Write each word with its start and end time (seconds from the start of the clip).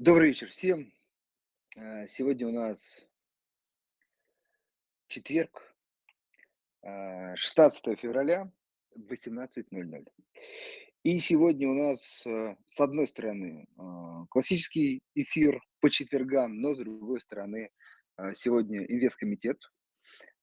Добрый 0.00 0.28
вечер 0.28 0.46
всем. 0.46 0.92
Э, 1.76 2.06
Сегодня 2.06 2.46
у 2.46 2.52
нас 2.52 3.04
четверг, 5.08 5.74
э, 6.82 7.34
16 7.34 7.96
февраля, 7.96 8.48
18.00. 8.94 10.06
И 11.02 11.18
сегодня 11.18 11.68
у 11.68 11.74
нас, 11.74 12.24
э, 12.24 12.54
с 12.64 12.78
одной 12.78 13.08
стороны, 13.08 13.66
э, 13.76 14.26
классический 14.30 15.02
эфир 15.16 15.60
по 15.80 15.90
четвергам, 15.90 16.60
но 16.60 16.76
с 16.76 16.78
другой 16.78 17.20
стороны, 17.20 17.72
э, 18.18 18.34
сегодня 18.34 18.84
инвесткомитет. 18.84 19.58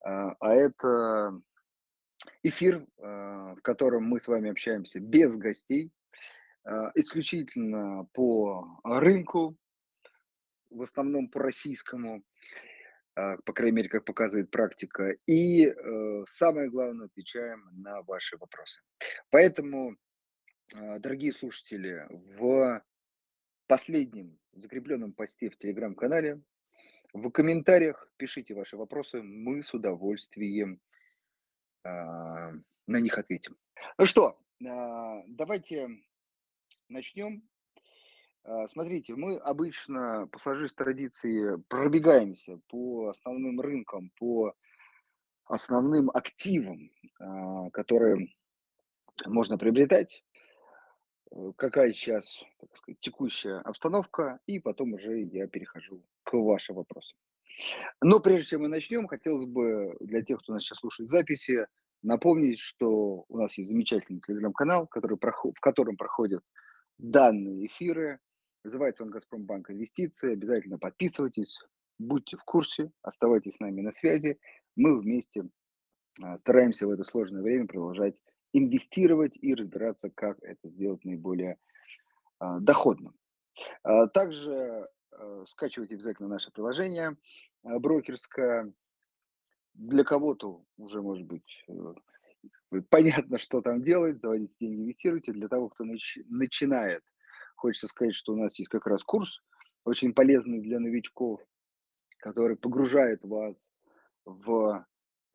А 0.02 0.54
это 0.54 1.42
эфир, 2.44 2.86
э, 2.98 3.02
в 3.58 3.62
котором 3.62 4.04
мы 4.04 4.20
с 4.20 4.28
вами 4.28 4.52
общаемся 4.52 5.00
без 5.00 5.34
гостей, 5.34 5.88
э, 5.88 6.05
исключительно 6.96 8.08
по 8.14 8.80
рынку, 8.84 9.56
в 10.70 10.82
основном 10.82 11.30
по 11.30 11.40
российскому. 11.42 12.24
а, 13.16 13.38
по 13.46 13.54
крайней 13.54 13.78
мере, 13.78 13.90
как 13.90 14.04
показывает 14.04 14.52
практика. 14.52 15.16
И 15.26 15.68
э, 15.68 16.26
самое 16.28 16.70
главное, 16.70 17.06
отвечаем 17.06 17.70
на 17.72 18.02
ваши 18.02 18.36
вопросы. 18.38 18.82
Поэтому, 19.30 19.96
дорогие 20.74 21.32
слушатели, 21.32 22.08
в 22.10 22.84
последнем 23.68 24.38
закрепленном 24.54 25.14
посте 25.14 25.50
в 25.50 25.58
телеграм-канале, 25.58 26.42
в 27.14 27.30
комментариях 27.30 28.10
пишите 28.18 28.54
ваши 28.54 28.76
вопросы, 28.76 29.22
мы 29.22 29.64
с 29.64 29.74
удовольствием 29.74 30.82
а, 31.84 32.52
на 32.88 33.00
них 33.00 33.18
ответим. 33.18 33.58
Ну 33.98 34.06
что, 34.06 34.38
а, 34.68 35.24
давайте 35.28 35.90
начнем. 36.90 37.48
А, 38.44 38.68
Смотрите, 38.68 39.16
мы 39.16 39.38
обычно 39.38 40.30
сложившейся 40.40 40.76
традиции 40.76 41.64
пробегаемся 41.68 42.60
по 42.68 43.10
основным 43.10 43.60
рынкам, 43.60 44.12
по 44.18 44.54
основным 45.46 46.10
активам, 46.12 46.92
а, 47.20 47.70
которые 47.72 48.28
можно 49.26 49.58
приобретать, 49.58 50.24
э, 51.32 51.52
какая 51.56 51.94
сейчас, 51.94 52.44
так 52.60 52.76
сказать, 52.76 53.00
текущая 53.00 53.60
обстановка, 53.60 54.40
и 54.46 54.60
потом 54.60 54.94
уже 54.94 55.22
я 55.22 55.48
перехожу 55.48 56.04
к 56.24 56.34
вашим 56.34 56.76
вопросам. 56.76 57.18
Но 58.02 58.20
прежде 58.20 58.50
чем 58.50 58.62
мы 58.64 58.68
начнем, 58.68 59.08
хотелось 59.08 59.46
бы 59.46 59.96
для 60.02 60.22
тех, 60.22 60.40
кто 60.40 60.54
нас 60.54 60.64
сейчас 60.64 60.80
слушает 60.80 61.10
записи, 61.10 61.68
напомнить, 62.02 62.60
что 62.60 63.26
у 63.28 63.38
нас 63.38 63.58
есть 63.58 63.70
замечательный 63.70 64.20
телеграм-канал, 64.20 64.88
который, 64.88 65.18
в 65.18 65.60
котором 65.62 65.96
проходят 65.96 66.44
данные 66.98 67.68
эфиры. 67.68 68.20
Называется 68.64 69.04
он 69.04 69.10
«Газпромбанк 69.10 69.70
Инвестиции». 69.72 70.34
Обязательно 70.34 70.78
подписывайтесь, 70.78 71.60
будьте 72.00 72.38
в 72.38 72.44
курсе, 72.44 72.92
оставайтесь 73.02 73.56
с 73.56 73.60
нами 73.60 73.82
на 73.82 73.92
связи. 73.92 74.40
Мы 74.76 75.00
вместе 75.00 75.44
а, 76.22 76.38
стараемся 76.38 76.88
в 76.88 76.92
это 76.92 77.04
сложное 77.04 77.42
время 77.42 77.68
продолжать 77.68 78.20
инвестировать 78.54 79.38
и 79.42 79.54
разбираться, 79.54 80.10
как 80.10 80.42
это 80.42 80.70
сделать 80.70 81.04
наиболее 81.06 81.58
а, 82.40 82.60
доходным. 82.60 83.16
А, 83.84 84.08
Также 84.08 84.90
скачивайте 85.48 85.96
обязательно 85.96 86.28
наше 86.28 86.52
приложение 86.52 87.16
брокерское. 87.64 88.74
Для 89.74 90.04
кого-то 90.04 90.66
уже, 90.78 91.02
может 91.02 91.26
быть, 91.26 91.64
э, 91.68 91.94
понятно, 92.90 93.38
что 93.40 93.62
там 93.62 93.84
делать, 93.84 94.22
заводите 94.22 94.54
деньги, 94.60 94.82
инвестируйте. 94.82 95.32
Для 95.32 95.48
того, 95.48 95.70
кто 95.70 95.86
нач- 95.86 96.24
начинает, 96.28 97.04
хочется 97.56 97.88
сказать, 97.88 98.16
что 98.16 98.34
у 98.34 98.38
нас 98.38 98.58
есть 98.60 98.70
как 98.70 98.88
раз 98.88 99.04
курс, 99.04 99.42
очень 99.84 100.14
полезный 100.14 100.62
для 100.62 100.80
новичков, 100.80 101.42
который 102.18 102.58
погружает 102.58 103.24
вас 103.24 103.72
в 104.26 104.86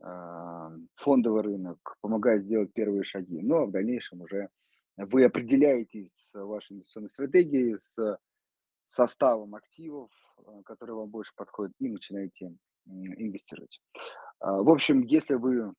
а, 0.00 0.72
фондовый 0.96 1.42
рынок, 1.42 1.96
помогает 2.00 2.44
сделать 2.44 2.72
первые 2.72 3.04
шаги. 3.04 3.40
Ну, 3.42 3.56
а 3.56 3.66
в 3.66 3.70
дальнейшем 3.70 4.22
уже 4.22 4.48
вы 4.96 5.24
определяетесь 5.24 6.12
с 6.12 6.34
вашей 6.34 6.74
инвестиционной 6.74 7.10
стратегией, 7.10 7.76
с 7.78 8.18
составом 8.88 9.54
активов, 9.54 10.10
э, 10.38 10.62
которые 10.64 10.96
вам 10.96 11.10
больше 11.10 11.32
подходят, 11.36 11.72
и 11.78 11.88
начинаете 11.88 12.54
инвестировать. 12.86 13.80
А, 14.40 14.62
В 14.62 14.70
общем, 14.70 15.02
если 15.02 15.34
вы 15.34 15.72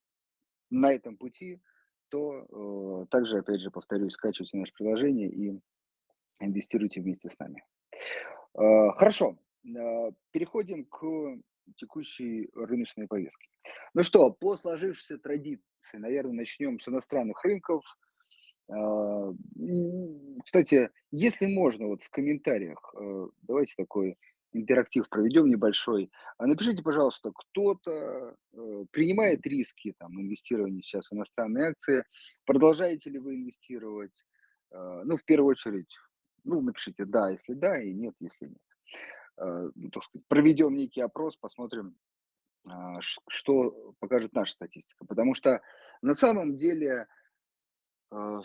на 0.72 0.92
этом 0.94 1.18
пути, 1.18 1.62
то 2.10 3.04
э, 3.04 3.06
также, 3.12 3.38
опять 3.38 3.62
же, 3.62 3.70
повторюсь, 3.72 4.14
скачивайте 4.14 4.58
наше 4.58 4.74
приложение 4.74 5.30
и 5.30 5.60
инвестируйте 6.40 7.02
вместе 7.02 7.30
с 7.30 7.38
нами. 7.40 7.64
Э, 8.56 8.92
Хорошо, 8.98 9.38
э, 9.66 10.12
переходим 10.32 10.86
к 10.86 11.38
текущей 11.76 12.50
рыночной 12.56 13.08
повестке. 13.08 13.48
Ну 13.94 14.04
что, 14.04 14.32
по 14.32 14.58
сложившейся 14.58 15.18
традиции, 15.20 15.62
наверное, 15.94 16.34
начнем 16.34 16.80
с 16.80 16.88
иностранных 16.88 17.44
рынков. 17.44 17.84
М, 18.70 19.38
Кстати, 20.44 20.90
если 21.12 21.46
можно, 21.46 21.88
вот 21.88 22.02
в 22.02 22.10
комментариях, 22.10 22.94
э, 23.00 23.28
давайте 23.44 23.74
такой 23.78 24.18
интерактив 24.54 25.08
проведем 25.10 25.48
небольшой. 25.48 26.12
А 26.38 26.46
Напишите, 26.46 26.84
пожалуйста, 26.84 27.32
кто-то 27.34 28.36
э, 28.54 28.86
принимает 28.92 29.46
риски 29.46 29.94
там, 29.98 30.20
инвестирования 30.20 30.82
сейчас 30.82 31.10
в 31.10 31.14
иностранные 31.14 31.70
акции, 31.70 32.04
продолжаете 32.46 33.10
ли 33.10 33.20
вы 33.20 33.36
инвестировать? 33.36 34.24
Э, 34.72 35.02
Ну, 35.06 35.18
в 35.18 35.24
первую 35.26 35.52
очередь, 35.52 35.96
ну, 36.44 36.62
напишите 36.62 37.06
да, 37.06 37.30
если 37.30 37.54
да, 37.54 37.82
и 37.82 37.94
нет, 37.94 38.16
если 38.20 38.48
нет. 38.48 38.62
Э, 39.38 39.70
Ну, 39.76 39.90
так 39.90 40.04
сказать, 40.04 40.28
проведем 40.28 40.76
некий 40.76 41.02
опрос, 41.02 41.38
посмотрим, 41.38 41.96
а, 42.66 43.02
что 43.02 43.94
покажет 44.00 44.34
наша 44.34 44.54
статистика. 44.54 45.06
Потому 45.06 45.34
что 45.34 45.62
на 46.02 46.14
самом 46.14 46.58
деле 46.58 47.08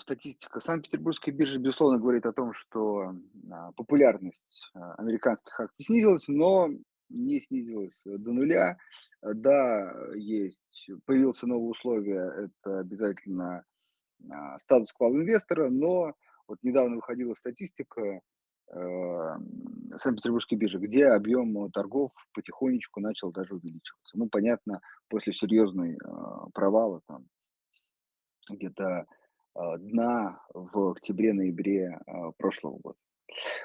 статистика 0.00 0.60
Санкт-Петербургской 0.60 1.32
биржи, 1.32 1.59
безусловно, 1.59 1.99
говорит 1.99 2.25
о 2.27 2.32
том, 2.32 2.53
что 2.53 3.12
а, 3.50 3.72
популярность 3.72 4.71
а, 4.75 4.94
американских 4.94 5.59
акций 5.59 5.84
снизилась, 5.84 6.22
но 6.28 6.69
не 7.09 7.41
снизилась 7.41 8.03
э, 8.06 8.16
до 8.19 8.32
нуля. 8.32 8.78
Э, 9.22 9.32
Да, 9.34 9.93
есть, 10.15 10.91
появился 11.04 11.47
новое 11.47 11.71
условие, 11.71 12.49
это 12.65 12.81
обязательно 12.81 13.65
а, 14.31 14.59
статус 14.59 14.93
квал-инвестора, 14.93 15.69
но 15.69 16.15
вот 16.48 16.59
недавно 16.62 16.97
выходила 16.97 17.34
статистика 17.34 18.21
э, 18.72 19.37
Санкт-Петербургской 19.97 20.59
биржи, 20.59 20.78
где 20.78 21.06
объем 21.06 21.71
торгов 21.72 22.12
потихонечку 22.34 23.00
начал 23.00 23.33
даже 23.33 23.54
увеличиваться. 23.54 24.16
Ну, 24.16 24.28
понятно, 24.28 24.81
после 25.09 25.33
серьезной 25.33 25.98
а, 26.04 26.48
провала 26.53 27.00
там 27.06 27.27
где-то 28.48 29.06
дна 29.78 30.41
в 30.53 30.91
октябре-ноябре 30.91 31.99
а, 32.06 32.33
прошлого 32.33 32.78
года. 32.78 32.99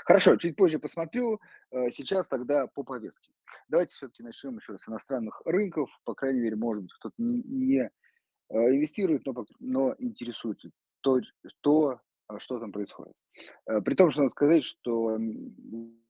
Хорошо, 0.06 0.36
чуть 0.38 0.56
позже 0.56 0.80
посмотрю. 0.80 1.40
Э, 1.72 1.92
Сейчас 1.92 2.28
тогда 2.28 2.68
по 2.68 2.84
повестке. 2.84 3.32
Давайте 3.70 3.96
все-таки 3.96 4.24
начнем 4.24 4.58
еще 4.58 4.78
с 4.78 4.88
иностранных 4.88 5.42
рынков. 5.46 5.90
По 6.04 6.14
крайней 6.14 6.42
мере, 6.42 6.56
может 6.56 6.84
быть, 6.84 6.94
кто-то 6.94 7.16
не, 7.18 7.90
инвестирует, 8.50 9.26
но, 9.26 9.46
но 9.60 9.96
интересуется 10.00 10.72
то, 11.02 11.20
то, 11.62 12.02
а, 12.28 12.40
что 12.40 12.60
там 12.60 12.72
происходит. 12.72 13.14
При 13.86 13.96
том, 13.96 14.12
что 14.12 14.22
надо 14.22 14.32
сказать, 14.32 14.64
что 14.66 15.18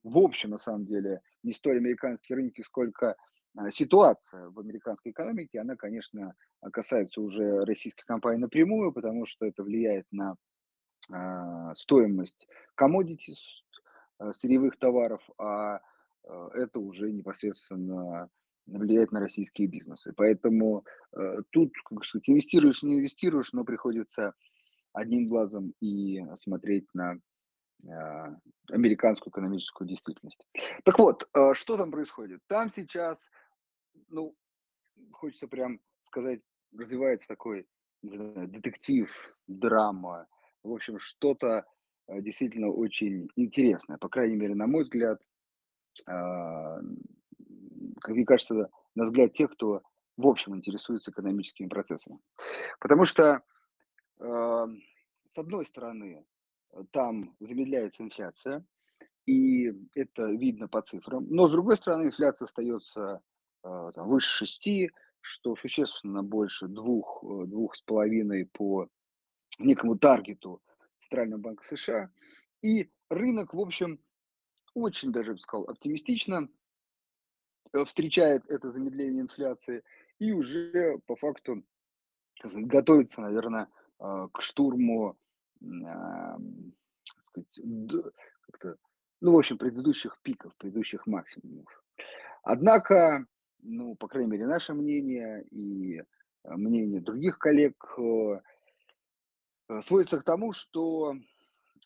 в 0.02 0.18
общем, 0.18 0.50
на 0.50 0.58
самом 0.58 0.84
деле, 0.84 1.20
не 1.42 1.52
столь 1.52 1.78
американские 1.78 2.36
рынки, 2.36 2.62
сколько 2.62 3.10
а, 3.10 3.16
ситуация 3.70 4.48
в 4.50 4.58
американской 4.58 5.12
экономике, 5.12 5.60
она, 5.60 5.76
конечно, 5.76 6.34
а, 6.60 6.70
касается 6.70 7.20
уже 7.20 7.64
российской 7.64 8.04
компании 8.04 8.40
напрямую, 8.40 8.92
потому 8.92 9.26
что 9.26 9.46
это 9.46 9.62
влияет 9.62 10.06
на 10.10 10.36
а, 11.10 11.74
стоимость 11.74 12.46
commodities, 12.80 13.38
сырьевых 14.32 14.78
товаров, 14.78 15.20
а 15.36 15.80
это 16.54 16.78
уже 16.78 17.10
непосредственно 17.10 18.30
влияет 18.66 19.10
на 19.10 19.18
российские 19.18 19.66
бизнесы. 19.66 20.12
Поэтому 20.16 20.84
э, 21.12 21.42
тут, 21.50 21.72
как 21.84 22.04
сказать, 22.04 22.28
инвестируешь, 22.28 22.84
не 22.84 22.98
инвестируешь, 22.98 23.52
но 23.52 23.64
приходится 23.64 24.34
одним 24.92 25.26
глазом 25.26 25.74
и 25.80 26.24
смотреть 26.36 26.86
на 26.94 27.12
а, 27.12 27.16
американскую 28.70 29.30
экономическую 29.30 29.88
действительность. 29.88 30.46
Так 30.84 30.98
вот, 30.98 31.28
э, 31.34 31.54
что 31.54 31.76
там 31.76 31.90
происходит? 31.90 32.40
Там 32.46 32.70
сейчас, 32.70 33.28
ну, 34.08 34.36
хочется 35.10 35.48
прям 35.48 35.80
сказать, 36.02 36.40
развивается 36.76 37.26
такой, 37.26 37.66
детектив, 38.02 39.10
драма, 39.46 40.26
в 40.62 40.72
общем, 40.72 40.98
что-то 40.98 41.64
э, 42.08 42.20
действительно 42.20 42.68
очень 42.68 43.28
интересное, 43.36 43.98
по 43.98 44.08
крайней 44.08 44.36
мере, 44.36 44.54
на 44.54 44.66
мой 44.66 44.84
взгляд, 44.84 45.20
а, 46.06 46.78
как 48.00 48.14
мне 48.14 48.24
кажется, 48.24 48.70
на 48.94 49.06
взгляд 49.06 49.32
тех, 49.32 49.52
кто 49.52 49.82
в 50.16 50.26
общем 50.26 50.56
интересуется 50.56 51.10
экономическими 51.10 51.68
процессами. 51.68 52.18
Потому 52.80 53.04
что, 53.04 53.42
а, 54.20 54.66
с 55.28 55.38
одной 55.38 55.66
стороны, 55.66 56.24
там 56.90 57.34
замедляется 57.40 58.02
инфляция, 58.02 58.64
и 59.26 59.72
это 59.94 60.26
видно 60.26 60.68
по 60.68 60.82
цифрам. 60.82 61.24
Но, 61.28 61.48
с 61.48 61.52
другой 61.52 61.76
стороны, 61.76 62.06
инфляция 62.08 62.46
остается 62.46 63.22
э, 63.62 63.90
там, 63.94 64.08
выше 64.08 64.38
шести, 64.38 64.90
что 65.20 65.54
существенно 65.54 66.22
больше 66.22 66.66
двух, 66.66 67.22
э, 67.22 67.46
двух 67.46 67.76
с 67.76 67.82
половиной 67.82 68.46
по 68.46 68.88
некому 69.58 69.96
таргету 69.96 70.60
Центрального 70.98 71.40
банка 71.40 71.64
США. 71.76 72.10
И 72.62 72.90
рынок, 73.10 73.54
в 73.54 73.60
общем, 73.60 74.00
очень 74.74 75.12
даже, 75.12 75.30
я 75.30 75.34
бы 75.34 75.40
сказал, 75.40 75.68
оптимистично 75.68 76.48
э, 77.72 77.84
встречает 77.84 78.44
это 78.48 78.72
замедление 78.72 79.22
инфляции 79.22 79.82
и 80.18 80.32
уже 80.32 80.98
по 81.06 81.16
факту 81.16 81.62
готовится, 82.42 83.20
наверное, 83.20 83.68
к 83.98 84.40
штурму, 84.40 85.16
сказать, 88.54 88.78
ну, 89.22 89.32
в 89.32 89.38
общем, 89.38 89.56
предыдущих 89.56 90.18
пиков, 90.22 90.54
предыдущих 90.56 91.06
максимумов. 91.06 91.82
Однако, 92.42 93.24
ну, 93.60 93.94
по 93.94 94.08
крайней 94.08 94.30
мере, 94.30 94.46
наше 94.46 94.74
мнение 94.74 95.44
и 95.50 96.00
э, 96.00 96.04
мнение 96.44 97.00
других 97.00 97.38
коллег 97.38 97.76
э, 97.98 98.40
э, 99.68 99.82
сводится 99.82 100.18
к 100.18 100.24
тому, 100.24 100.52
что 100.52 101.14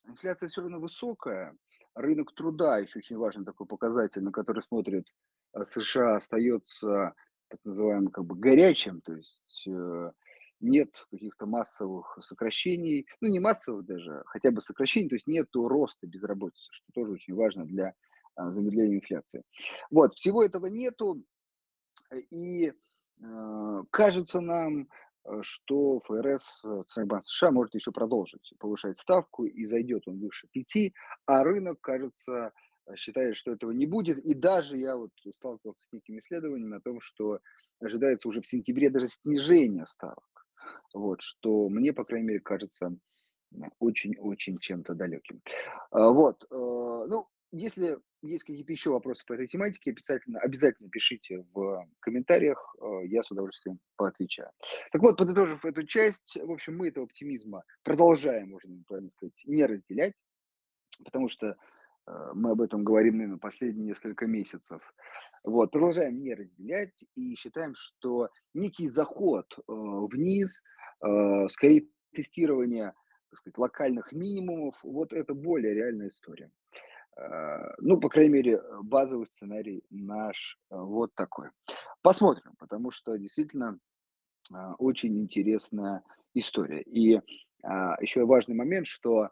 инфляция 0.04 0.48
все 0.48 0.62
равно 0.62 0.80
высокая, 0.80 1.54
рынок 1.94 2.32
труда 2.34 2.78
еще 2.78 3.00
очень 3.00 3.18
важный 3.18 3.44
такой 3.44 3.66
показатель, 3.66 4.22
на 4.22 4.32
который 4.32 4.62
смотрит 4.62 5.06
э, 5.52 5.64
США, 5.64 6.16
остается 6.16 7.14
так 7.48 7.60
называемым 7.64 8.08
как 8.08 8.24
бы 8.24 8.34
горячим, 8.34 9.02
то 9.02 9.12
есть 9.12 9.68
нет 10.60 10.90
каких-то 11.10 11.46
массовых 11.46 12.18
сокращений, 12.20 13.06
ну 13.20 13.28
не 13.28 13.40
массовых 13.40 13.84
даже, 13.84 14.22
хотя 14.26 14.50
бы 14.50 14.60
сокращений, 14.60 15.08
то 15.08 15.16
есть 15.16 15.26
нет 15.26 15.48
роста 15.54 16.06
безработицы, 16.06 16.68
что 16.72 16.92
тоже 16.94 17.12
очень 17.12 17.34
важно 17.34 17.64
для 17.64 17.94
а, 18.34 18.52
замедления 18.52 18.96
инфляции. 18.96 19.42
Вот, 19.90 20.14
всего 20.14 20.42
этого 20.42 20.66
нету, 20.66 21.22
и 22.30 22.72
э, 23.20 23.82
кажется 23.90 24.40
нам, 24.40 24.88
э, 25.24 25.38
что 25.42 26.00
ФРС, 26.00 26.64
э, 26.64 26.82
Центральный 26.86 27.08
банк 27.08 27.24
США, 27.24 27.50
может 27.50 27.74
еще 27.74 27.92
продолжить 27.92 28.52
повышать 28.58 28.98
ставку, 28.98 29.44
и 29.44 29.64
зайдет 29.64 30.06
он 30.06 30.20
выше 30.20 30.48
пяти, 30.52 30.94
а 31.26 31.42
рынок, 31.42 31.80
кажется, 31.80 32.52
э, 32.86 32.96
считает, 32.96 33.36
что 33.36 33.52
этого 33.52 33.72
не 33.72 33.86
будет. 33.86 34.18
И 34.18 34.34
даже 34.34 34.76
я 34.76 34.96
вот 34.96 35.10
сталкивался 35.34 35.84
с 35.84 35.92
некими 35.92 36.18
исследованиями 36.18 36.76
о 36.76 36.80
том, 36.80 37.00
что 37.00 37.40
ожидается 37.80 38.28
уже 38.28 38.40
в 38.40 38.46
сентябре 38.46 38.90
даже 38.90 39.08
снижение 39.08 39.86
ставок. 39.86 40.35
Вот, 40.94 41.20
что 41.20 41.68
мне, 41.68 41.92
по 41.92 42.04
крайней 42.04 42.28
мере, 42.28 42.40
кажется 42.40 42.96
очень-очень 43.78 44.58
чем-то 44.58 44.94
далеким. 44.94 45.40
А, 45.90 46.10
Вот, 46.10 46.44
э, 46.44 46.46
ну, 46.50 47.28
если 47.52 47.98
есть 48.22 48.44
какие-то 48.44 48.72
еще 48.72 48.90
вопросы 48.90 49.24
по 49.26 49.34
этой 49.34 49.46
тематике, 49.46 49.92
обязательно, 49.92 50.40
обязательно 50.40 50.88
пишите 50.90 51.44
в 51.52 51.86
комментариях, 52.00 52.74
э, 52.80 53.06
я 53.06 53.22
с 53.22 53.30
удовольствием 53.30 53.78
поотвечаю. 53.96 54.50
Так 54.92 55.02
вот, 55.02 55.16
подытожив 55.16 55.64
эту 55.64 55.84
часть, 55.84 56.36
в 56.36 56.50
общем, 56.50 56.76
мы 56.76 56.88
этого 56.88 57.06
оптимизма 57.06 57.62
продолжаем, 57.82 58.50
можно 58.50 58.82
правильно 58.86 59.10
сказать, 59.10 59.40
не 59.44 59.64
разделять, 59.64 60.14
потому 61.04 61.28
что 61.28 61.56
мы 62.34 62.50
об 62.50 62.60
этом 62.60 62.84
говорим, 62.84 63.16
наверное, 63.16 63.38
последние 63.38 63.88
несколько 63.88 64.26
месяцев. 64.26 64.80
Вот, 65.44 65.70
продолжаем 65.70 66.22
не 66.22 66.34
разделять 66.34 67.04
и 67.14 67.34
считаем, 67.36 67.74
что 67.74 68.30
некий 68.54 68.88
заход 68.88 69.46
э, 69.58 69.62
вниз, 69.66 70.62
э, 71.04 71.48
скорее 71.48 71.88
тестирование 72.12 72.92
так 73.30 73.38
сказать, 73.38 73.58
локальных 73.58 74.12
минимумов, 74.12 74.76
вот 74.82 75.12
это 75.12 75.34
более 75.34 75.74
реальная 75.74 76.08
история. 76.08 76.50
Э, 77.16 77.74
Ну, 77.78 77.98
по 77.98 78.08
крайней 78.08 78.32
мере, 78.32 78.54
э, 78.54 78.78
базовый 78.82 79.26
сценарий 79.26 79.84
наш 79.90 80.58
э, 80.70 80.76
вот 80.76 81.14
такой. 81.14 81.48
Посмотрим, 82.02 82.54
потому 82.58 82.90
что 82.90 83.16
действительно 83.16 83.78
очень 84.78 85.20
интересная 85.20 86.04
история. 86.32 86.80
И 86.82 87.20
еще 88.00 88.24
важный 88.24 88.54
момент, 88.54 88.86
что 88.86 89.30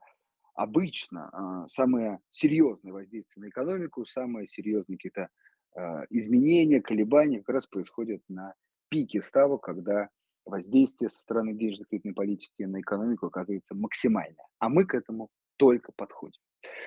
обычно 0.54 1.30
а, 1.32 1.68
самые 1.68 2.20
серьезные 2.30 2.92
воздействия 2.92 3.42
на 3.42 3.48
экономику, 3.48 4.06
самые 4.06 4.46
серьезные 4.46 4.96
какие-то 4.96 5.28
а, 5.74 6.04
изменения, 6.10 6.80
колебания 6.80 7.40
как 7.40 7.56
раз 7.56 7.66
происходят 7.66 8.22
на 8.28 8.54
пике 8.88 9.22
ставок, 9.22 9.62
когда 9.62 10.08
воздействие 10.44 11.10
со 11.10 11.20
стороны 11.20 11.54
денежно-кредитной 11.54 12.14
политики 12.14 12.62
на 12.62 12.80
экономику 12.80 13.26
оказывается 13.26 13.74
максимальное. 13.74 14.46
А 14.58 14.68
мы 14.68 14.84
к 14.84 14.94
этому 14.94 15.30
только 15.56 15.92
подходим. 15.96 16.40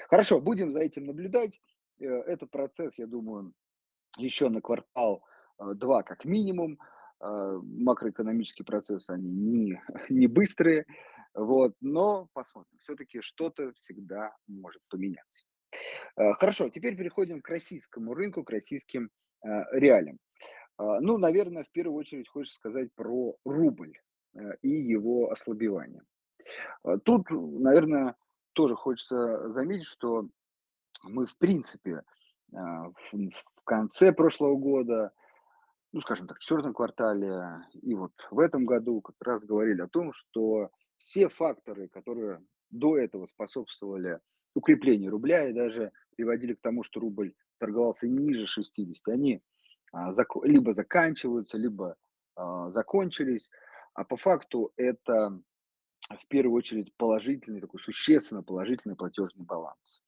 Хорошо, 0.10 0.40
будем 0.40 0.72
за 0.72 0.80
этим 0.80 1.06
наблюдать. 1.06 1.60
Э, 2.00 2.06
Этот 2.06 2.52
процесс, 2.52 2.98
я 2.98 3.08
думаю, 3.08 3.54
еще 4.18 4.50
на 4.50 4.62
квартал 4.62 5.24
э, 5.60 5.74
два 5.76 6.04
как 6.04 6.26
минимум. 6.26 6.80
Макроэкономические 7.20 8.64
процессы, 8.64 9.10
они 9.10 9.32
не, 9.32 9.82
не 10.10 10.28
быстрые, 10.28 10.86
вот, 11.38 11.74
но 11.82 12.28
посмотрим. 12.34 12.80
Все-таки 12.80 13.22
что-то 13.22 13.72
всегда 13.74 14.36
может 14.48 14.82
поменяться. 14.90 15.46
Э, 16.16 16.34
Хорошо, 16.34 16.70
теперь 16.70 16.98
переходим 16.98 17.42
к 17.42 17.50
российскому 17.50 18.16
рынку, 18.16 18.44
к 18.44 18.50
российским 18.50 19.12
э, 19.44 19.48
реалиям. 19.74 20.18
А, 20.78 21.00
Ну, 21.00 21.20
наверное, 21.20 21.64
в 21.64 21.70
первую 21.70 21.96
очередь 22.00 22.28
хочется 22.28 22.58
сказать 22.58 22.92
про 22.96 23.36
рубль 23.46 23.94
э, 24.34 24.40
и 24.64 24.70
его 24.70 25.30
ослабевание. 25.30 26.02
Тут, 27.04 27.30
наверное, 27.30 28.16
тоже 28.54 28.76
хочется 28.76 29.52
заметить, 29.52 29.86
что 29.86 30.30
мы, 31.04 31.26
в 31.26 31.36
принципе, 31.38 32.04
в 32.52 33.64
конце 33.66 34.14
прошлого 34.14 34.56
года, 34.56 35.12
ну, 35.92 36.00
скажем 36.02 36.28
так, 36.28 36.38
в 36.38 36.42
четвертом 36.42 36.74
квартале 36.74 37.66
и 37.74 37.96
вот 37.96 38.14
в 38.32 38.40
этом 38.40 38.66
году 38.66 39.02
как 39.02 39.16
раз 39.20 39.44
говорили 39.44 39.82
о 39.82 39.90
том, 39.90 40.14
что 40.14 40.70
все 40.98 41.30
факторы, 41.30 41.88
которые 41.88 42.44
до 42.70 42.98
этого 42.98 43.26
способствовали 43.26 44.20
укреплению 44.54 45.12
рубля 45.12 45.48
и 45.48 45.54
даже 45.54 45.92
приводили 46.16 46.54
к 46.54 46.62
тому, 46.62 46.84
что 46.84 47.00
рубль 47.00 47.34
торговался 47.60 48.08
ниже 48.08 48.48
60, 48.48 49.08
они 49.08 49.42
а, 49.92 50.12
либо 50.44 50.74
заканчиваются, 50.74 51.58
либо 51.58 51.96
а, 52.36 52.72
закончились. 52.72 53.50
А 53.94 54.04
по 54.04 54.18
факту 54.18 54.74
это 54.76 55.40
в 56.10 56.28
первую 56.28 56.58
очередь 56.58 56.94
положительный, 56.98 57.62
такой 57.62 57.80
существенно 57.80 58.44
положительный 58.44 58.96
платежный 58.96 59.46
баланс. 59.46 60.02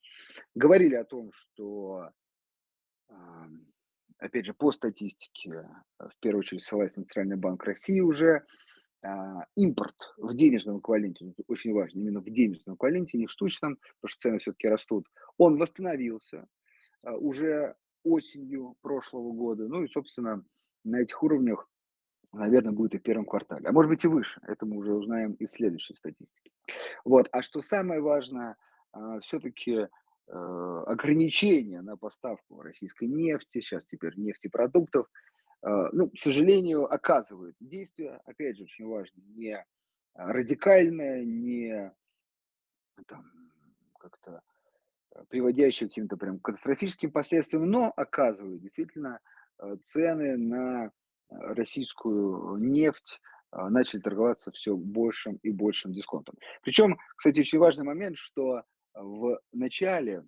Говорили 0.56 0.96
о 0.96 1.06
том, 1.06 1.32
что 1.32 2.12
Ам, 3.10 3.66
опять 4.18 4.46
же, 4.46 4.54
по 4.54 4.72
статистике, 4.72 5.68
в 5.98 6.16
первую 6.20 6.42
очередь 6.42 6.64
ссылаясь 6.64 6.96
на 6.96 7.04
Центральный 7.04 7.38
банк 7.38 7.64
России 7.64 8.00
уже, 8.00 8.38
а, 8.38 8.44
импорт 9.56 9.96
в 10.18 10.34
денежном 10.34 10.80
эквиваленте, 10.80 11.34
очень 11.48 11.74
важно, 11.74 12.00
именно 12.00 12.20
в 12.20 12.26
денежном 12.26 12.76
эквиваленте, 12.76 13.18
не 13.18 13.28
в 13.28 13.32
штучном, 13.32 13.78
потому 13.78 14.10
что 14.10 14.20
цены 14.20 14.40
все-таки 14.40 14.68
растут, 14.68 15.08
он 15.38 15.58
восстановился 15.58 16.48
а, 17.04 17.16
уже 17.16 17.76
осенью 18.04 18.76
прошлого 18.82 19.32
года. 19.32 19.68
Ну 19.68 19.84
и, 19.84 19.88
собственно, 19.88 20.44
на 20.84 21.02
этих 21.02 21.22
уровнях, 21.24 21.70
наверное, 22.34 22.74
будет 22.74 22.96
и 22.96 22.98
в 22.98 23.04
первом 23.04 23.26
квартале. 23.26 23.68
А 23.68 23.72
может 23.72 23.90
быть 23.90 24.04
и 24.04 24.08
выше. 24.08 24.42
Это 24.48 24.66
мы 24.66 24.78
уже 24.78 24.94
узнаем 24.94 25.34
из 25.34 25.52
следующей 25.52 25.96
статистики. 25.96 26.52
Вот. 27.06 27.28
А 27.32 27.42
что 27.42 27.62
самое 27.62 28.02
важное, 28.02 28.56
все-таки 29.22 29.88
э, 30.28 30.84
ограничения 30.88 31.82
на 31.82 31.98
поставку 31.98 32.62
российской 32.62 33.08
нефти, 33.08 33.62
сейчас 33.62 33.86
теперь 33.86 34.14
нефтепродуктов, 34.18 35.08
ну, 35.62 36.10
к 36.10 36.18
сожалению, 36.18 36.86
оказывают 36.86 37.56
действие, 37.60 38.22
опять 38.26 38.58
же, 38.58 38.64
очень 38.64 38.88
важно, 38.88 39.22
не 39.36 39.66
радикальное, 40.14 41.24
не 41.24 41.92
там, 43.08 43.26
как-то 44.00 44.42
э, 45.16 45.24
приводящее 45.30 45.88
к 45.88 45.92
каким-то 45.92 46.18
прям 46.18 46.40
катастрофическим 46.40 47.12
последствиям, 47.12 47.70
но 47.70 47.94
оказывают 47.96 48.62
действительно 48.62 49.20
э, 49.60 49.78
цены 49.84 50.38
на 50.38 50.86
э, 50.86 50.90
российскую 51.30 52.58
нефть 52.58 53.22
э, 53.52 53.68
начали 53.70 54.02
торговаться 54.02 54.52
все 54.52 54.76
большим 54.76 55.40
и 55.44 55.52
большим 55.52 55.94
дисконтом. 55.94 56.36
Причем, 56.62 56.98
кстати, 57.16 57.40
очень 57.40 57.60
важный 57.60 57.86
момент, 57.86 58.18
что 58.18 58.64
в 58.94 59.40
начале 59.54 60.26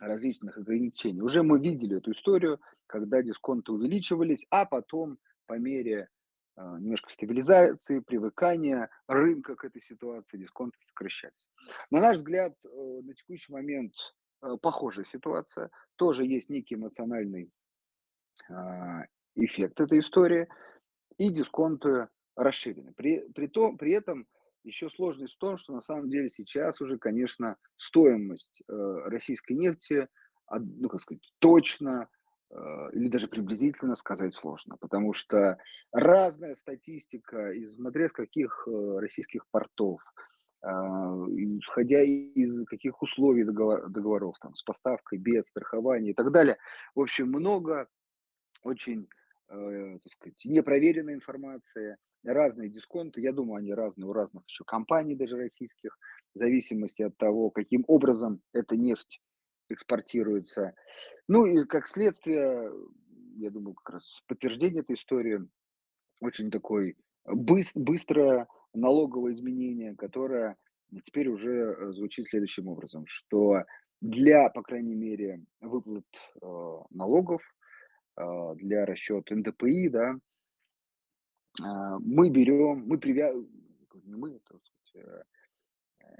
различных 0.00 0.56
ограничений. 0.56 1.20
Уже 1.20 1.42
мы 1.42 1.60
видели 1.60 1.98
эту 1.98 2.12
историю, 2.12 2.58
когда 2.92 3.22
дисконты 3.22 3.72
увеличивались, 3.72 4.44
а 4.50 4.66
потом 4.66 5.18
по 5.46 5.54
мере 5.54 6.10
а, 6.56 6.78
немножко 6.78 7.10
стабилизации, 7.10 8.00
привыкания 8.00 8.90
рынка 9.06 9.56
к 9.56 9.64
этой 9.64 9.80
ситуации, 9.80 10.36
дисконты 10.36 10.76
сокращались. 10.82 11.48
На 11.90 12.00
наш 12.00 12.18
взгляд, 12.18 12.54
э, 12.62 13.00
на 13.02 13.14
текущий 13.14 13.50
момент 13.50 13.94
э, 14.42 14.58
похожая 14.60 15.06
ситуация. 15.06 15.70
Тоже 15.96 16.26
есть 16.26 16.50
некий 16.50 16.74
эмоциональный 16.74 17.50
а, 18.50 19.04
эффект 19.36 19.80
этой 19.80 20.00
истории, 20.00 20.46
и 21.16 21.30
дисконты 21.30 22.10
расширены. 22.36 22.92
При, 22.92 23.26
при, 23.30 23.46
том, 23.46 23.78
при 23.78 23.92
этом 23.92 24.26
еще 24.64 24.90
сложность 24.90 25.36
в 25.36 25.38
том, 25.38 25.56
что 25.56 25.72
на 25.72 25.80
самом 25.80 26.10
деле 26.10 26.28
сейчас 26.28 26.78
уже, 26.82 26.98
конечно, 26.98 27.56
стоимость 27.78 28.62
э, 28.68 28.72
российской 29.06 29.54
нефти, 29.54 30.08
ну, 30.50 30.90
как 30.90 31.00
сказать, 31.00 31.22
точно 31.38 32.10
или 32.92 33.08
даже 33.08 33.28
приблизительно 33.28 33.96
сказать 33.96 34.34
сложно, 34.34 34.76
потому 34.78 35.12
что 35.12 35.58
разная 35.90 36.54
статистика, 36.54 37.52
смотря 37.74 38.08
с 38.08 38.12
каких 38.12 38.66
э, 38.66 38.98
российских 38.98 39.46
портов, 39.50 40.00
исходя 40.64 42.02
из 42.02 42.64
каких 42.66 43.02
условий 43.02 43.42
договор, 43.42 43.88
договоров, 43.88 44.36
там, 44.40 44.54
с 44.54 44.62
поставкой, 44.62 45.18
без 45.18 45.46
страхования 45.46 46.10
и 46.10 46.14
так 46.14 46.30
далее. 46.30 46.56
В 46.94 47.00
общем, 47.00 47.28
много 47.28 47.88
очень, 48.62 49.08
э, 49.48 49.98
так 50.00 50.12
сказать, 50.12 50.40
непроверенной 50.44 51.14
информации, 51.14 51.96
разные 52.22 52.68
дисконты. 52.68 53.20
Я 53.20 53.32
думаю, 53.32 53.56
они 53.56 53.74
разные 53.74 54.06
у 54.06 54.12
разных 54.12 54.44
еще 54.46 54.62
компаний, 54.64 55.16
даже 55.16 55.36
российских, 55.36 55.98
в 56.34 56.38
зависимости 56.38 57.02
от 57.02 57.16
того, 57.16 57.50
каким 57.50 57.84
образом 57.88 58.40
эта 58.52 58.76
нефть 58.76 59.20
экспортируется. 59.72 60.74
Ну 61.28 61.46
и 61.46 61.64
как 61.64 61.86
следствие, 61.86 62.70
я 63.36 63.50
думаю, 63.50 63.74
как 63.74 63.94
раз 63.94 64.22
подтверждение 64.26 64.82
этой 64.82 64.96
истории, 64.96 65.40
очень 66.20 66.50
такой 66.50 66.96
быс- 67.26 67.72
быстрое 67.74 68.46
налоговое 68.74 69.34
изменение, 69.34 69.94
которое 69.96 70.56
теперь 71.04 71.28
уже 71.28 71.50
э, 71.50 71.92
звучит 71.92 72.28
следующим 72.28 72.68
образом, 72.68 73.06
что 73.06 73.64
для, 74.00 74.50
по 74.50 74.62
крайней 74.62 74.94
мере, 74.94 75.44
выплат 75.60 76.06
э, 76.40 76.46
налогов, 76.90 77.42
э, 78.16 78.22
для 78.56 78.84
расчета 78.84 79.34
НДПИ, 79.34 79.88
да, 79.88 80.14
э, 81.60 81.98
мы 82.00 82.30
берем, 82.30 82.84
мы 82.86 82.98
привязываем, 82.98 83.48
не 84.04 84.14
мы, 84.14 84.40
так 84.40 84.60
сказать, 84.60 85.06
э, 85.06 85.22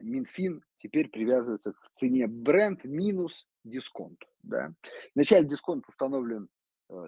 Минфин 0.01 0.65
теперь 0.79 1.09
привязывается 1.09 1.73
к 1.73 1.91
цене 1.97 2.27
бренд 2.27 2.85
минус 2.85 3.47
дисконт. 3.65 4.19
Да. 4.43 4.75
Вначале 5.15 5.47
дисконт 5.47 5.87
установлен 5.89 6.49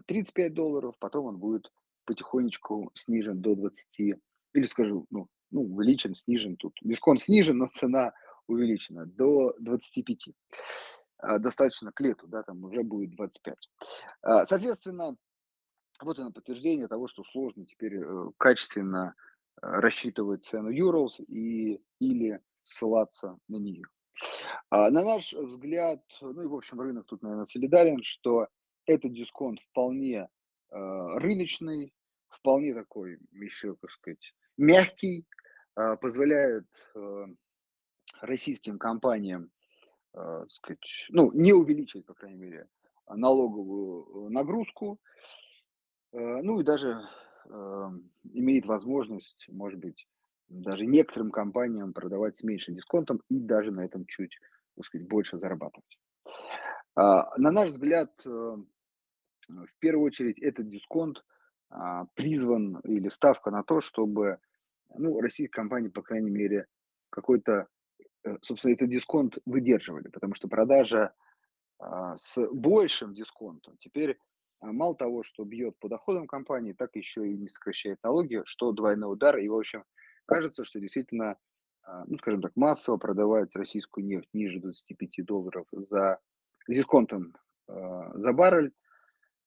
35 0.07 0.51
э, 0.51 0.55
долларов, 0.55 0.95
потом 0.99 1.27
он 1.27 1.39
будет 1.39 1.71
потихонечку 2.05 2.91
снижен 2.95 3.41
до 3.41 3.55
20, 3.55 4.17
или 4.53 4.67
скажу, 4.67 5.07
ну, 5.11 5.29
ну, 5.51 5.63
увеличен, 5.63 6.15
снижен 6.15 6.57
тут. 6.57 6.75
Дисконт 6.83 7.23
снижен, 7.23 7.59
но 7.59 7.69
цена 7.69 8.13
увеличена 8.47 9.07
до 9.07 9.55
25. 9.61 10.29
А, 11.19 11.39
достаточно 11.39 11.93
к 11.93 12.01
лету, 12.01 12.27
да, 12.27 12.43
там 12.43 12.63
уже 12.65 12.83
будет 12.83 13.11
25. 13.13 13.57
А, 14.23 14.47
соответственно, 14.47 15.17
вот 16.03 16.19
оно 16.19 16.33
подтверждение 16.33 16.89
того, 16.89 17.09
что 17.09 17.25
сложно 17.25 17.65
теперь 17.67 17.97
э, 17.97 18.31
качественно 18.37 19.15
э, 19.17 19.67
рассчитывать 19.67 20.45
цену 20.45 20.71
Urals 20.71 21.23
и, 21.27 21.81
или 22.01 22.41
ссылаться 22.65 23.39
на 23.49 23.57
нее. 23.57 23.85
А, 24.71 24.91
на 24.91 25.05
наш 25.05 25.33
взгляд, 25.33 26.03
ну 26.21 26.43
и 26.43 26.47
в 26.47 26.55
общем 26.55 26.81
рынок 26.81 27.07
тут, 27.07 27.23
наверное, 27.23 27.47
солидарен, 27.47 28.03
что 28.03 28.49
этот 28.87 29.13
дисконт 29.13 29.61
вполне 29.61 30.29
рыночный, 30.71 31.95
вполне 32.29 32.75
такой 32.75 33.19
еще, 33.31 33.77
как 33.77 33.91
сказать, 33.91 34.35
мягкий, 34.57 35.27
а, 35.77 35.97
позволяет 35.97 36.67
э, 36.95 37.27
российским 38.21 38.79
компаниям, 38.79 39.51
э, 40.15 40.45
сказать, 40.49 41.07
ну, 41.09 41.33
не 41.33 41.53
увеличить, 41.53 42.07
по 42.07 42.15
крайней 42.15 42.39
мере, 42.39 42.69
налоговую 43.09 44.29
э, 44.29 44.31
нагрузку, 44.31 45.01
ну 46.13 46.61
и 46.61 46.63
даже 46.63 47.03
имеет 48.23 48.67
возможность, 48.67 49.47
может 49.49 49.81
быть, 49.81 50.07
даже 50.49 50.87
некоторым 50.87 51.31
компаниям 51.31 51.93
продавать 51.93 52.37
с 52.37 52.43
меньшим 52.43 52.75
дисконтом 52.75 53.21
и 53.29 53.39
даже 53.39 53.71
на 53.71 53.85
этом 53.85 54.05
чуть, 54.07 54.39
так 54.77 54.85
сказать, 54.85 55.09
больше 55.09 55.39
зарабатывать. 55.39 55.99
А, 56.97 57.37
на 57.39 57.51
наш 57.51 57.71
взгляд, 57.71 58.11
в 58.25 58.67
первую 59.79 60.07
очередь 60.07 60.39
этот 60.39 60.69
дисконт 60.69 61.25
а, 61.71 62.07
призван 62.15 62.79
или 62.85 63.09
ставка 63.09 63.51
на 63.51 63.63
то, 63.63 63.81
чтобы 63.81 64.39
ну, 64.97 65.21
российские 65.21 65.49
компании, 65.49 65.89
по 65.89 66.03
крайней 66.03 66.31
мере, 66.31 66.67
какой-то, 67.11 67.67
э, 68.25 68.37
собственно, 68.43 68.73
этот 68.73 68.91
дисконт 68.91 69.39
выдерживали, 69.45 70.09
потому 70.09 70.35
что 70.35 70.49
продажа 70.49 71.13
а, 71.79 72.17
с 72.17 72.47
большим 72.53 73.15
дисконтом 73.15 73.77
теперь 73.79 74.19
мало 74.61 74.95
того, 74.95 75.23
что 75.23 75.45
бьет 75.45 75.79
по 75.79 75.89
доходам 75.89 76.27
компании, 76.27 76.73
так 76.73 76.95
еще 76.97 77.29
и 77.29 77.37
не 77.37 77.49
сокращает 77.49 77.99
налоги, 78.03 78.43
что 78.47 78.73
двойной 78.73 79.13
удар. 79.13 79.37
И, 79.39 79.49
в 79.49 79.57
общем, 79.57 79.85
кажется, 80.27 80.65
что 80.65 80.81
действительно, 80.81 81.37
а, 81.83 82.05
ну, 82.07 82.19
скажем 82.19 82.43
так, 82.43 82.53
массово 82.57 82.97
продавать 82.97 83.55
российскую 83.57 84.07
нефть 84.07 84.29
ниже 84.33 84.61
25 84.61 85.25
долларов 85.25 85.67
за 85.73 86.19
дисконтом 86.69 87.35
за 87.67 88.33
баррель, 88.33 88.73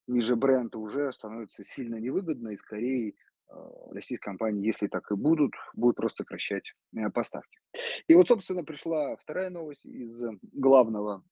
ниже 0.07 0.35
бренда 0.35 0.79
уже 0.79 1.13
становится 1.13 1.63
сильно 1.63 1.97
невыгодно 1.97 2.49
и 2.49 2.57
скорее 2.57 3.13
Э, 3.49 3.69
российские 3.91 4.19
компании, 4.19 4.65
если 4.65 4.87
так 4.87 5.09
и 5.11 5.15
будут, 5.15 5.53
будут 5.73 5.95
просто 5.95 6.23
сокращать 6.23 6.73
э, 6.95 7.09
поставки. 7.09 7.59
И 8.07 8.13
вот, 8.13 8.27
собственно, 8.27 8.63
пришла 8.63 9.15
вторая 9.15 9.49
новость 9.49 9.85
из 9.85 10.21
главного 10.41 11.23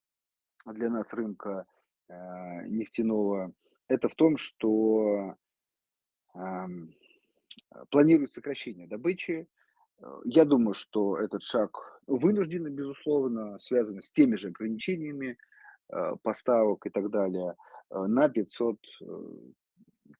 для 0.66 0.90
нас 0.90 1.12
рынка 1.14 1.66
э, 2.08 2.68
нефтяного. 2.68 3.52
Это 3.88 4.10
в 4.10 4.16
том, 4.16 4.38
что 4.38 5.36
планируют 7.90 8.32
сокращение 8.32 8.88
добычи. 8.88 9.48
Я 10.26 10.46
думаю, 10.46 10.74
что 10.74 11.18
этот 11.18 11.44
шаг 11.44 12.02
вынужденный, 12.08 12.72
безусловно, 12.72 13.58
связан 13.60 14.02
с 14.02 14.12
теми 14.12 14.36
же 14.36 14.50
ограничениями 14.50 15.38
поставок 16.24 16.86
и 16.86 16.90
так 16.90 17.10
далее 17.10 17.56
на 17.90 18.28
500 18.28 18.78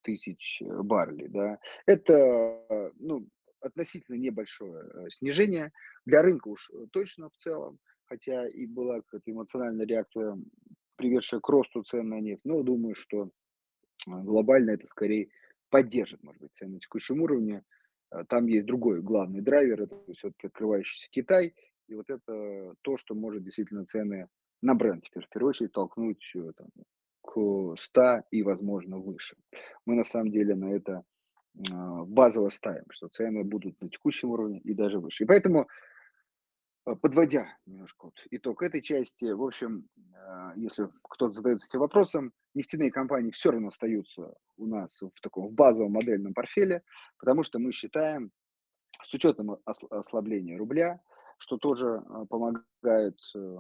тысяч 0.02 0.62
э, 0.62 0.82
баррелей. 0.82 1.28
Да. 1.28 1.60
Это 1.86 2.92
ну, 3.00 3.28
относительно 3.60 4.16
небольшое 4.16 4.84
э, 4.84 5.10
снижение. 5.10 5.72
Для 6.06 6.22
рынка 6.22 6.48
уж 6.48 6.70
э, 6.70 6.86
точно 6.92 7.30
в 7.30 7.36
целом, 7.38 7.80
хотя 8.06 8.48
и 8.48 8.66
была 8.66 9.02
какая-то 9.02 9.32
эмоциональная 9.32 9.86
реакция, 9.86 10.38
приведшая 10.96 11.42
к 11.42 11.50
росту 11.50 11.84
цен 11.84 12.08
на 12.08 12.22
нефть. 12.22 12.46
Но 12.46 12.64
думаю, 12.64 12.96
что 12.96 13.30
глобально 14.08 14.72
это 14.72 14.88
скорее 14.88 15.30
поддержит, 15.76 16.24
может 16.24 16.42
быть, 16.42 16.54
цены 16.54 16.76
на 16.76 16.80
текущем 16.80 17.22
уровне. 17.22 17.62
Там 18.30 18.48
есть 18.48 18.66
другой 18.66 19.02
главный 19.02 19.42
драйвер, 19.42 19.82
это 19.82 19.98
все-таки 20.14 20.48
открывающийся 20.48 21.10
Китай. 21.12 21.54
И 21.90 21.96
вот 21.96 22.10
это 22.10 22.76
то, 22.82 22.96
что 22.96 23.14
может 23.14 23.44
действительно 23.44 23.86
цены 23.86 24.30
на 24.62 24.74
бренд 24.74 25.04
теперь 25.04 25.26
в 25.26 25.30
первую 25.30 25.50
очередь 25.50 25.74
толкнуть 25.74 26.34
там, 26.58 26.68
к 27.24 27.76
100 27.78 28.22
и, 28.32 28.42
возможно, 28.42 29.00
выше. 29.00 29.36
Мы 29.86 29.96
на 29.96 30.06
самом 30.06 30.32
деле 30.32 30.56
на 30.56 30.72
это 30.72 31.04
а, 31.74 32.06
базово 32.06 32.48
ставим, 32.48 32.86
что 32.92 33.10
цены 33.10 33.44
будут 33.44 33.82
на 33.82 33.90
текущем 33.90 34.30
уровне 34.30 34.60
и 34.60 34.74
даже 34.74 35.00
выше. 35.00 35.26
И 35.26 35.28
поэтому, 35.28 35.68
подводя 36.86 37.58
немножко 37.66 38.06
вот 38.06 38.16
итог 38.30 38.62
этой 38.62 38.82
части, 38.82 39.26
в 39.26 39.44
общем, 39.44 39.88
а, 40.16 40.54
если 40.56 40.88
кто-то 41.04 41.34
задается 41.34 41.68
этим 41.68 41.80
вопросом, 41.80 42.32
нефтяные 42.54 42.92
компании 42.92 43.32
все 43.32 43.52
равно 43.52 43.70
остаются 43.70 44.34
у 44.58 44.68
нас 44.68 45.02
в 45.02 45.22
таком 45.22 45.48
в 45.48 45.54
базовом 45.54 45.94
модельном 45.94 46.34
портфеле, 46.34 46.84
потому 47.18 47.44
что 47.44 47.60
мы 47.60 47.72
считаем, 47.72 48.32
с 49.04 49.14
учетом 49.14 49.58
ослабления 49.66 50.58
рубля, 50.58 51.02
что 51.38 51.58
тоже 51.58 52.02
помогает 52.30 53.20
э, 53.36 53.58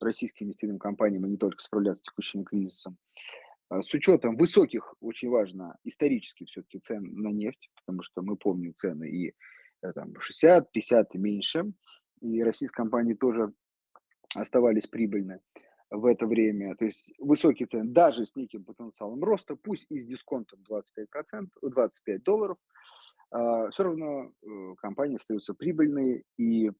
российским 0.00 0.48
нефтяным 0.48 0.78
компаниям, 0.78 1.24
и 1.26 1.30
не 1.30 1.36
только 1.36 1.62
справляться 1.62 2.02
с 2.02 2.06
текущим 2.06 2.44
кризисом. 2.44 2.96
А, 3.68 3.82
с 3.82 3.94
учетом 3.94 4.36
высоких, 4.36 4.94
очень 5.00 5.28
важно, 5.28 5.76
исторически 5.84 6.44
все-таки 6.46 6.78
цен 6.80 7.14
на 7.14 7.28
нефть, 7.28 7.70
потому 7.76 8.02
что 8.02 8.22
мы 8.22 8.36
помним 8.36 8.74
цены 8.74 9.08
и 9.08 9.34
э, 9.82 9.92
там, 9.92 10.18
60, 10.18 10.72
50 10.72 11.14
и 11.14 11.18
меньше, 11.18 11.72
и 12.22 12.42
российские 12.42 12.76
компании 12.76 13.14
тоже 13.14 13.52
оставались 14.34 14.86
прибыльны 14.86 15.40
в 15.90 16.06
это 16.06 16.26
время. 16.26 16.74
То 16.76 16.86
есть 16.86 17.12
высокие 17.18 17.66
цены, 17.66 17.90
даже 17.90 18.24
с 18.24 18.34
неким 18.34 18.64
потенциалом 18.64 19.22
роста, 19.22 19.56
пусть 19.56 19.86
и 19.90 20.00
с 20.00 20.06
дисконтом 20.06 20.60
25%, 20.68 21.48
25 21.62 22.22
долларов, 22.22 22.56
а, 23.30 23.70
все 23.70 23.82
равно 23.82 24.32
э, 24.42 24.74
компании 24.78 25.16
остаются 25.16 25.54
прибыльные, 25.54 26.22
и 26.38 26.70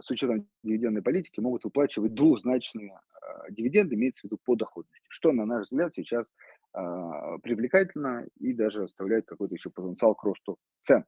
с 0.00 0.10
учетом 0.10 0.48
дивидендной 0.62 1.02
политики 1.02 1.40
могут 1.40 1.64
выплачивать 1.64 2.14
двузначные 2.14 2.92
а, 2.92 3.50
дивиденды, 3.50 3.94
имеется 3.94 4.20
в 4.20 4.24
виду 4.24 4.38
по 4.44 4.56
доходности, 4.56 5.06
что, 5.08 5.32
на 5.32 5.46
наш 5.46 5.64
взгляд, 5.64 5.94
сейчас 5.94 6.26
а, 6.72 7.38
привлекательно 7.38 8.26
и 8.38 8.52
даже 8.52 8.84
оставляет 8.84 9.26
какой-то 9.26 9.54
еще 9.54 9.70
потенциал 9.70 10.14
к 10.14 10.24
росту 10.24 10.58
цен. 10.82 11.04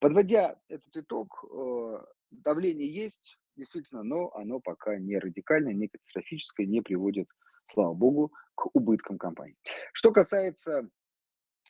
Подводя 0.00 0.56
этот 0.68 0.96
итог, 0.96 1.44
а, 1.44 2.04
давление 2.42 2.92
есть, 2.92 3.38
действительно, 3.56 4.02
но 4.02 4.32
оно 4.34 4.60
пока 4.60 4.98
не 4.98 5.18
радикальное, 5.18 5.74
не 5.74 5.88
катастрофическое, 5.88 6.66
не 6.66 6.80
приводит, 6.80 7.28
слава 7.72 7.94
богу, 7.94 8.32
к 8.54 8.74
убыткам 8.74 9.18
компании. 9.18 9.56
Что 9.92 10.12
касается, 10.12 10.88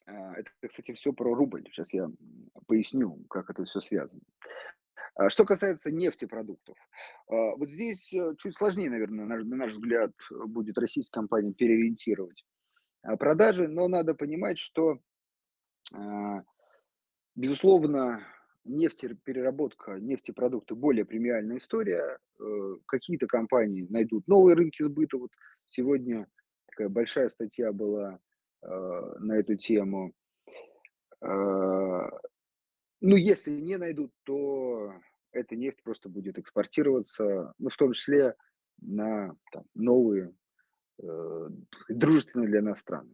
это, 0.06 0.50
кстати, 0.68 0.92
все 0.92 1.12
про 1.12 1.35
рубль. 1.35 1.64
Сейчас 1.71 1.92
я 1.92 2.11
поясню, 2.66 3.25
как 3.30 3.50
это 3.50 3.64
все 3.64 3.80
связано. 3.80 4.23
А 5.16 5.30
что 5.30 5.44
касается 5.44 5.92
нефтепродуктов, 5.92 6.76
а, 7.28 7.54
вот 7.56 7.68
здесь 7.68 8.12
э, 8.12 8.35
чуть 8.38 8.56
сложнее, 8.56 8.90
наверное, 8.90 9.26
на, 9.26 9.37
на 9.44 9.56
наш 9.56 9.73
взгляд, 9.73 10.11
будет 10.47 10.76
российская 10.76 11.21
компания 11.21 11.52
переориентировать 11.52 12.44
а, 13.02 13.16
продажи, 13.16 13.68
но 13.68 13.87
надо 13.87 14.14
понимать, 14.14 14.59
что, 14.59 14.99
а, 15.92 16.42
безусловно, 17.37 18.26
нефтерепереработка, 18.64 19.99
нефтепродукты 20.00 20.75
более 20.75 21.04
премиальная 21.04 21.59
история. 21.59 22.18
Э, 22.40 22.76
какие-то 22.87 23.26
компании 23.26 23.87
найдут 23.90 24.26
новые 24.28 24.56
рынки 24.56 24.83
сбыта. 24.83 25.18
Вот 25.18 25.30
сегодня 25.64 26.26
такая 26.66 26.88
большая 26.88 27.28
статья 27.28 27.73
была 27.73 28.18
э, 28.62 28.66
на 29.21 29.35
эту 29.35 29.56
тему. 29.56 30.12
Ну, 33.00 33.16
если 33.16 33.50
не 33.50 33.76
найдут, 33.76 34.12
то 34.25 34.92
эта 35.33 35.56
нефть 35.56 35.83
просто 35.83 36.09
будет 36.09 36.38
экспортироваться, 36.38 37.52
ну, 37.59 37.68
в 37.68 37.76
том 37.76 37.92
числе 37.92 38.35
на 38.80 39.35
там, 39.52 39.64
новые 39.75 40.35
э, 41.02 41.49
дружественные 41.88 42.49
для 42.49 42.62
нас 42.62 42.80
страны. 42.80 43.12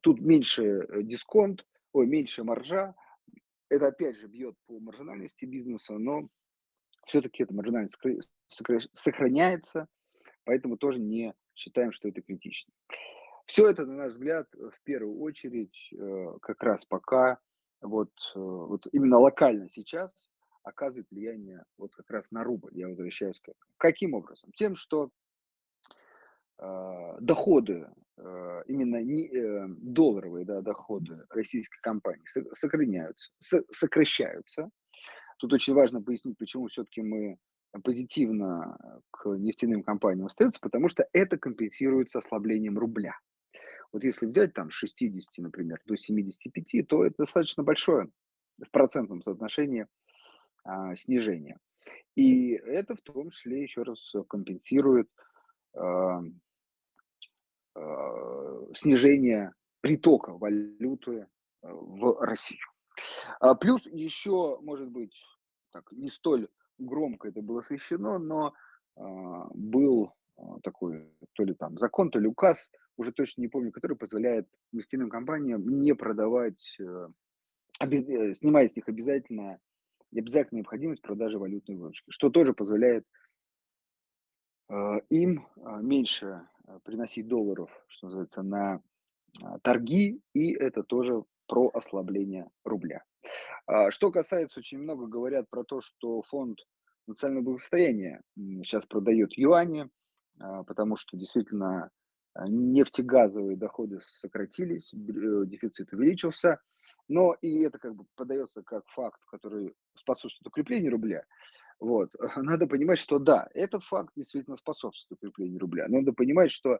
Тут 0.00 0.20
меньше 0.20 0.62
э, 0.62 1.02
дисконт, 1.02 1.64
ой, 1.92 2.06
меньше 2.06 2.44
маржа. 2.44 2.94
Это 3.70 3.86
опять 3.86 4.16
же 4.16 4.26
бьет 4.26 4.56
по 4.66 4.78
маржинальности 4.80 5.46
бизнеса, 5.46 5.96
но 5.96 6.28
все-таки 7.06 7.44
эта 7.44 7.54
маржинальность 7.54 7.96
сохраняется, 8.92 9.86
поэтому 10.44 10.76
тоже 10.76 10.98
не 10.98 11.34
считаем, 11.54 11.92
что 11.92 12.08
это 12.08 12.20
критично. 12.20 12.72
Все 13.46 13.68
это, 13.68 13.86
на 13.86 13.94
наш 13.94 14.12
взгляд, 14.12 14.48
в 14.52 14.82
первую 14.84 15.20
очередь, 15.20 15.92
э, 15.92 16.38
как 16.42 16.62
раз 16.62 16.84
пока 16.84 17.38
вот, 17.80 18.10
э, 18.34 18.38
вот 18.38 18.86
именно 18.92 19.18
локально 19.18 19.68
сейчас 19.70 20.10
оказывает 20.62 21.08
влияние 21.10 21.64
вот 21.78 21.94
как 21.94 22.10
раз 22.10 22.30
на 22.30 22.44
рубль. 22.44 22.70
Я 22.72 22.88
возвращаюсь 22.88 23.40
к 23.40 23.48
этому. 23.48 23.72
Каким 23.76 24.14
образом? 24.14 24.50
Тем, 24.52 24.76
что 24.76 25.10
доходы, 27.20 27.88
э, 28.18 28.62
именно 28.66 29.02
не, 29.02 29.28
э, 29.28 29.66
долларовые 29.68 30.44
да, 30.44 30.60
доходы 30.60 31.24
российской 31.30 31.80
компании 31.80 32.24
сохраняются, 32.52 33.30
сокращаются. 33.70 34.68
Тут 35.38 35.52
очень 35.52 35.74
важно 35.74 36.02
пояснить, 36.02 36.36
почему 36.38 36.68
все-таки 36.68 37.02
мы 37.02 37.38
позитивно 37.84 38.76
к 39.10 39.28
нефтяным 39.28 39.82
компаниям 39.82 40.26
остаются, 40.26 40.60
потому 40.60 40.88
что 40.88 41.06
это 41.12 41.38
компенсируется 41.38 42.18
ослаблением 42.18 42.78
рубля. 42.78 43.14
Вот 43.92 44.04
если 44.04 44.26
взять 44.26 44.52
там 44.54 44.70
с 44.70 44.74
60, 44.74 45.38
например, 45.38 45.80
до 45.86 45.96
75, 45.96 46.86
то 46.88 47.04
это 47.04 47.14
достаточно 47.18 47.62
большое 47.62 48.08
в 48.58 48.70
процентном 48.70 49.22
соотношении 49.22 49.86
а, 50.64 50.94
снижение. 50.96 51.58
И 52.16 52.52
это 52.52 52.94
в 52.96 53.00
том 53.00 53.30
числе 53.30 53.62
еще 53.62 53.82
раз 53.82 54.12
компенсирует 54.28 55.08
а, 55.08 55.20
а, 55.74 56.22
снижение 58.74 59.52
притока 59.80 60.32
валюты 60.32 61.26
а, 61.62 61.72
в 61.72 62.20
Россию. 62.20 62.60
А, 63.40 63.54
плюс 63.54 63.84
еще, 63.86 64.58
может 64.62 64.88
быть, 64.90 65.14
так, 65.72 65.90
не 65.92 66.08
столь 66.08 66.48
громко 66.78 67.28
это 67.28 67.42
было 67.42 67.60
освещено, 67.60 68.18
но 68.18 68.54
а, 68.96 69.48
был 69.54 70.12
а, 70.36 70.60
такой 70.62 71.10
то 71.34 71.44
ли 71.44 71.54
там 71.54 71.78
закон, 71.78 72.10
то 72.10 72.18
ли 72.18 72.26
указ, 72.26 72.70
уже 72.96 73.12
точно 73.12 73.42
не 73.42 73.48
помню, 73.48 73.72
который 73.72 73.96
позволяет 73.96 74.48
нефтяным 74.72 75.08
компаниям 75.08 75.66
не 75.80 75.94
продавать, 75.94 76.76
э. 76.78 77.08
Э, 77.80 78.34
снимать 78.34 78.72
с 78.72 78.76
них 78.76 78.88
обязательно, 78.88 79.58
обязательно 80.14 80.58
необходимость 80.58 81.00
продажи 81.00 81.38
валютной 81.38 81.76
выручки, 81.76 82.10
что 82.10 82.28
тоже 82.28 82.52
позволяет 82.52 83.06
э, 84.68 85.00
им 85.08 85.46
меньше 85.80 86.46
приносить 86.84 87.28
долларов, 87.28 87.70
что 87.88 88.06
называется, 88.06 88.42
на 88.42 88.82
торги, 89.62 90.20
и 90.34 90.52
это 90.52 90.82
тоже 90.82 91.24
про 91.46 91.68
ослабление 91.74 92.48
рубля. 92.64 93.02
А, 93.66 93.90
что 93.90 94.10
касается, 94.10 94.60
очень 94.60 94.78
много 94.78 95.06
говорят 95.06 95.48
про 95.50 95.64
то, 95.64 95.80
что 95.80 96.22
фонд 96.22 96.58
национального 97.06 97.44
благосостояния 97.44 98.22
сейчас 98.36 98.86
продает 98.86 99.36
юани, 99.36 99.88
а, 100.38 100.64
потому 100.64 100.96
что 100.96 101.16
действительно 101.16 101.90
а, 102.34 102.48
нефтегазовые 102.48 103.56
доходы 103.56 104.00
сократились, 104.02 104.94
э, 104.94 104.96
дефицит 105.46 105.92
увеличился, 105.92 106.60
но 107.08 107.34
и 107.40 107.62
это 107.62 107.78
как 107.78 107.96
бы 107.96 108.04
подается 108.14 108.62
как 108.62 108.86
факт, 108.88 109.20
который 109.26 109.74
способствует 109.96 110.46
укреплению 110.46 110.92
рубля. 110.92 111.24
Вот. 111.80 112.10
Надо 112.36 112.66
понимать, 112.66 112.98
что 112.98 113.18
да, 113.18 113.48
этот 113.54 113.82
факт 113.84 114.12
действительно 114.14 114.56
способствует 114.56 115.18
укреплению 115.22 115.58
рубля. 115.58 115.88
Надо 115.88 116.12
понимать, 116.12 116.52
что 116.52 116.78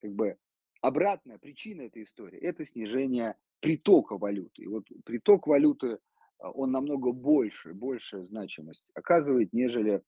как 0.00 0.12
бы 0.12 0.36
обратная 0.80 1.38
причина 1.38 1.82
этой 1.82 2.04
истории– 2.04 2.38
это 2.40 2.64
снижение 2.64 3.36
притока 3.60 4.16
валюты. 4.16 4.62
И 4.62 4.66
вот 4.66 4.84
приток 5.04 5.46
валюты, 5.46 5.98
а, 6.38 6.50
он 6.50 6.70
намного 6.70 7.12
больше, 7.12 7.72
большая 7.72 8.24
значимость 8.24 8.90
оказывает, 8.94 9.52
нежели, 9.52 10.02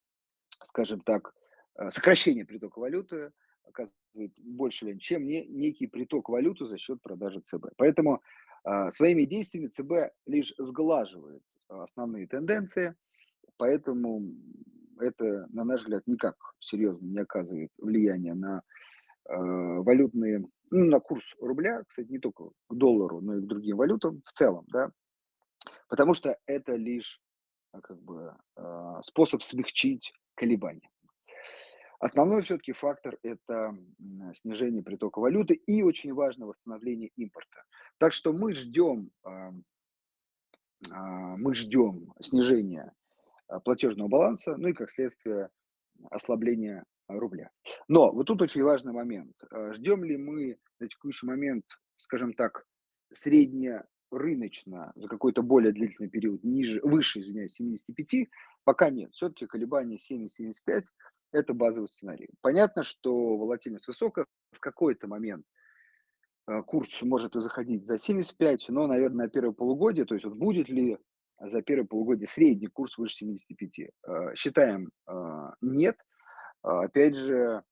скажем 0.62 1.01
так, 1.01 1.35
Э, 1.79 1.90
сокращение 1.90 2.44
притока 2.44 2.79
валюты 2.79 3.33
оказывает 3.64 4.33
больше 4.38 4.99
чем 4.99 5.27
не, 5.27 5.46
некий 5.46 5.87
приток 5.87 6.29
валюты 6.29 6.66
за 6.66 6.79
счет 6.79 7.03
продажи 7.03 7.40
ЦБ. 7.40 7.66
Поэтому 7.77 8.22
э, 8.64 8.90
своими 8.90 9.25
действиями 9.25 9.68
ЦБ 9.68 10.14
лишь 10.27 10.55
сглаживает 10.59 11.42
основные 11.68 12.27
тенденции, 12.29 12.94
поэтому 13.57 14.23
это, 14.99 15.47
на 15.51 15.64
наш 15.64 15.83
взгляд, 15.83 16.03
никак 16.07 16.37
серьезно 16.61 17.07
не 17.07 17.19
оказывает 17.19 17.71
влияния 17.79 18.35
на 18.35 18.62
э, 19.29 19.35
валютные, 19.35 20.47
ну, 20.71 20.85
на 20.90 21.01
курс 21.01 21.25
рубля, 21.40 21.83
кстати, 21.87 22.09
не 22.09 22.19
только 22.19 22.51
к 22.69 22.75
доллару, 22.75 23.21
но 23.21 23.37
и 23.37 23.42
к 23.42 23.47
другим 23.47 23.77
валютам 23.77 24.23
в 24.25 24.33
целом, 24.33 24.64
да, 24.69 24.90
потому 25.88 26.14
что 26.14 26.37
это 26.47 26.75
лишь 26.75 27.21
как 27.83 28.01
бы 28.01 28.35
способ 29.03 29.42
смягчить 29.42 30.11
колебания. 30.35 30.88
Основной 31.99 32.42
все-таки 32.42 32.73
фактор– 32.73 33.19
это 33.23 33.77
снижение 34.35 34.83
притока 34.83 35.19
валюты 35.19 35.55
и 35.55 35.83
очень 35.83 36.12
важно 36.12 36.47
восстановление 36.47 37.11
импорта. 37.16 37.62
Так 37.99 38.12
что 38.12 38.33
мы 38.33 38.55
ждем, 38.55 39.11
а, 39.25 39.53
мы 40.92 41.55
ждем 41.55 42.12
снижения 42.21 42.92
а, 42.92 43.06
платежного 43.65 44.09
баланса, 44.09 44.57
ну 44.57 44.69
и 44.69 44.73
как 44.73 44.91
следствие 44.91 45.51
ослабления 46.11 46.85
рубля. 47.09 47.51
Но 47.89 48.13
вот 48.13 48.27
тут 48.27 48.43
очень 48.43 48.63
важный 48.63 48.93
момент. 48.93 49.35
А, 49.51 49.73
ждем 49.73 50.05
ли 50.05 50.17
мы 50.17 50.59
на 50.81 50.89
текущий 50.89 51.27
момент, 51.27 51.65
скажем 51.97 52.35
так, 52.35 52.67
среднерыночно 53.13 54.93
за 54.95 55.09
какой-то 55.09 55.43
более 55.43 55.73
длительный 55.73 56.09
период 56.09 56.43
ниже, 56.43 56.81
выше, 56.83 57.21
извиняюсь, 57.21 57.55
75? 57.55 58.29
Пока 58.65 58.91
нет. 58.91 59.13
Все-таки 59.13 59.47
колебания 59.47 59.99
7-75 59.99 60.85
это 61.33 61.55
базовый 61.55 61.89
сценарий. 61.89 62.31
Понятно, 62.41 62.83
что 62.83 63.37
волатильность 63.37 63.89
высокая, 63.89 64.27
в 64.53 64.61
какой-то 64.61 65.07
момент 65.07 65.45
э, 66.49 66.63
курс 66.63 67.03
может 67.03 67.37
и 67.37 67.41
заходить 67.41 67.87
за 67.87 67.99
75, 67.99 68.69
но, 68.69 68.87
наверное, 68.87 69.27
на 69.27 69.31
первое 69.31 69.53
полугодие, 69.53 70.07
то 70.07 70.15
есть 70.15 70.25
вот 70.25 70.35
будет 70.35 70.69
ли 70.69 70.99
за 71.38 71.62
первое 71.62 71.87
полугодие 71.87 72.29
средний 72.29 72.68
курс 72.68 72.96
выше 72.99 73.16
75? 73.16 73.79
Э, 73.79 74.35
считаем 74.35 74.90
э, 75.07 75.51
нет. 75.61 75.96
Опять 76.62 77.14
же, 77.14 77.62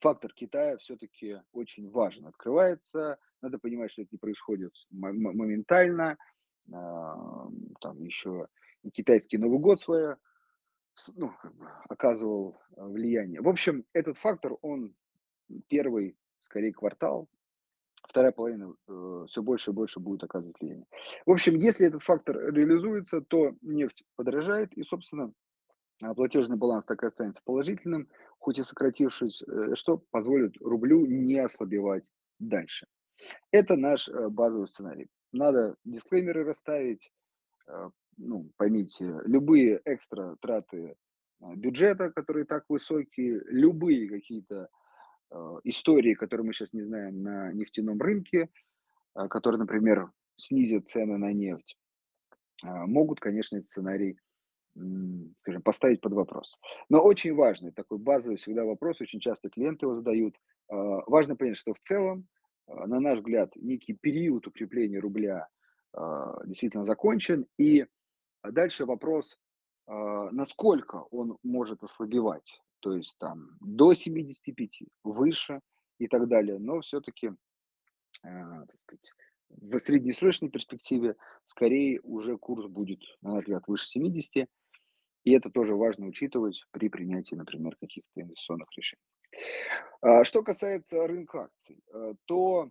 фактор 0.00 0.32
Китая 0.32 0.76
все-таки 0.78 1.40
очень 1.52 1.90
важен. 1.90 2.26
Открывается, 2.26 3.18
надо 3.40 3.58
понимать, 3.58 3.92
что 3.92 4.02
это 4.02 4.10
не 4.12 4.18
происходит 4.18 4.72
моментально. 4.90 6.18
Там 6.68 8.02
еще 8.02 8.46
китайский 8.92 9.38
Новый 9.38 9.58
год 9.58 9.80
свое 9.80 10.18
ну, 11.16 11.32
как 11.40 11.54
бы 11.54 11.68
оказывал 11.88 12.60
э, 12.76 12.84
влияние. 12.84 13.40
В 13.40 13.48
общем, 13.48 13.84
этот 13.92 14.16
фактор, 14.18 14.56
он 14.62 14.94
первый, 15.68 16.16
скорее, 16.40 16.72
квартал, 16.72 17.28
вторая 18.10 18.32
половина 18.32 18.74
э, 18.88 19.24
все 19.28 19.42
больше 19.42 19.70
и 19.70 19.74
больше 19.74 20.00
будет 20.00 20.24
оказывать 20.24 20.60
влияние. 20.60 20.86
В 21.26 21.30
общем, 21.30 21.56
если 21.56 21.86
этот 21.86 22.02
фактор 22.02 22.52
реализуется, 22.52 23.20
то 23.22 23.54
нефть 23.62 24.04
подорожает, 24.16 24.72
и, 24.74 24.82
собственно, 24.82 25.32
а, 26.02 26.14
платежный 26.14 26.56
баланс 26.56 26.84
так 26.84 27.02
и 27.02 27.06
останется 27.06 27.40
положительным, 27.44 28.08
хоть 28.38 28.58
и 28.58 28.62
сократившись, 28.62 29.42
э, 29.42 29.74
что 29.74 30.02
позволит 30.10 30.56
рублю 30.60 31.06
не 31.06 31.38
ослабевать 31.38 32.10
дальше. 32.38 32.86
Это 33.52 33.76
наш 33.76 34.08
э, 34.08 34.28
базовый 34.28 34.66
сценарий. 34.66 35.08
Надо 35.32 35.76
дисклеймеры 35.84 36.44
расставить, 36.44 37.12
ну, 38.16 38.50
поймите, 38.56 39.20
любые 39.24 39.80
экстра 39.84 40.36
траты 40.40 40.96
а, 41.40 41.54
бюджета, 41.54 42.10
которые 42.10 42.44
так 42.44 42.64
высокие, 42.68 43.42
любые 43.46 44.08
какие-то 44.08 44.54
э, 44.54 44.68
истории, 45.64 46.14
которые 46.14 46.46
мы 46.46 46.52
сейчас 46.52 46.72
не 46.72 46.82
знаем 46.82 47.22
на 47.22 47.52
нефтяном 47.52 48.00
рынке, 48.00 48.48
э, 49.16 49.28
которые, 49.28 49.58
например, 49.58 50.10
снизят 50.36 50.88
цены 50.88 51.18
на 51.18 51.32
нефть, 51.32 51.76
э, 52.64 52.68
могут, 52.68 53.20
конечно, 53.20 53.56
этот 53.56 53.68
сценарий 53.68 54.18
скажем, 55.42 55.62
поставить 55.62 56.00
под 56.00 56.12
вопрос. 56.12 56.58
Но 56.88 57.02
очень 57.02 57.34
важный, 57.34 57.72
такой 57.72 57.98
базовый 57.98 58.38
всегда 58.38 58.64
вопрос, 58.64 59.00
очень 59.00 59.18
часто 59.20 59.50
клиенты 59.50 59.86
его 59.86 59.96
задают. 59.96 60.36
А, 60.68 60.74
важно 61.06 61.36
понять, 61.36 61.56
что 61.56 61.74
в 61.74 61.80
целом, 61.80 62.28
а, 62.66 62.86
на 62.86 63.00
наш 63.00 63.18
взгляд, 63.18 63.50
некий 63.56 63.94
период 63.94 64.46
укрепления 64.46 65.00
рубля 65.00 65.48
а, 65.92 66.40
действительно 66.46 66.84
закончен, 66.84 67.46
и 67.58 67.86
дальше 68.44 68.86
вопрос, 68.86 69.38
а, 69.86 70.30
насколько 70.30 71.04
он 71.10 71.36
может 71.42 71.82
ослабевать, 71.82 72.62
то 72.80 72.94
есть 72.94 73.16
там 73.18 73.56
до 73.60 73.94
75, 73.94 74.82
выше 75.04 75.60
и 75.98 76.08
так 76.08 76.28
далее. 76.28 76.58
Но 76.58 76.80
все-таки, 76.80 77.30
так 78.22 78.80
сказать, 78.80 79.12
в 79.48 79.78
среднесрочной 79.78 80.48
перспективе 80.48 81.16
скорее 81.46 82.00
уже 82.02 82.38
курс 82.38 82.66
будет, 82.66 83.00
на 83.20 83.34
наш 83.34 83.44
взгляд, 83.44 83.64
выше 83.66 83.86
70, 83.86 84.48
и 85.24 85.32
это 85.32 85.50
тоже 85.50 85.74
важно 85.74 86.06
учитывать 86.06 86.64
при 86.70 86.88
принятии, 86.88 87.34
например, 87.34 87.76
каких-то 87.76 88.20
инвестиционных 88.20 88.68
решений. 88.76 89.02
А, 90.00 90.24
Что 90.24 90.42
касается 90.42 91.06
рынка 91.06 91.44
акций, 91.44 91.82
э, 91.92 92.14
то 92.24 92.70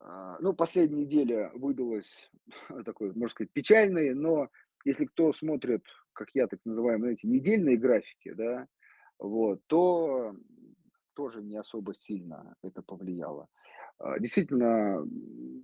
а, 0.00 0.38
ну, 0.40 0.52
последняя 0.52 1.02
неделя 1.02 1.50
выдалась 1.54 2.30
такой, 2.84 3.12
можно 3.14 3.28
сказать, 3.28 3.52
печальной, 3.52 4.14
но 4.14 4.48
если 4.84 5.06
кто 5.06 5.32
смотрит, 5.32 5.84
как 6.12 6.30
я 6.34 6.46
так 6.46 6.60
называемые, 6.64 7.14
эти 7.14 7.26
недельные 7.26 7.76
графики, 7.76 8.32
да, 8.32 8.66
вот, 9.18 9.60
то 9.66 10.34
тоже 11.14 11.42
не 11.42 11.56
особо 11.56 11.94
сильно 11.94 12.54
это 12.62 12.82
повлияло. 12.82 13.48
А, 13.98 14.18
Действительно, 14.18 15.04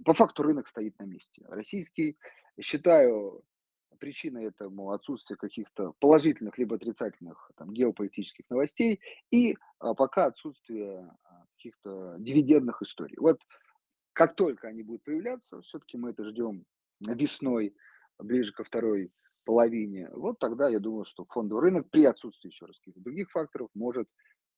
по 0.05 0.13
факту 0.13 0.43
рынок 0.43 0.69
стоит 0.69 0.99
на 0.99 1.05
месте. 1.05 1.45
Российский, 1.49 2.19
считаю, 2.61 3.45
причиной 3.99 4.47
этому 4.47 4.91
отсутствие 4.91 5.37
каких-то 5.37 5.95
положительных 6.01 6.59
либо 6.59 6.77
отрицательных 6.77 7.51
там, 7.57 7.73
геополитических 7.73 8.45
новостей 8.51 9.01
и 9.31 9.57
а, 9.79 9.95
пока 9.95 10.27
отсутствие 10.27 11.11
а, 11.25 11.45
каких-то 11.57 12.17
дивидендных 12.19 12.83
историй. 12.83 13.17
Вот 13.19 13.41
как 14.13 14.35
только 14.35 14.69
они 14.69 14.83
будут 14.83 15.05
появляться, 15.05 15.61
все-таки 15.63 15.97
мы 15.97 16.11
это 16.11 16.25
ждем 16.25 16.65
весной, 17.01 17.75
ближе 18.19 18.53
ко 18.53 18.65
второй 18.65 19.11
половине, 19.45 20.09
вот 20.13 20.39
тогда 20.39 20.69
я 20.69 20.79
думаю, 20.81 21.05
что 21.05 21.27
фондовый 21.27 21.65
рынок 21.65 21.91
при 21.91 22.05
отсутствии 22.05 22.49
еще 22.49 22.67
раз 22.67 22.79
каких-то 22.79 23.01
других 23.01 23.31
факторов 23.31 23.69
может 23.75 24.09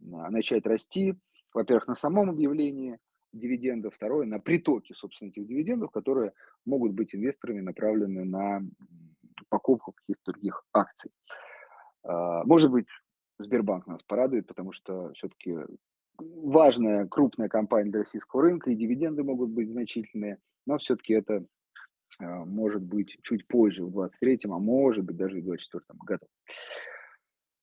а, 0.01 0.31
начать 0.31 0.66
расти. 0.66 1.14
Во-первых, 1.53 1.88
на 1.88 1.95
самом 1.95 2.31
объявлении 2.31 2.99
дивидендов, 3.33 3.95
второе, 3.95 4.27
на 4.27 4.38
притоке, 4.38 4.95
собственно, 4.95 5.31
этих 5.31 5.47
дивидендов, 5.47 5.90
которые 5.90 6.33
могут 6.64 6.92
быть 6.92 7.14
инвесторами 7.14 7.61
направлены 7.61 8.25
на 8.25 8.62
покупку 9.49 9.92
каких-то 9.92 10.33
других 10.33 10.64
акций. 10.73 11.11
А, 12.05 12.45
Может 12.45 12.71
быть, 12.71 12.87
Сбербанк 13.38 13.87
нас 13.87 14.03
порадует, 14.05 14.47
потому 14.47 14.73
что 14.73 15.12
все-таки 15.12 15.57
важная 16.19 17.07
крупная 17.07 17.49
компания 17.49 17.90
для 17.90 18.01
российского 18.01 18.42
рынка, 18.42 18.71
и 18.71 18.77
дивиденды 18.77 19.23
могут 19.23 19.51
быть 19.51 19.71
значительные, 19.71 20.38
но 20.66 20.79
все-таки 20.79 21.12
это 21.12 21.45
может 22.18 22.83
быть 22.83 23.18
чуть 23.22 23.46
позже, 23.46 23.85
в 23.85 23.92
2023, 23.92 24.40
а 24.44 24.59
может 24.59 25.05
быть 25.05 25.16
даже 25.16 25.40
в 25.40 25.44
2024 25.44 25.98
году. 26.05 26.26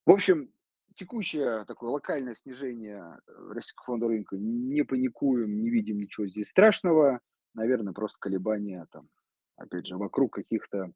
В 0.06 0.10
общем, 0.10 0.50
текущее 0.94 1.64
такое 1.66 1.90
локальное 1.90 2.34
снижение 2.34 3.18
э, 3.26 3.52
российского 3.52 3.86
фондового 3.86 4.14
рынка, 4.14 4.36
не 4.36 4.82
паникуем, 4.82 5.60
не 5.60 5.70
видим 5.70 5.98
ничего 5.98 6.26
здесь 6.26 6.48
страшного, 6.48 7.20
наверное, 7.54 7.92
просто 7.92 8.18
колебания 8.20 8.86
там, 8.92 9.08
опять 9.56 9.86
же, 9.86 9.96
вокруг 9.96 10.34
каких-то 10.34 10.92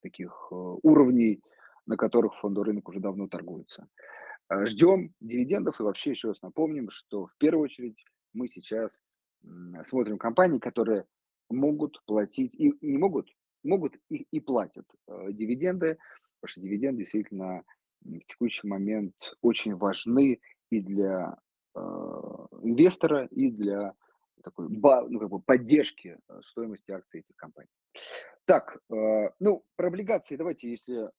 таких 0.00 0.48
э, 0.50 0.54
уровней, 0.54 1.42
на 1.86 1.96
которых 1.96 2.38
фондовый 2.38 2.68
рынок 2.68 2.88
уже 2.88 3.00
давно 3.00 3.28
торгуется. 3.28 3.88
Ждем 4.64 5.14
дивидендов 5.20 5.78
и 5.78 5.84
вообще 5.84 6.10
еще 6.10 6.28
раз 6.28 6.42
напомним, 6.42 6.90
что 6.90 7.26
в 7.26 7.36
первую 7.38 7.64
очередь 7.64 8.04
мы 8.32 8.48
сейчас 8.48 9.00
смотрим 9.84 10.18
компании, 10.18 10.58
которые 10.58 11.04
могут 11.50 12.02
платить, 12.06 12.54
и 12.54 12.72
не 12.80 12.98
могут, 12.98 13.28
могут 13.62 13.96
и, 14.08 14.26
и 14.30 14.40
платят 14.40 14.86
э, 15.08 15.32
дивиденды, 15.32 15.98
потому 16.40 16.50
что 16.50 16.60
дивиденды 16.60 16.98
действительно 16.98 17.62
в 18.02 18.18
текущий 18.20 18.66
момент 18.66 19.14
очень 19.42 19.74
важны 19.74 20.40
и 20.70 20.80
для 20.80 21.36
э, 21.74 21.80
инвестора, 22.62 23.26
и 23.26 23.50
для 23.50 23.94
такой, 24.42 24.68
ну, 24.68 25.18
как 25.18 25.28
бы 25.28 25.40
поддержки 25.40 26.18
э, 26.28 26.40
стоимости 26.50 26.90
акций 26.90 27.20
этих 27.20 27.36
компаний. 27.36 27.68
Так, 28.46 28.78
э, 28.90 29.30
ну, 29.38 29.64
про 29.76 29.88
облигации 29.88 30.36
давайте, 30.36 30.70
если 30.70 31.10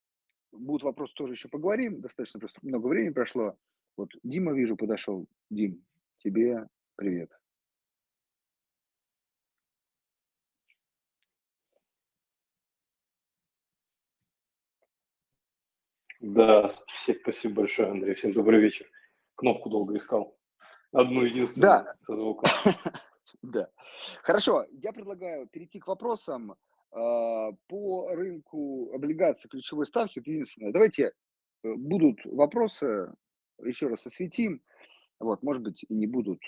будут 0.51 0.83
вопросы, 0.83 1.13
тоже 1.15 1.33
еще 1.33 1.47
поговорим. 1.49 2.01
Достаточно 2.01 2.39
просто 2.39 2.59
много 2.63 2.87
времени 2.87 3.13
прошло. 3.13 3.55
Вот 3.97 4.09
Дима, 4.23 4.53
вижу, 4.53 4.75
подошел. 4.75 5.27
Дим, 5.49 5.83
тебе 6.17 6.67
привет. 6.95 7.40
Да, 16.21 16.69
всем 16.93 17.15
спасибо 17.21 17.61
большое, 17.61 17.89
Андрей. 17.89 18.13
Всем 18.13 18.31
добрый 18.33 18.61
вечер. 18.61 18.85
Кнопку 19.33 19.69
долго 19.71 19.97
искал. 19.97 20.37
Одну 20.91 21.23
единственную 21.23 21.83
Да, 21.83 21.95
со 21.99 22.15
звуком. 22.15 22.51
да. 23.41 23.71
Хорошо, 24.21 24.67
я 24.69 24.93
предлагаю 24.93 25.47
перейти 25.47 25.79
к 25.79 25.87
вопросам 25.87 26.55
а, 26.91 27.51
по 27.67 28.09
рынку 28.13 28.91
облигаций 28.93 29.49
ключевой 29.49 29.87
ставки. 29.87 30.19
Вот 30.19 30.27
Единственное, 30.27 30.71
давайте 30.71 31.05
э, 31.63 31.73
будут 31.73 32.23
вопросы, 32.25 33.15
еще 33.63 33.87
раз 33.87 34.05
осветим. 34.05 34.61
Вот, 35.19 35.41
может 35.41 35.63
быть, 35.63 35.83
и 35.89 35.93
не 35.95 36.05
будут, 36.05 36.39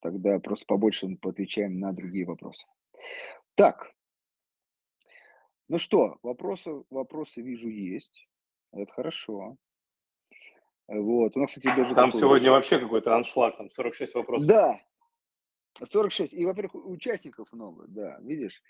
тогда 0.00 0.38
просто 0.38 0.66
побольше 0.66 1.16
поотвечаем 1.22 1.78
на 1.80 1.92
другие 1.92 2.26
вопросы. 2.26 2.66
Так, 3.54 3.90
ну 5.68 5.78
что, 5.78 6.18
вопросы, 6.22 6.84
вопросы 6.90 7.40
вижу 7.40 7.70
есть. 7.70 8.28
Это 8.74 8.92
хорошо. 8.92 9.56
Вот, 10.86 11.36
у 11.36 11.40
нас, 11.40 11.50
кстати, 11.50 11.74
даже 11.74 11.94
Там 11.94 12.12
сегодня 12.12 12.30
большой... 12.30 12.50
вообще 12.50 12.78
какой-то 12.78 13.16
аншлаг, 13.16 13.56
там 13.56 13.70
46 13.70 14.14
вопросов. 14.14 14.46
Да, 14.46 14.80
46. 15.82 16.34
И, 16.34 16.44
во-первых, 16.44 16.74
участников 16.74 17.52
много, 17.52 17.86
да, 17.88 18.18
видишь. 18.20 18.62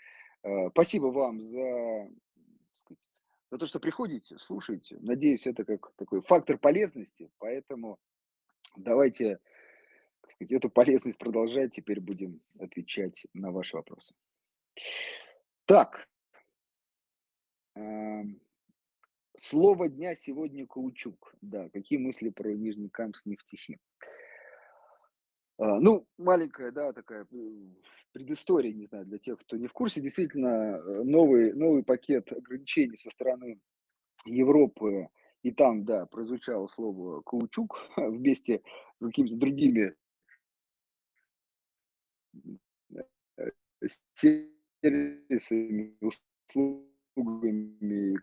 Э, 0.42 0.68
Спасибо 0.70 1.06
вам 1.06 1.40
за, 1.40 2.08
сказать, 2.74 3.06
за 3.50 3.58
то, 3.58 3.66
что 3.66 3.80
приходите, 3.80 4.38
слушаете. 4.38 4.98
Надеюсь, 5.00 5.46
это 5.46 5.64
как 5.64 5.92
такой 5.96 6.20
фактор 6.20 6.58
полезности, 6.58 7.30
поэтому 7.38 7.98
давайте, 8.76 9.40
сказать, 10.28 10.52
эту 10.52 10.70
полезность 10.70 11.18
продолжать. 11.18 11.74
Теперь 11.74 12.00
будем 12.00 12.40
отвечать 12.60 13.26
на 13.32 13.50
ваши 13.50 13.76
вопросы. 13.76 14.14
Так, 15.64 16.06
эм, 17.74 18.43
слово 19.36 19.88
дня 19.88 20.14
сегодня 20.14 20.66
каучук. 20.66 21.34
Да, 21.40 21.68
какие 21.70 21.98
мысли 21.98 22.30
про 22.30 22.54
Нижний 22.54 22.88
Камс 22.88 23.26
нефтехим? 23.26 23.78
А, 25.58 25.80
Ну, 25.80 26.06
маленькая, 26.18 26.70
да, 26.72 26.92
такая 26.92 27.26
предыстория, 28.12 28.72
не 28.72 28.86
знаю, 28.86 29.06
для 29.06 29.18
тех, 29.18 29.38
кто 29.40 29.56
не 29.56 29.66
в 29.66 29.72
курсе. 29.72 30.00
Действительно, 30.00 30.76
э, 30.76 31.02
новый, 31.04 31.52
новый 31.52 31.82
пакет 31.82 32.32
ограничений 32.32 32.96
со 32.96 33.10
стороны 33.10 33.60
Европы, 34.24 35.08
и 35.42 35.50
там, 35.50 35.84
да, 35.84 36.06
прозвучало 36.06 36.68
слово 36.68 37.20
каучук 37.22 37.76
вместе 37.96 38.62
с 39.00 39.04
какими-то 39.04 39.36
другими 39.36 39.94
э, 43.36 43.88
сервисами, 44.82 45.96
услугами, 46.00 48.16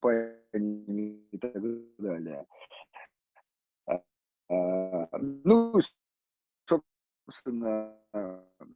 компаниями 0.00 1.26
и 1.30 1.38
так 1.38 1.52
далее. 1.98 2.46
А, 4.48 5.08
Ну, 5.18 5.80
собственно, 6.68 7.98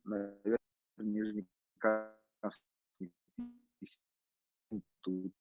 наверное, 0.04 0.58
Нижнекамский 0.98 3.12
тут, 5.02 5.32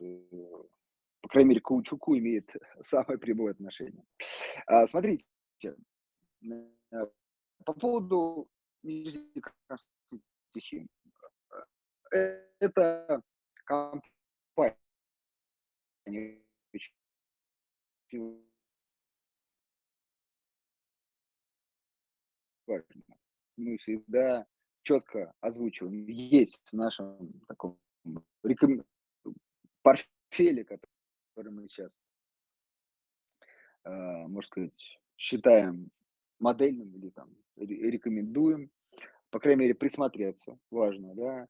э, 0.00 0.62
по 1.20 1.28
крайней 1.28 1.50
мере, 1.50 1.60
каучуку 1.60 2.16
имеет 2.16 2.50
самое 2.82 3.18
прямое 3.18 3.52
отношение. 3.52 4.04
А, 4.66 4.86
Смотрите, 4.86 5.26
э, 5.62 5.74
по 7.64 7.72
поводу 7.74 8.48
Нижнекамской 8.82 10.22
стихии. 10.50 10.88
Э, 12.14 12.46
Это 12.60 13.22
компания 13.64 14.76
очень 16.72 16.92
важно. 22.66 23.02
Всегда 23.78 24.46
четко 24.82 25.32
озвучиваем, 25.40 26.06
есть 26.06 26.60
в 26.70 26.76
нашем 26.76 27.32
таком 27.48 27.78
реком- 28.44 28.84
портфеле, 29.82 30.64
который 30.64 31.52
мы 31.52 31.68
сейчас, 31.68 31.98
э, 33.84 34.26
можно 34.26 34.42
сказать, 34.42 34.98
считаем 35.16 35.90
модельным 36.38 36.94
или 36.94 37.10
там 37.10 37.34
рекомендуем, 37.56 38.70
по 39.30 39.40
крайней 39.40 39.60
мере, 39.60 39.74
присмотреться, 39.74 40.58
важно, 40.70 41.14
да, 41.14 41.48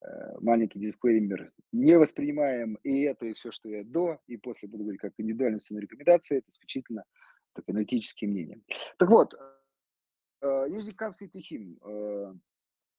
э, 0.00 0.38
маленький 0.40 0.78
дисклеймер, 0.78 1.52
не 1.72 1.98
воспринимаем 1.98 2.76
и 2.82 3.02
это, 3.02 3.26
и 3.26 3.32
все, 3.32 3.50
что 3.50 3.68
я 3.68 3.84
до, 3.84 4.18
и 4.26 4.36
после 4.36 4.68
буду 4.68 4.84
говорить 4.84 5.00
как 5.00 5.12
индивидуальную 5.18 5.60
цену 5.60 5.80
рекомендации, 5.80 6.38
это 6.38 6.50
исключительно 6.50 7.04
так, 7.52 7.68
аналитические 7.68 8.30
мнения. 8.30 8.60
Так 8.98 9.10
вот, 9.10 9.34
э, 10.40 10.68
Нижний 10.68 10.92
Камс 10.92 11.20
и 11.22 11.28
Тихим 11.28 11.78
э, 11.82 12.34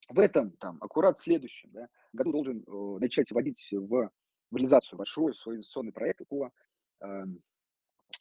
в 0.10 0.19
этом, 0.19 0.52
там, 0.52 0.78
аккурат 0.82 1.19
следующем 1.19 1.71
да, 1.71 1.88
году 2.13 2.32
должен 2.32 2.63
начать 2.99 3.32
вводить 3.32 3.69
в, 3.71 4.12
в 4.52 4.56
реализацию 4.56 4.97
большой 4.97 5.34
свой 5.36 5.56
инвестиционный 5.56 5.91
проект 5.91 6.28
по 6.28 6.52
э, 7.02 7.23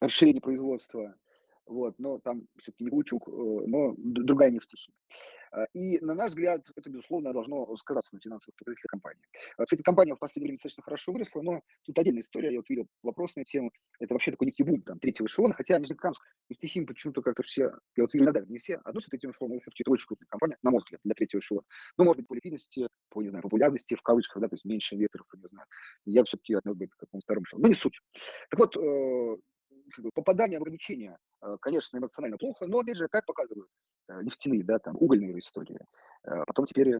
расширению 0.00 0.42
производства, 0.42 1.14
вот, 1.66 1.98
но 1.98 2.18
там 2.18 2.46
все-таки 2.59 2.85
не 2.85 2.90
Лучук, 2.90 3.26
но 3.28 3.94
другая 3.98 4.50
нефтехимия. 4.50 4.96
А, 5.53 5.65
и, 5.75 5.99
на 6.01 6.15
наш 6.15 6.31
взгляд, 6.31 6.63
это, 6.77 6.91
безусловно, 6.91 7.33
должно 7.33 7.77
сказаться 7.77 8.15
на 8.15 8.21
финансовых 8.21 8.57
показателях 8.57 8.91
компании. 8.91 9.23
А, 9.57 9.65
кстати, 9.65 9.83
компания 9.83 10.15
в 10.15 10.19
последнее 10.19 10.49
время 10.49 10.57
достаточно 10.57 10.83
хорошо 10.83 11.13
выросла, 11.13 11.43
но 11.43 11.63
тут 11.85 11.99
отдельная 11.99 12.23
история. 12.23 12.53
Я 12.53 12.59
вот 12.59 12.69
видел 12.69 12.87
вопрос 13.03 13.37
на 13.37 13.41
эту 13.41 13.51
тему. 13.51 13.73
Это 13.99 14.15
вообще 14.15 14.31
такой 14.31 14.47
некий 14.47 14.63
бум 14.63 14.83
там, 14.83 14.99
третьего 14.99 15.27
эшелона, 15.27 15.55
хотя 15.55 15.79
Нижнекамск 15.79 16.23
и 16.49 16.55
Стихим 16.55 16.87
почему-то 16.87 17.23
как-то 17.23 17.43
все, 17.43 17.73
я 17.97 18.05
вот 18.05 18.15
видел, 18.15 18.33
не 18.47 18.59
все, 18.59 18.77
одну 18.85 19.01
с 19.01 19.07
третьим 19.07 19.31
эшелоном, 19.31 19.57
но 19.57 19.61
все-таки 19.61 19.83
это 19.83 19.91
очень 19.91 20.07
крупная 20.07 20.29
компания, 20.29 20.57
на 20.63 20.71
мой 20.71 20.79
взгляд, 20.81 21.01
для 21.05 21.15
третьего 21.15 21.41
эшелона. 21.41 21.65
Ну, 21.97 22.05
может 22.05 22.19
быть, 22.19 22.29
по 22.29 22.35
ликвидности, 22.35 22.89
по, 23.11 23.23
не 23.23 23.29
знаю, 23.29 23.43
популярности, 23.43 23.95
в 23.95 24.03
кавычках, 24.03 24.43
да, 24.43 24.49
то 24.49 24.55
есть 24.55 24.65
меньше 24.65 24.95
инвесторов, 24.95 25.27
не 25.35 25.49
знаю. 25.49 25.67
Я 26.05 26.25
все-таки 26.25 26.55
отнес 26.55 26.75
бы 26.75 26.87
к 26.87 26.97
какому-то 26.97 27.25
второму 27.25 27.45
эшелону. 27.45 27.63
Но 27.63 27.69
не 27.69 27.75
суть. 27.75 28.01
Так 28.51 28.61
вот, 28.61 28.77
э, 28.77 29.37
попадание 30.15 30.59
в 30.59 30.63
ограничения, 30.63 31.19
э, 31.43 31.57
конечно, 31.61 31.99
эмоционально 31.99 32.39
плохо, 32.39 32.67
но, 32.67 32.81
опять 32.81 32.97
же, 32.97 33.09
как 33.09 33.27
показывают 33.27 33.69
нефтяные, 34.23 34.64
да, 34.64 34.79
там, 34.79 34.97
угольные 34.97 35.38
истории, 35.38 35.79
Э, 36.25 36.44
потом 36.47 36.66
теперь 36.66 36.99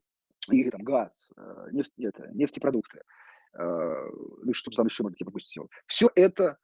и 0.51 0.71
там 0.71 0.83
газ, 0.83 1.31
э, 1.37 1.69
нефть, 1.73 1.93
это, 1.99 2.29
нефтепродукты, 2.33 3.03
э, 3.59 4.11
ну 4.43 4.55
что 4.55 4.71
там 4.71 4.87
еще, 4.87 5.03
может, 5.03 5.21
я 5.21 5.25
пропустил. 5.25 5.69
Все 5.87 6.09
это, 6.15 6.57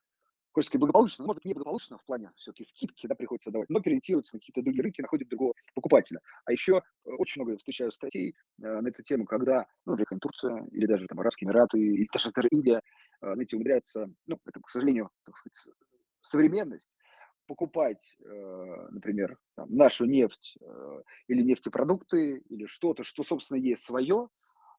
хочется 0.53 0.71
сказать, 0.71 0.81
благополучно, 0.81 1.25
может 1.25 1.43
быть, 1.43 1.51
неблагополучно 1.51 1.99
в 1.99 2.05
плане 2.05 2.31
все-таки 2.37 2.65
скидки, 2.65 3.07
да, 3.07 3.15
приходится 3.15 3.51
давать, 3.51 3.69
но 3.69 3.81
переориентируются 3.81 4.37
на 4.37 4.41
какие-то 4.41 4.63
другие 4.63 4.83
рынки, 4.83 5.03
находят 5.03 5.29
другого 5.29 5.53
покупателя. 5.75 6.21
А 6.47 6.53
еще 6.53 6.83
очень 7.05 7.43
много 7.43 7.59
встречаю 7.59 7.93
статей 7.93 8.35
на 8.59 8.89
эту 8.89 9.03
тему, 9.03 9.27
когда, 9.27 9.67
ну, 9.85 9.97
например, 9.97 10.21
Турция 10.21 10.65
или 10.71 10.87
даже 10.87 11.07
там 11.07 11.21
Арабские 11.21 11.49
Эмираты, 11.49 11.79
или 11.79 12.09
даже, 12.13 12.31
даже 12.31 12.49
Индия, 12.49 12.81
знаете, 13.21 13.57
умудряются, 13.57 14.09
ну, 14.27 14.39
это, 14.47 14.61
к 14.61 14.71
сожалению, 14.71 15.11
так 15.25 15.37
сказать, 15.37 15.77
современность, 16.23 16.89
покупать, 17.47 18.17
э, 18.21 18.89
например, 18.91 19.39
там, 19.57 19.75
нашу 19.75 20.05
нефть 20.05 20.57
э, 20.61 21.03
или 21.29 21.43
нефтепродукты 21.43 22.39
или 22.49 22.67
что-то, 22.67 23.03
что, 23.03 23.25
собственно, 23.25 23.59
есть 23.59 23.85
свое, 23.85 24.29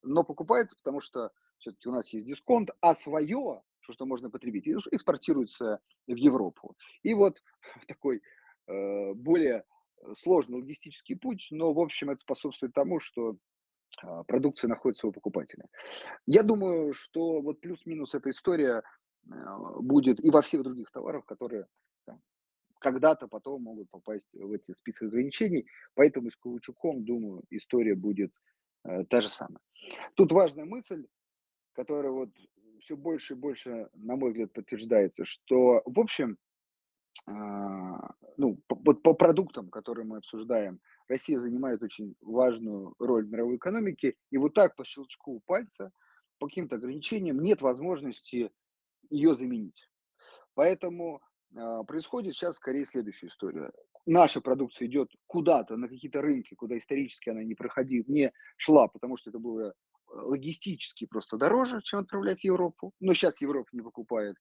но 0.04 0.24
покупается, 0.24 0.76
потому 0.78 1.02
что 1.02 1.32
все-таки 1.58 1.90
у 1.90 1.92
нас 1.92 2.10
есть 2.10 2.28
дисконт, 2.28 2.72
а 2.82 2.96
свое, 2.96 3.62
что, 3.80 3.94
что 3.94 4.06
можно 4.06 4.30
потребить, 4.30 4.68
экспортируется 4.68 5.80
в 6.08 6.16
Европу. 6.16 6.76
И 7.04 7.14
вот 7.14 7.42
такой 7.88 8.22
э, 8.68 9.14
более 9.14 9.64
сложный 10.18 10.60
логистический 10.60 11.16
путь, 11.16 11.48
но, 11.52 11.74
в 11.74 11.80
общем, 11.80 12.10
это 12.10 12.22
способствует 12.22 12.74
тому, 12.74 13.00
что 13.00 13.38
продукция 14.28 14.68
находит 14.68 14.98
своего 14.98 15.14
покупателя. 15.14 15.66
Я 16.26 16.44
думаю, 16.44 16.94
что 16.94 17.42
вот 17.42 17.62
плюс-минус 17.62 18.14
эта 18.14 18.32
история 18.32 18.84
будет 19.80 20.24
и 20.24 20.30
во 20.30 20.42
всех 20.42 20.64
других 20.64 20.92
товарах, 20.92 21.26
которые 21.26 21.68
когда-то 22.86 23.28
потом 23.28 23.64
могут 23.64 23.90
попасть 23.90 24.36
в 24.36 24.52
эти 24.52 24.72
списки 24.74 25.06
ограничений. 25.06 25.66
Поэтому 25.96 26.30
с 26.30 26.36
Каучуком, 26.36 27.04
думаю, 27.04 27.44
история 27.50 27.96
будет 27.96 28.32
э, 28.84 29.06
та 29.06 29.22
же 29.22 29.30
самая. 29.30 29.60
Тут 30.14 30.32
важная 30.32 30.66
мысль, 30.66 31.08
которая 31.74 32.12
вот 32.12 32.30
все 32.82 32.96
больше 32.96 33.34
и 33.34 33.38
больше, 33.38 33.90
на 33.96 34.16
мой 34.16 34.30
взгляд, 34.30 34.54
подтверждается, 34.54 35.26
что, 35.26 35.82
в 35.86 36.00
общем, 36.00 36.38
э, 37.28 37.32
ну, 38.38 38.60
по, 38.68 38.94
по 38.94 39.14
продуктам, 39.16 39.72
которые 39.72 40.06
мы 40.06 40.18
обсуждаем, 40.18 40.80
Россия 41.08 41.40
занимает 41.40 41.82
очень 41.82 42.16
важную 42.22 42.94
роль 43.00 43.26
в 43.26 43.32
мировой 43.32 43.56
экономике, 43.56 44.14
и 44.30 44.38
вот 44.38 44.54
так 44.54 44.76
по 44.76 44.86
щелчку 44.86 45.42
пальца, 45.48 45.92
по 46.38 46.48
каким-то 46.48 46.76
ограничениям 46.76 47.42
нет 47.42 47.62
возможности 47.62 48.52
ее 49.10 49.36
заменить. 49.36 49.90
Поэтому 50.54 51.24
происходит 51.88 52.36
сейчас 52.36 52.56
скорее 52.58 52.86
следующая 52.86 53.28
история. 53.28 53.72
Наша 54.06 54.42
продукция 54.42 54.88
идет 54.88 55.12
куда-то, 55.26 55.78
на 55.78 55.88
какие-то 55.88 56.22
рынки, 56.22 56.54
куда 56.54 56.78
исторически 56.78 57.30
она 57.30 57.44
не 57.44 57.56
проходила, 57.56 58.06
не 58.08 58.32
шла, 58.58 58.88
потому 58.88 59.18
что 59.18 59.32
это 59.32 59.40
было 59.40 59.70
э, 59.70 59.74
логистически 60.08 61.06
просто 61.06 61.38
дороже, 61.38 61.82
чем 61.82 62.00
отправлять 62.00 62.42
в 62.42 62.44
Европу. 62.44 62.94
Но 63.00 63.14
сейчас 63.14 63.42
Европа 63.42 63.70
не 63.72 63.82
покупает. 63.82 64.36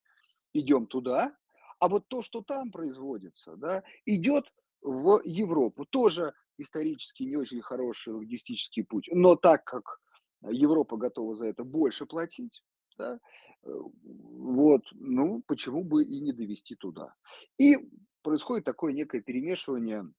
Идем 0.53 0.85
туда. 0.85 1.35
А 1.79 1.87
вот 1.87 2.07
то, 2.07 2.21
что 2.21 2.41
там 2.41 2.71
производится, 2.71 3.55
да, 3.55 3.83
идет 4.05 4.45
в 4.81 5.21
Европу. 5.23 5.85
Тоже 5.85 6.33
исторически 6.57 7.23
не 7.23 7.35
очень 7.35 7.61
хороший 7.61 8.13
логистический 8.13 8.83
путь. 8.83 9.09
Но 9.11 9.35
так 9.35 9.63
как 9.63 9.99
Европа 10.41 10.95
готова 10.97 11.35
за 11.35 11.47
это 11.47 11.63
больше 11.63 12.05
платить, 12.05 12.61
да, 12.97 13.19
э, 13.63 13.69
вот, 14.03 14.83
ну, 14.93 15.41
почему 15.47 15.83
бы 15.83 16.03
и 16.03 16.19
не 16.21 16.31
довести 16.31 16.75
туда. 16.75 17.13
И 17.57 17.77
происходит 18.21 18.65
такое 18.65 18.93
некое 18.93 19.21
перемешивание, 19.21 20.09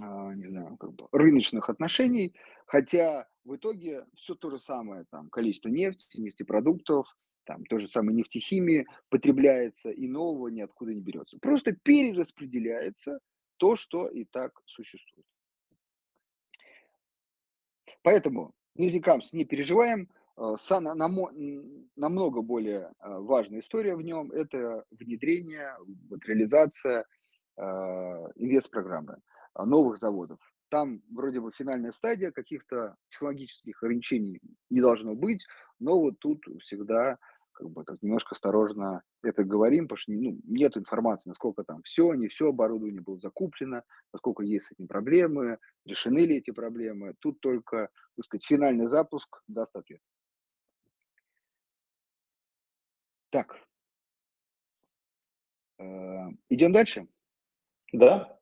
а, 0.00 0.34
не 0.34 0.46
знаю, 0.46 0.76
как 0.76 0.92
бы 0.94 1.08
рыночных 1.12 1.68
отношений, 1.68 2.34
хотя 2.66 3.26
в 3.44 3.56
итоге 3.56 4.06
все 4.14 4.34
то 4.34 4.50
же 4.50 4.58
самое, 4.58 5.04
там, 5.10 5.28
количество 5.30 5.68
нефти, 5.68 6.18
нефтепродуктов, 6.18 7.06
там, 7.44 7.64
то 7.64 7.78
же 7.78 7.88
самое 7.88 8.16
нефтехимии 8.16 8.86
потребляется 9.08 9.90
и 9.90 10.06
нового 10.06 10.48
ниоткуда 10.48 10.94
не 10.94 11.00
берется. 11.00 11.38
Просто 11.40 11.72
перераспределяется 11.72 13.18
то, 13.56 13.76
что 13.76 14.08
и 14.08 14.24
так 14.24 14.52
существует. 14.66 15.26
Поэтому, 18.02 18.54
Низикамс, 18.76 19.32
не 19.32 19.44
переживаем, 19.44 20.08
Э, 20.40 20.56
намного 21.96 22.40
более 22.40 22.80
э, 22.80 23.18
важная 23.18 23.60
история 23.60 23.94
в 23.94 24.00
нем– 24.00 24.32
это 24.32 24.84
внедрение, 24.90 25.76
вот, 26.08 26.24
реализация 26.24 27.04
э, 27.58 27.62
инвест-программы 27.62 29.18
новых 29.54 29.98
заводов. 29.98 30.38
Там 30.70 31.02
вроде 31.10 31.40
бы 31.40 31.52
финальная 31.52 31.92
стадия, 31.92 32.30
каких-то 32.30 32.96
технологических 33.10 33.82
ограничений 33.82 34.40
не 34.70 34.80
должно 34.80 35.14
быть, 35.14 35.44
но 35.78 36.00
вот 36.00 36.18
тут 36.20 36.42
всегда 36.60 37.18
как 37.52 37.68
бы 37.68 37.84
так 37.84 38.00
немножко 38.00 38.34
осторожно 38.34 39.02
это 39.22 39.44
говорим, 39.44 39.88
потому 39.88 39.98
что 39.98 40.12
ну, 40.12 40.40
нет 40.44 40.74
информации, 40.78 41.28
насколько 41.28 41.64
там 41.64 41.82
все, 41.82 42.14
не 42.14 42.28
все 42.28 42.48
оборудование 42.48 43.02
было 43.02 43.18
закуплено, 43.18 43.82
насколько 44.14 44.42
есть 44.42 44.66
с 44.66 44.72
этим 44.72 44.86
проблемы, 44.86 45.58
решены 45.84 46.20
ли 46.20 46.36
эти 46.36 46.52
проблемы. 46.52 47.14
Тут 47.18 47.40
только, 47.40 47.90
так 48.16 48.24
сказать, 48.24 48.46
финальный 48.46 48.86
запуск 48.86 49.42
даст 49.46 49.76
ответ. 49.76 50.00
Так. 53.30 53.64
Э, 55.78 56.28
идем 56.48 56.72
дальше? 56.72 57.06
Да. 57.92 58.38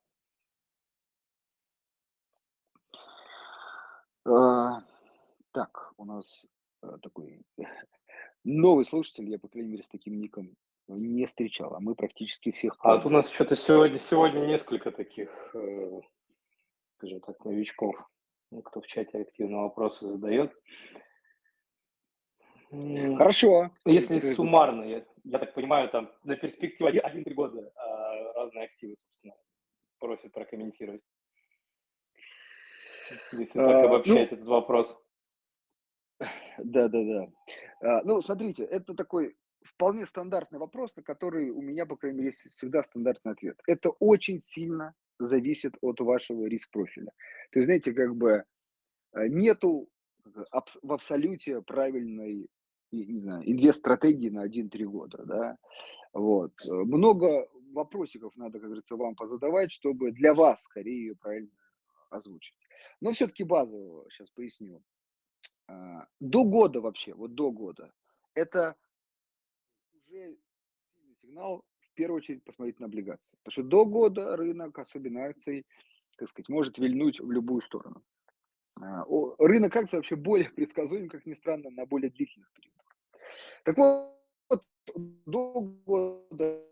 Э, 4.26 4.80
так, 5.52 5.92
у 5.98 6.04
нас 6.06 6.46
э, 6.82 6.96
такой 7.02 7.42
новый 8.44 8.86
слушатель, 8.86 9.28
я, 9.28 9.38
по 9.38 9.48
крайней 9.48 9.72
мере, 9.72 9.82
с 9.82 9.88
таким 9.88 10.18
ником 10.18 10.56
не 10.88 11.26
встречал, 11.26 11.74
а 11.74 11.80
мы 11.80 11.94
практически 11.94 12.50
всех... 12.50 12.74
А 12.80 12.96
вот 12.96 13.04
у 13.04 13.10
нас 13.10 13.28
что-то 13.28 13.56
сегодня, 13.56 13.98
сегодня 13.98 14.46
несколько 14.46 14.90
таких, 14.90 15.28
скажем 16.96 17.20
так, 17.20 17.44
новичков, 17.44 17.94
ну, 18.50 18.62
кто 18.62 18.80
в 18.80 18.86
чате 18.86 19.20
активно 19.20 19.64
вопросы 19.64 20.06
задает. 20.06 20.50
Хорошо. 22.70 23.70
Если 23.84 24.34
суммарно, 24.34 24.82
я, 24.84 25.04
я 25.24 25.38
так 25.38 25.54
понимаю, 25.54 25.88
там 25.88 26.12
на 26.24 26.36
перспективу 26.36 26.90
1-3 26.90 27.34
года 27.34 27.72
а, 27.76 28.32
разные 28.34 28.64
активы, 28.64 28.96
собственно, 28.96 29.34
просят 29.98 30.32
прокомментировать. 30.32 31.02
Если 33.32 33.58
так 33.58 33.70
а, 33.70 33.84
обобщать 33.84 34.30
ну, 34.30 34.36
этот 34.36 34.44
вопрос. 34.44 34.96
Да, 36.58 36.88
да, 36.88 37.04
да. 37.04 37.28
А, 37.80 38.02
ну, 38.04 38.20
смотрите, 38.20 38.64
это 38.64 38.94
такой 38.94 39.36
вполне 39.62 40.04
стандартный 40.06 40.58
вопрос, 40.58 40.94
на 40.96 41.02
который 41.02 41.50
у 41.50 41.62
меня, 41.62 41.86
по 41.86 41.96
крайней 41.96 42.18
мере, 42.18 42.28
есть 42.28 42.50
всегда 42.54 42.82
стандартный 42.82 43.32
ответ. 43.32 43.58
Это 43.66 43.90
очень 43.90 44.40
сильно 44.40 44.94
зависит 45.18 45.74
от 45.80 46.00
вашего 46.00 46.46
риск-профиля. 46.46 47.12
То 47.50 47.60
есть, 47.60 47.66
знаете, 47.66 47.92
как 47.92 48.14
бы 48.14 48.44
э, 49.14 49.28
нету 49.28 49.88
в 50.24 50.92
абсолюте 50.92 51.62
правильной 51.62 52.48
не 52.92 53.18
знаю, 53.18 53.42
инвест-стратегии 53.50 54.30
на 54.30 54.46
1-3 54.46 54.84
года, 54.84 55.24
да. 55.24 55.58
Вот. 56.12 56.52
Много 56.66 57.48
вопросиков 57.72 58.36
надо, 58.36 58.58
как 58.58 58.68
говорится, 58.68 58.96
вам 58.96 59.14
позадавать, 59.14 59.72
чтобы 59.72 60.12
для 60.12 60.34
вас 60.34 60.62
скорее 60.62 60.98
ее 60.98 61.16
правильно 61.16 61.50
озвучить. 62.10 62.54
Но 63.00 63.12
все-таки 63.12 63.44
базово 63.44 64.08
сейчас 64.10 64.30
поясню. 64.30 64.82
А, 65.66 66.06
до 66.20 66.44
года 66.44 66.80
вообще, 66.80 67.14
вот 67.14 67.34
до 67.34 67.50
года, 67.50 67.92
это 68.34 68.76
уже 70.06 70.36
сигнал 71.20 71.64
в 71.80 71.94
первую 71.94 72.18
очередь 72.18 72.44
посмотреть 72.44 72.80
на 72.80 72.86
облигации. 72.86 73.36
Потому 73.42 73.52
что 73.52 73.62
до 73.62 73.84
года 73.84 74.36
рынок, 74.36 74.78
особенно 74.78 75.24
акций, 75.24 75.66
так 76.16 76.28
сказать, 76.28 76.48
может 76.48 76.78
вильнуть 76.78 77.20
в 77.20 77.30
любую 77.30 77.60
сторону. 77.62 78.02
А, 78.80 79.04
рынок 79.38 79.76
акций 79.76 79.96
вообще 79.96 80.16
более 80.16 80.50
предсказуем, 80.56 81.08
как 81.08 81.26
ни 81.26 81.34
странно, 81.34 81.70
на 81.70 81.86
более 81.86 82.10
длительных 82.10 82.50
периодах. 82.52 82.77
Так 83.64 83.76
вот, 83.76 84.14
до 85.26 85.60
года 85.84 86.64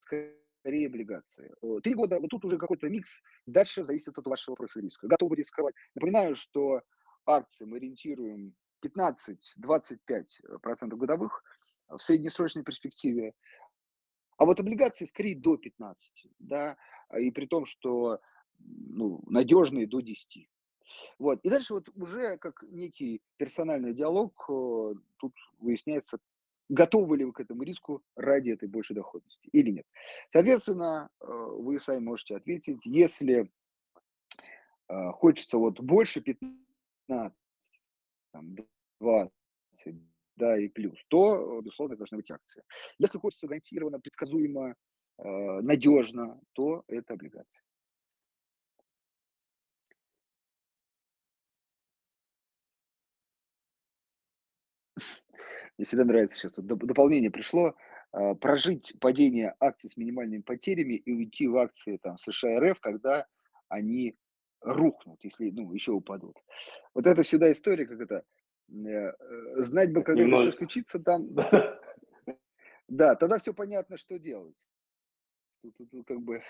скорее 0.00 0.86
облигации. 0.86 1.54
Три 1.82 1.94
года, 1.94 2.20
вот 2.20 2.30
тут 2.30 2.44
уже 2.44 2.58
какой-то 2.58 2.88
микс, 2.88 3.22
дальше 3.46 3.84
зависит 3.84 4.18
от 4.18 4.26
вашего 4.26 4.54
профиля 4.54 4.84
риска. 4.84 5.06
Готовы 5.06 5.36
рисковать. 5.36 5.74
Напоминаю, 5.94 6.36
что 6.36 6.82
акции 7.26 7.64
мы 7.64 7.78
ориентируем 7.78 8.54
15-25% 8.84 10.96
годовых 10.96 11.42
в 11.88 11.98
среднесрочной 11.98 12.62
перспективе, 12.62 13.34
а 14.36 14.46
вот 14.46 14.60
облигации 14.60 15.04
скорее 15.04 15.38
до 15.38 15.56
15, 15.56 16.28
да, 16.38 16.76
и 17.18 17.30
при 17.30 17.46
том, 17.46 17.66
что 17.66 18.20
ну, 18.58 19.22
надежные 19.26 19.86
до 19.86 20.00
10. 20.00 20.48
Вот. 21.18 21.40
И 21.42 21.50
дальше 21.50 21.74
вот 21.74 21.88
уже 21.94 22.36
как 22.38 22.62
некий 22.62 23.22
персональный 23.36 23.94
диалог 23.94 24.32
э, 24.48 24.94
тут 25.18 25.34
выясняется, 25.58 26.18
готовы 26.68 27.16
ли 27.18 27.24
вы 27.24 27.32
к 27.32 27.40
этому 27.40 27.62
риску 27.62 28.02
ради 28.16 28.50
этой 28.50 28.68
большей 28.68 28.94
доходности 28.94 29.48
или 29.52 29.70
нет. 29.70 29.86
Соответственно, 30.30 31.10
э, 31.20 31.26
вы 31.26 31.80
сами 31.80 32.00
можете 32.00 32.36
ответить, 32.36 32.84
если 32.84 33.50
э, 34.88 35.10
хочется 35.12 35.58
вот 35.58 35.80
больше 35.80 36.20
15, 36.20 37.32
там, 38.32 38.56
20, 39.00 39.30
да, 40.36 40.58
и 40.58 40.68
плюс, 40.68 40.98
то, 41.08 41.60
безусловно, 41.60 41.96
должны 41.96 42.16
быть 42.18 42.30
акции. 42.30 42.62
Если 42.98 43.18
хочется 43.18 43.46
гарантированно, 43.46 44.00
предсказуемо, 44.00 44.74
надежно, 45.18 46.40
то 46.54 46.82
это 46.88 47.12
облигации. 47.12 47.62
Мне 55.80 55.86
всегда 55.86 56.04
нравится 56.04 56.36
сейчас, 56.36 56.58
вот 56.58 56.66
дополнение 56.66 57.30
пришло, 57.30 57.74
а, 58.12 58.34
прожить 58.34 58.94
падение 59.00 59.54
акций 59.60 59.88
с 59.88 59.96
минимальными 59.96 60.42
потерями 60.42 60.92
и 60.92 61.10
уйти 61.10 61.48
в 61.48 61.56
акции 61.56 61.96
там 61.96 62.18
США 62.18 62.60
РФ, 62.60 62.78
когда 62.80 63.26
они 63.70 64.14
рухнут, 64.60 65.24
если, 65.24 65.48
ну, 65.48 65.72
еще 65.72 65.92
упадут. 65.92 66.36
Вот 66.92 67.06
это 67.06 67.22
всегда 67.22 67.50
история, 67.50 67.86
как 67.86 67.98
это, 67.98 68.24
э, 68.68 68.88
э, 68.90 69.14
знать 69.62 69.90
бы, 69.94 70.02
когда 70.02 70.22
это 70.22 70.50
все 70.50 70.52
случится 70.58 70.98
там. 70.98 71.28
Да, 72.86 73.14
тогда 73.14 73.38
все 73.38 73.54
понятно, 73.54 73.96
что 73.96 74.18
делать. 74.18 74.62
Тут, 75.62 75.76
тут, 75.78 75.90
тут 75.90 76.06
как 76.06 76.20
бы, 76.20 76.42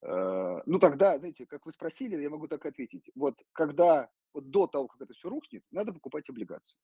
э, 0.00 0.62
ну 0.64 0.78
тогда, 0.78 1.18
знаете, 1.18 1.44
как 1.44 1.66
вы 1.66 1.72
спросили, 1.72 2.22
я 2.22 2.30
могу 2.30 2.48
так 2.48 2.64
ответить. 2.64 3.10
Вот 3.14 3.38
когда, 3.52 4.08
вот 4.32 4.48
до 4.48 4.66
того, 4.66 4.88
как 4.88 5.02
это 5.02 5.12
все 5.12 5.28
рухнет, 5.28 5.62
надо 5.70 5.92
покупать 5.92 6.30
облигацию. 6.30 6.78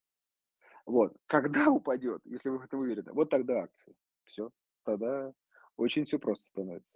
Вот. 0.87 1.15
Когда 1.27 1.71
упадет, 1.71 2.21
если 2.25 2.49
вы 2.49 2.59
в 2.59 2.65
это 2.65 2.77
уверены, 2.77 3.13
вот 3.13 3.31
тогда 3.31 3.63
акции. 3.63 3.95
Все. 4.25 4.51
Тогда 4.85 5.33
очень 5.77 6.05
все 6.07 6.19
просто 6.19 6.45
становится. 6.45 6.95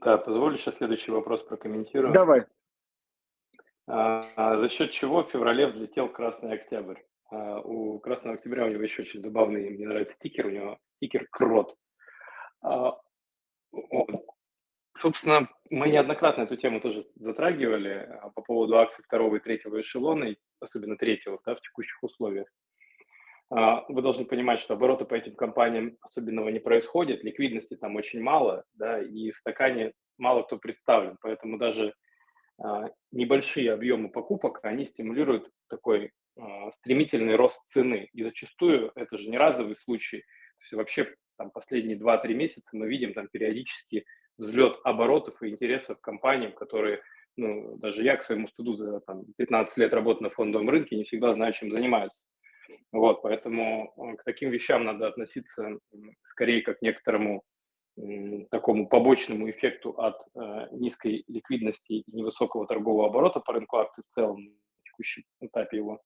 Да, 0.00 0.18
позволю 0.18 0.58
сейчас 0.58 0.76
следующий 0.76 1.10
вопрос 1.10 1.42
прокомментирую. 1.44 2.12
Давай. 2.12 2.46
А, 3.86 4.58
за 4.58 4.68
счет 4.68 4.90
чего 4.90 5.22
в 5.22 5.30
феврале 5.30 5.66
взлетел 5.66 6.08
Красный 6.08 6.54
Октябрь? 6.54 7.00
А, 7.30 7.60
у 7.60 7.98
Красного 8.00 8.36
Октября 8.36 8.64
у 8.64 8.68
него 8.68 8.82
еще 8.82 9.02
очень 9.02 9.20
забавный, 9.20 9.70
мне 9.70 9.86
нравится 9.86 10.14
стикер, 10.14 10.46
у 10.46 10.50
него 10.50 10.78
стикер 10.96 11.26
Крот. 11.30 11.76
А, 12.62 12.98
Собственно, 14.94 15.48
мы 15.72 15.88
неоднократно 15.88 16.42
эту 16.42 16.56
тему 16.56 16.80
тоже 16.80 17.02
затрагивали 17.16 18.06
а, 18.06 18.28
по 18.28 18.42
поводу 18.42 18.78
акций 18.78 19.02
второго 19.02 19.36
и 19.36 19.40
третьего 19.40 19.80
эшелона, 19.80 20.36
особенно 20.60 20.98
третьего, 20.98 21.40
да, 21.46 21.54
в 21.54 21.62
текущих 21.62 21.96
условиях. 22.02 22.46
А, 23.50 23.82
вы 23.88 24.02
должны 24.02 24.26
понимать, 24.26 24.60
что 24.60 24.74
обороты 24.74 25.06
по 25.06 25.14
этим 25.14 25.34
компаниям 25.34 25.96
особенного 26.02 26.50
не 26.50 26.58
происходит, 26.58 27.24
ликвидности 27.24 27.74
там 27.74 27.96
очень 27.96 28.20
мало, 28.20 28.64
да, 28.74 29.02
и 29.02 29.30
в 29.30 29.38
стакане 29.38 29.94
мало 30.18 30.42
кто 30.42 30.58
представлен, 30.58 31.16
поэтому 31.22 31.56
даже 31.56 31.94
а, 32.62 32.90
небольшие 33.10 33.72
объемы 33.72 34.10
покупок, 34.10 34.60
они 34.62 34.86
стимулируют 34.86 35.48
такой 35.68 36.12
стремительный 36.72 37.36
рост 37.36 37.62
цены. 37.66 38.08
И 38.14 38.22
зачастую 38.22 38.90
это 38.94 39.18
же 39.18 39.28
не 39.28 39.36
разовый 39.36 39.76
случай. 39.76 40.20
То 40.20 40.62
есть 40.62 40.72
вообще 40.72 41.14
там 41.36 41.50
последние 41.50 41.98
2-3 41.98 42.32
месяца 42.32 42.74
мы 42.74 42.88
видим 42.88 43.12
там 43.12 43.28
периодически 43.28 44.06
взлет 44.38 44.78
оборотов 44.84 45.42
и 45.42 45.48
интересов 45.48 46.00
компаниям, 46.00 46.52
которые, 46.52 47.00
ну, 47.36 47.76
даже 47.78 48.02
я 48.02 48.16
к 48.16 48.24
своему 48.24 48.48
студу 48.48 48.74
за 48.74 49.00
там, 49.00 49.24
15 49.36 49.76
лет 49.78 49.92
работы 49.92 50.22
на 50.22 50.30
фондовом 50.30 50.70
рынке 50.70 50.96
не 50.96 51.04
всегда 51.04 51.34
знаю, 51.34 51.52
чем 51.52 51.70
занимаются. 51.70 52.24
Вот, 52.90 53.22
поэтому 53.22 53.92
э, 53.96 54.16
к 54.16 54.24
таким 54.24 54.50
вещам 54.50 54.84
надо 54.84 55.08
относиться 55.08 55.78
скорее 56.24 56.62
как 56.62 56.78
к 56.78 56.82
некоторому 56.82 57.42
такому 58.50 58.88
побочному 58.88 59.50
эффекту 59.50 59.90
от 59.90 60.16
э, 60.34 60.68
низкой 60.72 61.24
ликвидности 61.28 61.92
и 61.92 62.04
невысокого 62.06 62.66
торгового 62.66 63.08
оборота 63.08 63.40
по 63.40 63.52
рынку 63.52 63.76
акций 63.76 64.02
в 64.06 64.10
целом 64.12 64.44
на 64.44 64.50
текущем 64.84 65.24
этапе 65.40 65.76
его 65.76 66.00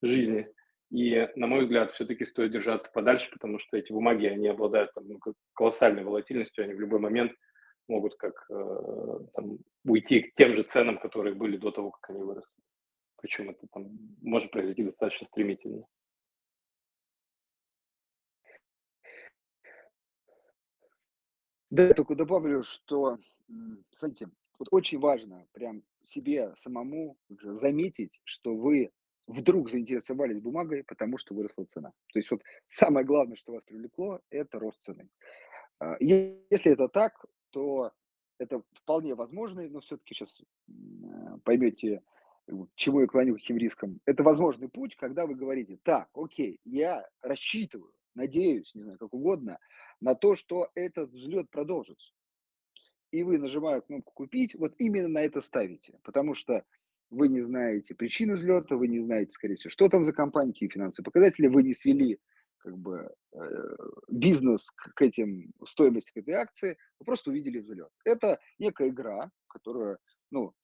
жизни. 0.00 0.46
И, 0.90 1.28
на 1.34 1.48
мой 1.48 1.62
взгляд, 1.62 1.92
все-таки 1.92 2.24
стоит 2.24 2.52
держаться 2.52 2.88
подальше, 2.92 3.28
потому 3.32 3.58
что 3.58 3.76
эти 3.76 3.90
бумаги, 3.90 4.26
они 4.26 4.46
обладают 4.46 4.92
там, 4.94 5.08
ну, 5.08 5.18
колоссальной 5.54 6.04
волатильностью, 6.04 6.64
они 6.64 6.74
в 6.74 6.80
любой 6.80 7.00
момент 7.00 7.32
могут 7.88 8.16
как 8.16 8.46
э, 8.50 9.18
там, 9.34 9.58
уйти 9.84 10.22
к 10.22 10.34
тем 10.34 10.56
же 10.56 10.62
ценам, 10.62 10.98
которые 10.98 11.34
были 11.34 11.56
до 11.56 11.70
того, 11.70 11.90
как 11.90 12.10
они 12.10 12.22
выросли. 12.22 12.50
Причем 13.16 13.50
это 13.50 13.66
там 13.72 13.98
может 14.22 14.50
произойти 14.50 14.84
достаточно 14.84 15.26
стремительно. 15.26 15.86
Да, 21.70 21.88
я 21.88 21.94
только 21.94 22.14
добавлю, 22.14 22.62
что, 22.62 23.18
смотрите, 23.98 24.28
вот 24.58 24.68
очень 24.70 25.00
важно 25.00 25.46
прям 25.52 25.82
себе 26.02 26.54
самому 26.56 27.16
заметить, 27.42 28.20
что 28.24 28.54
вы 28.54 28.92
вдруг 29.26 29.70
заинтересовались 29.70 30.40
бумагой, 30.40 30.84
потому 30.84 31.18
что 31.18 31.34
выросла 31.34 31.64
цена. 31.64 31.92
То 32.12 32.18
есть 32.18 32.30
вот 32.30 32.42
самое 32.68 33.04
главное, 33.04 33.36
что 33.36 33.52
вас 33.52 33.64
привлекло, 33.64 34.20
это 34.30 34.58
рост 34.58 34.82
цены. 34.82 35.08
А, 35.80 35.96
если 36.00 36.72
это 36.72 36.88
так, 36.88 37.24
то 37.54 37.92
это 38.38 38.62
вполне 38.72 39.14
возможно, 39.14 39.62
но 39.68 39.78
все-таки 39.78 40.12
сейчас 40.12 40.42
поймете, 41.44 42.02
к 42.46 42.74
чему 42.74 43.00
я 43.00 43.06
клоню, 43.06 43.34
каким 43.34 43.56
риском. 43.56 44.00
Это 44.06 44.24
возможный 44.24 44.68
путь, 44.68 44.96
когда 44.96 45.24
вы 45.24 45.36
говорите, 45.36 45.78
так, 45.84 46.08
окей, 46.14 46.58
я 46.64 47.08
рассчитываю, 47.22 47.92
надеюсь, 48.16 48.74
не 48.74 48.82
знаю, 48.82 48.98
как 48.98 49.14
угодно, 49.14 49.60
на 50.00 50.16
то, 50.16 50.34
что 50.34 50.68
этот 50.74 51.12
взлет 51.12 51.48
продолжится. 51.48 52.12
И 53.12 53.22
вы, 53.22 53.38
нажимая 53.38 53.80
кнопку 53.80 54.12
«Купить», 54.12 54.56
вот 54.56 54.74
именно 54.78 55.08
на 55.08 55.22
это 55.22 55.40
ставите, 55.40 56.00
потому 56.02 56.34
что 56.34 56.64
вы 57.10 57.28
не 57.28 57.40
знаете 57.40 57.94
причины 57.94 58.34
взлета, 58.36 58.76
вы 58.76 58.88
не 58.88 58.98
знаете, 58.98 59.30
скорее 59.30 59.54
всего, 59.54 59.70
что 59.70 59.88
там 59.88 60.04
за 60.04 60.12
компания, 60.12 60.52
какие 60.52 60.68
финансовые 60.68 61.04
показатели, 61.04 61.46
вы 61.46 61.62
не 61.62 61.72
свели 61.72 62.18
как 62.64 62.78
бы 62.78 63.14
э, 63.32 63.76
бизнес 64.08 64.70
к, 64.70 65.02
этим 65.02 65.52
стоимости 65.66 66.12
к 66.12 66.16
этой 66.16 66.34
акции, 66.34 66.78
вы 66.98 67.04
просто 67.04 67.30
увидели 67.30 67.58
взлет. 67.58 67.90
Это 68.06 68.40
некая 68.58 68.88
игра, 68.88 69.30
которую, 69.48 69.98
ну, 70.30 70.54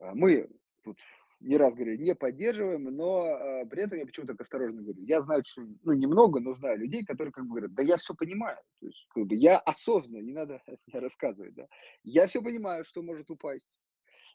э, 0.00 0.10
мы 0.14 0.48
тут 0.82 0.96
не 1.40 1.58
раз 1.58 1.74
говорили, 1.74 2.02
не 2.02 2.14
поддерживаем, 2.14 2.84
но 2.84 3.26
э, 3.26 3.66
при 3.66 3.82
этом 3.82 3.98
я 3.98 4.06
почему-то 4.06 4.32
так 4.32 4.40
осторожно 4.40 4.80
говорю. 4.80 5.02
Я 5.02 5.20
знаю, 5.20 5.42
что, 5.44 5.62
ну, 5.84 5.92
немного, 5.92 6.40
но 6.40 6.54
знаю 6.54 6.78
людей, 6.78 7.04
которые 7.04 7.32
как 7.32 7.44
бы 7.44 7.50
говорят, 7.50 7.74
да 7.74 7.82
я 7.82 7.98
все 7.98 8.14
понимаю. 8.14 8.56
То 8.80 8.86
есть, 8.86 9.06
как 9.10 9.26
бы, 9.26 9.34
я 9.34 9.58
осознанно, 9.58 10.22
не 10.22 10.32
надо 10.32 10.62
мне 10.86 11.00
рассказывать, 11.00 11.54
да. 11.54 11.66
Я 12.02 12.28
все 12.28 12.40
понимаю, 12.40 12.86
что 12.86 13.02
может 13.02 13.30
упасть. 13.30 13.78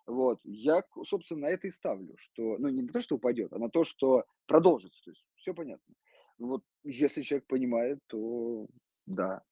Вот, 0.05 0.39
я, 0.43 0.83
собственно, 1.07 1.41
на 1.41 1.45
это 1.47 1.67
и 1.67 1.71
ставлю, 1.71 2.15
что, 2.17 2.59
ну, 2.59 2.69
не 2.69 2.83
на 2.83 2.93
то, 2.93 3.01
что 3.01 3.15
упадет, 3.15 3.51
а 3.53 3.57
на 3.57 3.71
то, 3.71 3.83
что 3.83 4.25
продолжится. 4.45 5.01
То 5.03 5.09
есть, 5.09 5.27
все 5.35 5.55
понятно. 5.55 5.95
Вот 6.39 6.63
если 6.83 7.21
человек 7.21 7.47
понимает, 7.47 7.99
то 8.07 8.67
да. 9.05 9.43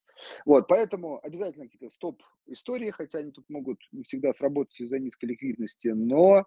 Вот, 0.46 0.68
поэтому 0.68 1.20
обязательно 1.24 1.66
какие-то 1.66 1.94
стоп-истории, 1.94 2.90
хотя 2.90 3.18
они 3.18 3.32
тут 3.32 3.48
могут 3.50 3.80
не 3.92 4.04
всегда 4.04 4.32
сработать 4.32 4.80
из-за 4.80 4.98
низкой 4.98 5.26
ликвидности, 5.26 5.88
но 5.88 6.44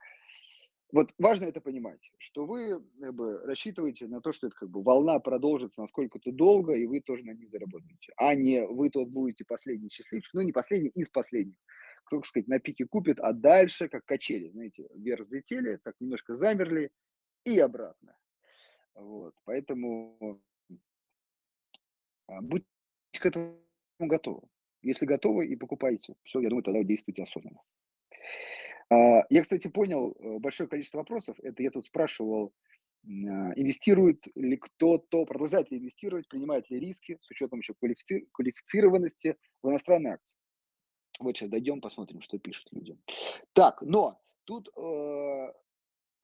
Вот 0.94 1.14
важно 1.18 1.44
это 1.46 1.60
понимать, 1.60 2.00
что 2.18 2.46
вы 2.46 2.82
как 3.02 3.14
бы, 3.14 3.40
рассчитываете 3.46 4.08
на 4.08 4.22
то, 4.22 4.32
что 4.32 4.48
это 4.48 4.56
как 4.56 4.70
бы 4.70 4.82
волна 4.82 5.20
продолжится 5.20 5.82
насколько-то 5.82 6.32
долго, 6.32 6.74
и 6.76 6.86
вы 6.86 7.02
тоже 7.02 7.26
на 7.26 7.32
ней 7.32 7.46
заработаете, 7.48 8.14
а 8.16 8.34
не 8.36 8.66
вы 8.66 8.90
тут 8.90 9.10
будете 9.10 9.44
последний 9.46 9.90
счастливчик, 9.90 10.34
ну 10.34 10.42
не 10.42 10.54
последний, 10.54 10.90
из 10.90 11.10
последних, 11.10 11.56
кто, 12.06 12.18
так 12.18 12.26
сказать, 12.26 12.48
на 12.48 12.60
пике 12.60 12.86
купит, 12.86 13.20
а 13.20 13.34
дальше 13.34 13.90
как 13.90 14.06
качели, 14.06 14.50
знаете, 14.50 14.88
вверх 14.96 15.26
взлетели, 15.26 15.78
так 15.84 15.96
немножко 16.00 16.36
замерли 16.36 16.90
и 17.46 17.60
обратно. 17.60 18.16
Вот, 18.98 19.36
поэтому 19.45 20.41
а, 22.28 22.41
будьте 22.41 22.66
к 23.14 23.26
этому 23.26 23.60
готовы. 24.00 24.41
Если 24.82 25.06
готовы 25.06 25.45
и 25.45 25.56
покупаете, 25.56 26.16
все, 26.24 26.39
я 26.39 26.50
думаю, 26.50 26.64
тогда 26.64 26.84
действуйте 26.84 27.24
осознанно. 27.24 27.62
А, 28.89 29.24
я, 29.30 29.43
кстати, 29.43 29.68
понял 29.68 30.12
э, 30.12 30.39
большое 30.39 30.68
количество 30.68 31.00
вопросов. 31.00 31.38
Это 31.43 31.62
я 31.62 31.70
тут 31.70 31.86
спрашивал, 31.86 32.54
а, 33.06 33.08
инвестирует 33.56 34.24
ли 34.36 34.58
кто-то, 34.58 35.26
продолжает 35.26 35.72
ли 35.72 35.78
инвестировать, 35.78 36.28
принимает 36.28 36.70
ли 36.72 36.80
риски 36.80 37.20
с 37.22 37.30
учетом 37.30 37.60
еще 37.60 37.74
квалифици- 37.74 38.28
квалифицированности 38.32 39.38
в 39.62 39.70
иностранные 39.70 40.14
акции. 40.16 40.39
Вот 41.20 41.38
сейчас 41.38 41.50
дойдем, 41.50 41.82
посмотрим, 41.82 42.22
что 42.22 42.39
пишут 42.39 42.68
люди. 42.72 42.98
Так, 43.54 43.82
но 43.82 44.20
тут... 44.45 44.70
Э, 44.76 45.54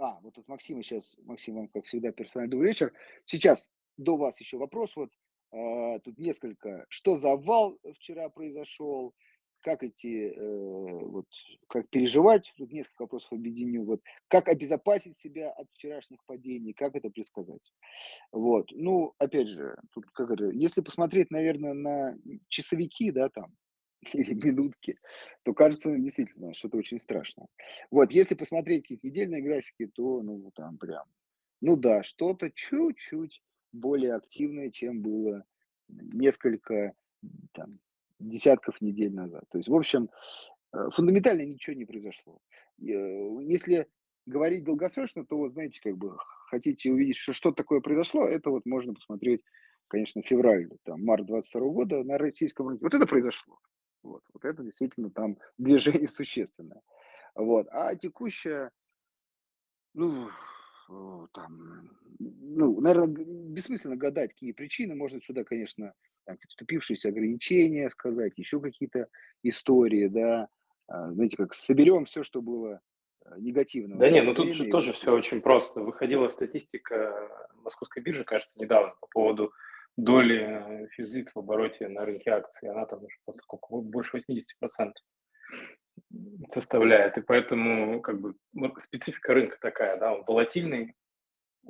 а, 0.04 0.20
вот 0.22 0.34
тут 0.34 0.47
Максим 0.49 0.84
сейчас, 0.84 1.16
Максим, 1.24 1.56
вам, 1.56 1.68
как 1.70 1.86
всегда, 1.86 2.12
персональный 2.12 2.51
добрый 2.51 2.72
вечер. 2.72 2.91
Сейчас 3.26 3.72
до 3.95 4.18
вас 4.18 4.39
еще 4.39 4.58
вопрос. 4.58 4.95
Вот 4.97 5.10
э, 5.51 5.99
тут 6.04 6.20
несколько. 6.20 6.86
Что 6.89 7.16
за 7.16 7.36
вал 7.36 7.80
вчера 7.95 8.30
произошел? 8.30 9.16
как 9.64 9.82
эти, 9.82 10.34
э, 10.36 11.06
вот, 11.06 11.26
как 11.70 11.89
переживать, 11.89 12.51
тут 12.58 12.72
несколько 12.72 13.04
вопросов 13.04 13.32
объединю, 13.32 13.86
вот, 13.86 14.01
как 14.28 14.49
обезопасить 14.49 15.18
себя 15.18 15.51
от 15.51 15.70
вчерашних 15.72 16.20
падений, 16.26 16.74
как 16.74 16.95
это 16.95 17.10
предсказать. 17.10 17.74
Вот, 18.34 18.68
ну, 18.72 19.14
опять 19.18 19.47
же, 19.47 19.78
тут, 19.93 20.06
как 20.12 20.28
говорю, 20.28 20.51
если 20.51 20.82
посмотреть, 20.82 21.32
наверное, 21.32 21.74
на 21.74 22.18
часовики, 22.49 23.10
да, 23.12 23.30
там, 23.30 23.56
или 24.14 24.34
минутки, 24.34 24.99
то 25.43 25.54
кажется 25.54 25.95
действительно 25.97 26.54
что-то 26.54 26.78
очень 26.78 26.99
страшное. 26.99 27.47
Вот, 27.91 28.12
если 28.12 28.36
посмотреть 28.36 28.84
какие-то 28.84 29.08
недельные 29.08 29.41
графики, 29.41 29.88
то, 29.88 30.22
ну, 30.22 30.51
там 30.56 30.78
прям, 30.78 31.06
ну 31.62 31.76
да, 31.76 32.04
что-то 32.04 32.51
чуть-чуть 32.51 33.41
более 33.72 34.16
активное, 34.16 34.70
чем 34.70 35.01
было 35.01 35.45
несколько 35.89 36.93
там, 37.54 37.80
десятков 38.20 38.82
недель 38.82 39.14
назад. 39.14 39.43
То 39.49 39.58
есть, 39.58 39.70
в 39.70 39.76
общем, 39.76 40.10
э, 40.74 40.89
фундаментально 40.91 41.43
ничего 41.43 41.76
не 41.76 41.86
произошло. 41.86 42.39
Э, 42.82 42.84
если 43.41 43.88
говорить 44.26 44.64
долгосрочно, 44.64 45.26
то 45.26 45.38
вот, 45.38 45.54
знаете, 45.54 45.80
как 45.82 45.97
бы 45.97 46.18
хотите 46.47 46.91
увидеть, 46.91 47.18
что 47.18 47.34
что 47.34 47.51
такое 47.51 47.82
произошло, 47.82 48.24
это 48.26 48.49
вот 48.49 48.66
можно 48.66 48.93
посмотреть, 48.93 49.41
конечно, 49.88 50.22
февраль, 50.22 50.70
там, 50.84 51.04
март 51.04 51.26
22 51.26 51.70
года 51.70 52.04
на 52.04 52.18
российском 52.18 52.68
рынке. 52.68 52.84
Вот 52.84 52.93
это 52.93 53.06
произошло. 53.06 53.60
Вот, 54.04 54.22
вот 54.34 54.45
это 54.45 54.64
действительно 54.64 55.10
там 55.10 55.38
движение 55.58 56.10
существенное. 56.10 56.82
Вот. 57.36 57.68
А 57.72 57.95
текущее, 57.95 58.70
ну, 59.93 60.30
там, 61.34 61.89
ну, 62.20 62.80
наверное, 62.82 63.08
бессмысленно 63.08 63.95
гадать, 63.95 64.32
какие 64.32 64.51
причины. 64.51 64.95
Можно 64.95 65.22
сюда, 65.22 65.43
конечно, 65.43 65.93
там, 66.26 66.38
вступившиеся 66.38 67.10
ограничения 67.10 67.89
сказать, 67.89 68.38
еще 68.38 68.60
какие-то 68.60 69.08
истории, 69.41 70.08
да, 70.08 70.47
а, 70.88 71.12
знаете, 71.12 71.38
как 71.38 71.54
соберем 71.54 72.06
все, 72.06 72.24
что 72.24 72.41
было 72.41 72.82
э, 73.26 73.39
негативного. 73.39 73.99
Да 73.99 74.10
нет, 74.10 74.26
ну 74.26 74.34
тут 74.34 74.54
же 74.54 74.70
тоже 74.70 74.93
все 74.93 75.14
очень 75.14 75.41
просто. 75.41 75.82
Выходила 75.82 76.30
статистика 76.30 77.30
Московской 77.64 78.04
биржи, 78.04 78.24
кажется, 78.24 78.60
недавно 78.60 78.93
по 78.99 79.08
поводу 79.08 79.54
доли 79.97 80.87
физлиц 80.93 81.29
в 81.33 81.39
обороте 81.39 81.87
на 81.87 82.05
рынке 82.05 82.31
акций. 82.31 82.69
Она 82.69 82.85
там 82.85 83.03
уже 83.03 83.15
сколько, 83.21 83.57
больше 83.81 84.17
80% 84.17 84.91
составляет. 86.49 87.17
И 87.17 87.21
поэтому 87.21 88.01
как 88.01 88.19
бы 88.19 88.33
специфика 88.79 89.33
рынка 89.33 89.57
такая, 89.61 89.97
да, 89.97 90.13
он 90.13 90.23
волатильный, 90.25 90.95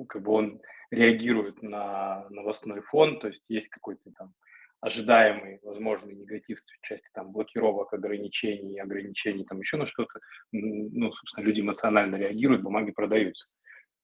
как 0.08 0.22
бы 0.22 0.32
он 0.32 0.60
реагирует 0.90 1.62
на 1.62 2.26
новостной 2.30 2.80
фон, 2.82 3.20
то 3.20 3.28
есть 3.28 3.42
есть 3.48 3.68
какой-то 3.68 4.10
там 4.16 4.32
ожидаемый 4.80 5.60
возможный 5.62 6.14
негатив 6.14 6.58
в 6.58 6.86
части 6.86 7.08
там 7.14 7.32
блокировок, 7.32 7.94
ограничений, 7.94 8.78
ограничений, 8.78 9.44
там 9.44 9.60
еще 9.60 9.78
на 9.78 9.86
что-то, 9.86 10.20
ну, 10.52 11.10
собственно, 11.10 11.44
люди 11.44 11.60
эмоционально 11.60 12.16
реагируют, 12.16 12.62
бумаги 12.62 12.90
продаются. 12.90 13.46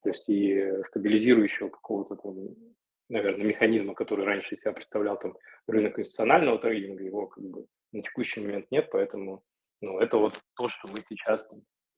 То 0.03 0.09
есть 0.09 0.27
и 0.31 0.83
стабилизирующего 0.87 1.69
какого-то 1.69 2.17
там, 2.17 2.35
наверное, 3.11 3.47
механизма, 3.47 3.95
который 3.95 4.25
раньше 4.25 4.57
себя 4.57 4.73
представлял 4.73 5.19
там 5.19 5.37
рынок 5.67 5.99
институционального 5.99 6.59
трейдинга, 6.59 7.05
его 7.05 7.27
как 7.27 7.45
бы 7.45 7.67
на 7.93 8.03
текущий 8.03 8.41
момент 8.41 8.67
нет, 8.71 8.89
поэтому 8.91 9.43
ну, 9.81 9.99
это 9.99 10.17
вот 10.17 10.41
то, 10.55 10.69
что 10.69 10.89
мы 10.89 11.03
сейчас 11.03 11.47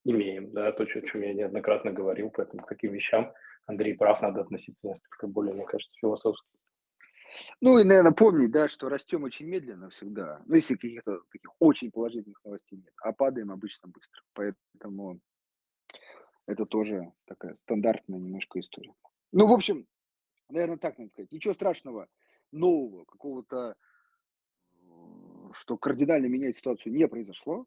имеем, 0.05 0.53
да, 0.53 0.73
то, 0.73 0.85
о 0.85 0.87
чем 0.87 1.23
я 1.23 1.35
неоднократно 1.35 1.93
говорил, 1.93 2.31
поэтому 2.31 2.65
к 2.65 2.69
таким 2.69 2.93
вещам 2.93 3.33
Андрей 3.67 3.95
прав, 3.95 4.21
надо 4.23 4.41
относиться 4.41 4.89
несколько 4.89 5.27
более, 5.27 5.55
мне 5.55 5.65
кажется, 5.65 5.95
философски. 6.01 6.49
Ну 7.61 7.79
и, 7.79 7.85
наверное, 7.85 8.13
помнить, 8.13 8.51
да, 8.51 8.69
что 8.69 8.89
растем 8.89 9.25
очень 9.25 9.47
медленно 9.47 9.91
всегда, 9.91 10.43
ну, 10.47 10.55
если 10.55 10.75
каких-то 10.75 11.21
таких 11.31 11.51
очень 11.59 11.91
положительных 11.91 12.43
новостей 12.45 12.79
нет, 12.79 12.93
а 13.03 13.13
падаем 13.13 13.51
обычно 13.51 13.89
быстро. 13.89 14.23
Поэтому 14.35 15.21
это 16.47 16.67
тоже 16.67 17.13
такая 17.27 17.55
стандартная 17.55 18.19
немножко 18.19 18.61
история. 18.61 18.93
Ну, 19.33 19.47
в 19.47 19.53
общем, 19.53 19.87
наверное, 20.53 20.79
так 20.79 20.99
надо 20.99 21.11
сказать. 21.11 21.33
Ничего 21.33 21.55
страшного, 21.55 22.09
нового, 22.53 23.05
какого-то, 23.05 23.77
что 25.53 25.77
кардинально 25.77 26.27
меняет 26.27 26.57
ситуацию, 26.57 26.93
не 26.93 27.09
произошло. 27.09 27.67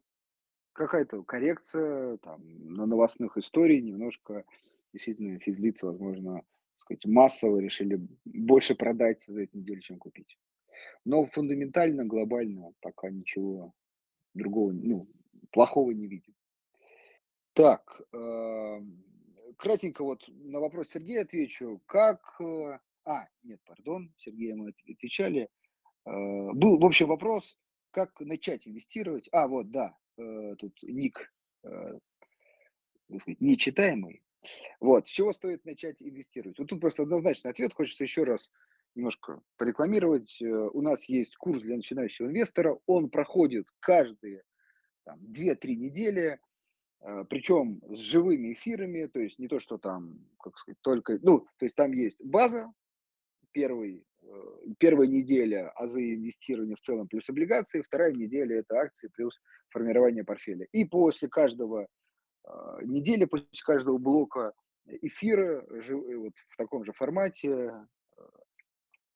Какая-то 0.72 1.22
коррекция 1.22 2.18
там, 2.18 2.42
на 2.74 2.86
новостных 2.86 3.36
историй, 3.36 3.82
немножко 3.82 4.44
действительно 4.92 5.38
физлицы, 5.38 5.86
возможно, 5.86 6.42
сказать, 6.76 7.04
массово 7.06 7.58
решили 7.58 8.00
больше 8.24 8.74
продать 8.74 9.24
за 9.26 9.42
эту 9.42 9.58
неделю, 9.58 9.80
чем 9.80 9.98
купить. 9.98 10.38
Но 11.04 11.26
фундаментально, 11.26 12.04
глобально 12.04 12.72
пока 12.80 13.10
ничего 13.10 13.72
другого, 14.34 14.72
ну, 14.72 15.08
плохого 15.50 15.90
не 15.92 16.06
видим. 16.06 16.34
Так, 17.54 18.02
э, 18.12 18.80
кратенько 19.56 20.04
вот 20.04 20.22
на 20.28 20.60
вопрос 20.60 20.88
Сергея 20.90 21.22
отвечу. 21.22 21.80
Как... 21.86 22.20
Э, 22.40 22.78
а, 23.04 23.26
нет, 23.42 23.60
пардон, 23.64 24.12
Сергея 24.16 24.54
мы 24.56 24.70
отвечали. 24.70 25.48
Э, 26.04 26.10
был, 26.52 26.78
в 26.78 26.84
общем, 26.84 27.08
вопрос, 27.08 27.58
как 27.90 28.20
начать 28.20 28.66
инвестировать. 28.66 29.28
А, 29.32 29.48
вот, 29.48 29.70
да, 29.70 29.96
тут 30.58 30.82
ник 30.82 31.32
нечитаемый. 33.08 34.22
Вот, 34.80 35.08
с 35.08 35.10
чего 35.10 35.32
стоит 35.32 35.64
начать 35.64 36.02
инвестировать? 36.02 36.58
Вот 36.58 36.68
тут 36.68 36.80
просто 36.80 37.02
однозначный 37.02 37.50
ответ, 37.50 37.72
хочется 37.74 38.04
еще 38.04 38.24
раз 38.24 38.50
немножко 38.94 39.40
порекламировать. 39.56 40.40
Э, 40.40 40.46
у 40.46 40.80
нас 40.82 41.04
есть 41.04 41.36
курс 41.36 41.60
для 41.60 41.76
начинающего 41.76 42.26
инвестора, 42.26 42.78
он 42.86 43.10
проходит 43.10 43.68
каждые 43.80 44.42
2-3 45.06 45.76
недели, 45.76 46.22
э, 46.22 46.38
причем 47.28 47.80
с 47.88 47.98
живыми 47.98 48.52
эфирами, 48.52 49.06
то 49.06 49.20
есть 49.20 49.38
не 49.38 49.48
то, 49.48 49.60
что 49.60 49.78
там, 49.78 50.18
как 50.40 50.56
сказать, 50.58 50.78
только, 50.80 51.18
ну, 51.22 51.46
то 51.58 51.64
есть 51.64 51.76
там 51.76 51.92
есть 51.92 52.24
база, 52.24 52.72
первый, 53.56 54.04
э, 54.20 54.26
первая 54.78 55.08
неделя 55.08 55.70
азы 55.70 56.14
инвестирования 56.14 56.76
в 56.76 56.80
целом 56.80 57.08
плюс 57.08 57.26
облигации, 57.30 57.80
вторая 57.80 58.12
неделя 58.12 58.58
это 58.58 58.76
акции 58.76 59.08
плюс 59.08 59.40
формирование 59.70 60.24
портфеля. 60.24 60.66
И 60.72 60.84
после 60.84 61.28
каждого 61.28 61.88
а, 62.44 62.78
недели 62.82 63.24
после 63.24 63.48
каждого 63.64 63.96
блока 63.96 64.52
эфира 64.86 65.64
э, 65.70 66.16
вот 66.16 66.34
в 66.50 66.56
таком 66.58 66.84
же 66.84 66.92
формате. 66.92 67.72
Э, 68.18 68.22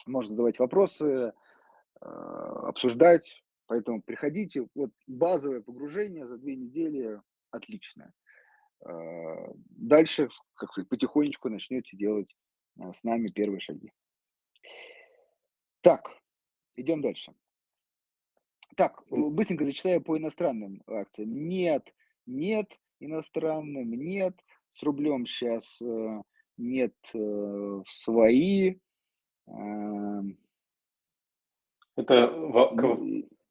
можно 0.07 0.31
задавать 0.31 0.59
вопросы, 0.59 1.35
обсуждать. 2.01 3.43
Поэтому 3.67 4.01
приходите. 4.01 4.67
Вот 4.75 4.91
базовое 5.07 5.61
погружение 5.61 6.27
за 6.27 6.39
две 6.39 6.57
недели 6.57 7.21
отличное. 7.51 8.13
А, 8.85 9.53
дальше 9.71 10.29
как 10.55 10.71
потихонечку 10.89 11.49
начнете 11.49 11.97
делать 11.97 12.35
с 12.77 13.05
нами 13.05 13.29
первые 13.29 13.61
шаги. 13.61 13.93
Так, 15.81 16.11
идем 16.77 17.03
дальше. 17.03 17.35
Так, 18.77 19.03
быстренько 19.11 19.65
зачитаю 19.65 20.01
по 20.01 20.17
иностранным 20.17 20.83
акциям. 20.87 21.49
Нет, 21.49 21.93
нет, 22.27 22.79
иностранным 23.01 23.91
нет, 23.93 24.39
с 24.69 24.83
рублем 24.83 25.27
сейчас 25.27 25.81
э, 25.83 26.23
нет 26.57 26.95
э, 27.15 27.83
свои. 27.87 28.77
Эм. 29.47 30.39
Это 31.97 32.15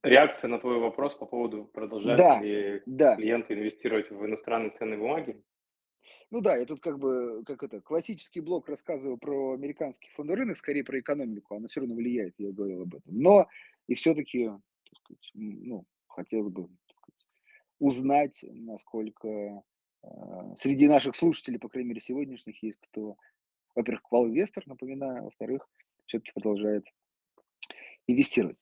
реакция 0.04 0.50
на 0.50 0.60
твой 0.60 0.80
вопрос 0.80 1.16
по 1.16 1.26
поводу 1.26 1.66
продолжать 1.66 2.18
да, 2.18 2.41
ли 2.41 2.82
да. 2.86 3.16
клиенты 3.16 3.54
инвестировать 3.54 4.10
в 4.10 4.26
иностранные 4.26 4.72
ценные 4.72 5.00
бумаги? 5.00 5.41
Ну 6.32 6.41
да, 6.41 6.56
я 6.56 6.66
тут 6.66 6.80
как 6.80 6.97
бы, 6.97 7.43
как 7.45 7.64
это, 7.64 7.82
классический 7.82 8.39
блок 8.39 8.70
рассказываю 8.70 9.18
про 9.18 9.54
американский 9.54 10.10
фондовый 10.16 10.41
рынок, 10.41 10.58
скорее 10.58 10.84
про 10.84 11.00
экономику, 11.00 11.56
она 11.56 11.68
все 11.68 11.82
равно 11.82 11.95
влияет, 11.95 12.36
я 12.38 12.52
говорил 12.52 12.84
об 12.84 12.95
этом. 12.95 13.14
Но 13.14 13.47
и 13.88 13.95
все-таки, 13.95 14.50
ну, 15.34 15.86
хотелось 16.08 16.52
бы 16.52 16.70
сказать, 16.89 17.28
узнать, 17.80 18.45
насколько 18.47 19.62
э, 20.04 20.08
среди 20.58 20.88
наших 20.88 21.16
слушателей, 21.16 21.60
по 21.60 21.70
крайней 21.70 21.89
мере, 21.89 22.02
сегодняшних, 22.02 22.62
есть 22.64 22.80
кто, 22.80 23.18
во-первых, 23.76 24.04
квал-инвестор, 24.04 24.64
напоминаю, 24.68 25.26
во-вторых, 25.26 25.68
все-таки 26.06 26.32
продолжает 26.34 26.86
инвестировать. 28.12 28.57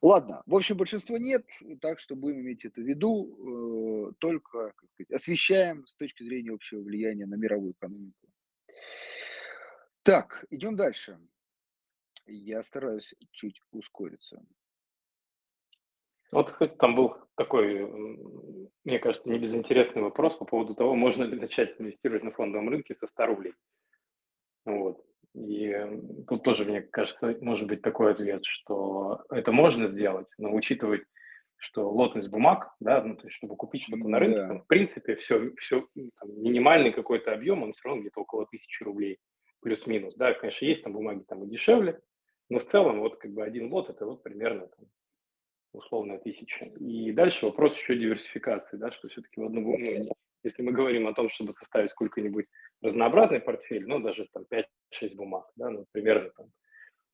Ладно, 0.00 0.42
в 0.46 0.54
общем, 0.54 0.76
большинство 0.76 1.16
нет, 1.18 1.46
так 1.80 2.00
что 2.00 2.16
будем 2.16 2.40
иметь 2.40 2.64
это 2.64 2.80
в 2.80 2.84
виду, 2.84 4.10
э, 4.10 4.12
только 4.18 4.72
как 4.76 4.90
сказать, 4.90 5.12
освещаем 5.12 5.86
с 5.86 5.94
точки 5.94 6.22
зрения 6.22 6.52
общего 6.52 6.80
влияния 6.80 7.26
на 7.26 7.36
мировую 7.36 7.72
экономику. 7.72 8.28
Так, 10.02 10.44
идем 10.50 10.76
дальше. 10.76 11.18
Я 12.26 12.62
стараюсь 12.62 13.14
чуть 13.30 13.60
ускориться. 13.70 14.44
Вот, 16.32 16.50
кстати, 16.50 16.74
там 16.76 16.96
был 16.96 17.14
такой, 17.36 17.86
мне 18.84 18.98
кажется, 18.98 19.28
не 19.28 19.38
безинтересный 19.38 20.02
вопрос 20.02 20.34
по 20.36 20.46
поводу 20.46 20.74
того, 20.74 20.94
можно 20.94 21.24
ли 21.24 21.38
начать 21.38 21.78
инвестировать 21.78 22.22
на 22.22 22.32
фондовом 22.32 22.70
рынке 22.70 22.94
со 22.94 23.06
100 23.06 23.26
рублей. 23.26 23.54
Вот. 24.64 25.04
И 25.34 25.74
тут 26.28 26.42
тоже, 26.42 26.64
мне 26.64 26.82
кажется, 26.82 27.36
может 27.40 27.66
быть 27.66 27.80
такой 27.82 28.12
ответ, 28.12 28.44
что 28.44 29.24
это 29.30 29.50
можно 29.50 29.86
сделать, 29.86 30.26
но 30.38 30.52
учитывать, 30.54 31.02
что 31.56 31.88
лотность 31.90 32.28
бумаг, 32.28 32.74
да, 32.80 33.02
ну, 33.02 33.16
то 33.16 33.24
есть, 33.24 33.36
чтобы 33.36 33.56
купить 33.56 33.82
что-то 33.82 34.06
на 34.08 34.18
рынке, 34.18 34.40
Да. 34.40 34.48
там, 34.48 34.60
в 34.62 34.66
принципе, 34.66 35.14
все, 35.16 35.54
все 35.56 35.86
там, 35.94 36.42
минимальный 36.42 36.92
какой-то 36.92 37.32
объем, 37.32 37.62
он 37.62 37.72
все 37.72 37.88
равно 37.88 38.02
где-то 38.02 38.20
около 38.20 38.46
тысячи 38.46 38.82
рублей, 38.82 39.18
плюс-минус, 39.62 40.14
да, 40.16 40.34
конечно, 40.34 40.64
есть 40.66 40.82
там 40.82 40.92
бумаги 40.92 41.22
там 41.26 41.44
и 41.44 41.48
дешевле, 41.48 42.00
но 42.50 42.58
в 42.58 42.64
целом 42.64 43.00
вот 43.00 43.16
как 43.16 43.30
бы 43.32 43.42
один 43.42 43.72
лот 43.72 43.88
это 43.88 44.04
вот 44.04 44.22
примерно 44.22 44.66
там, 44.66 44.86
условно 45.72 46.18
тысяча. 46.18 46.66
И 46.66 47.12
дальше 47.12 47.46
вопрос 47.46 47.74
еще 47.76 47.96
диверсификации, 47.96 48.76
да, 48.76 48.90
что 48.90 49.08
все-таки 49.08 49.40
в 49.40 49.44
одну 49.44 49.62
бумагу, 49.62 50.04
ну, 50.04 50.12
если 50.44 50.62
мы 50.62 50.72
говорим 50.72 51.06
о 51.06 51.14
том, 51.14 51.28
чтобы 51.30 51.54
составить 51.54 51.90
сколько-нибудь 51.90 52.46
разнообразный 52.80 53.40
портфель, 53.40 53.86
ну, 53.86 54.00
даже 54.00 54.28
там 54.32 54.44
5-6 54.50 55.14
бумаг, 55.14 55.46
да, 55.56 55.70
ну, 55.70 55.86
примерно 55.92 56.30
там, 56.30 56.46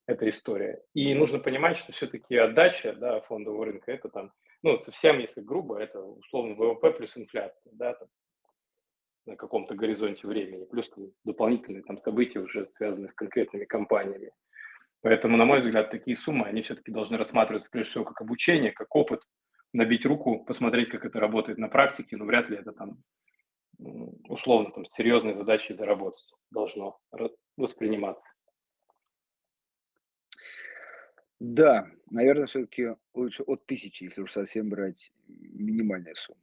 эта 0.06 0.28
история. 0.28 0.82
И 0.94 1.14
нужно 1.14 1.38
понимать, 1.38 1.78
что 1.78 1.92
все-таки 1.92 2.36
отдача, 2.36 2.94
да, 2.94 3.20
фондового 3.22 3.66
рынка, 3.66 3.92
это 3.92 4.08
там, 4.08 4.32
ну, 4.62 4.80
совсем, 4.80 5.18
если 5.18 5.40
грубо, 5.40 5.78
это 5.78 6.00
условно 6.00 6.54
ВВП 6.54 6.90
плюс 6.92 7.16
инфляция, 7.16 7.72
да, 7.74 7.94
там, 7.94 8.08
на 9.26 9.36
каком-то 9.36 9.74
горизонте 9.74 10.26
времени, 10.26 10.64
плюс 10.64 10.88
там, 10.90 11.10
дополнительные 11.24 11.82
там 11.82 11.98
события 11.98 12.40
уже 12.40 12.68
связанные 12.70 13.10
с 13.10 13.14
конкретными 13.14 13.66
компаниями. 13.66 14.32
Поэтому, 15.00 15.36
на 15.36 15.44
мой 15.44 15.60
взгляд, 15.60 15.90
такие 15.90 16.16
суммы, 16.16 16.46
они 16.46 16.62
все-таки 16.62 16.90
должны 16.90 17.18
рассматриваться 17.18 17.68
прежде 17.70 17.90
всего 17.90 18.04
как 18.04 18.20
обучение, 18.20 18.72
как 18.72 18.94
опыт, 18.96 19.20
набить 19.72 20.06
руку, 20.06 20.44
посмотреть, 20.44 20.90
как 20.90 21.04
это 21.04 21.20
работает 21.20 21.58
на 21.58 21.68
практике, 21.68 22.16
но 22.16 22.24
вряд 22.24 22.48
ли 22.48 22.56
это 22.56 22.72
там 22.72 23.02
условно 24.28 24.72
там 24.72 24.84
с 24.86 24.94
серьезной 24.94 25.34
задачей 25.34 25.74
заработать 25.76 26.26
должно 26.50 26.98
восприниматься. 27.56 28.26
Да, 31.40 31.88
наверное, 32.10 32.46
все-таки 32.46 32.96
лучше 33.14 33.44
от 33.44 33.64
тысячи, 33.66 34.04
если 34.04 34.22
уж 34.22 34.32
совсем 34.32 34.68
брать 34.70 35.12
минимальная 35.28 36.14
сумма. 36.14 36.40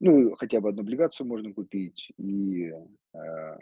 Ну, 0.00 0.34
хотя 0.34 0.60
бы 0.60 0.70
одну 0.70 0.82
облигацию 0.82 1.26
можно 1.26 1.52
купить, 1.52 2.10
и 2.16 2.72
э, 3.12 3.56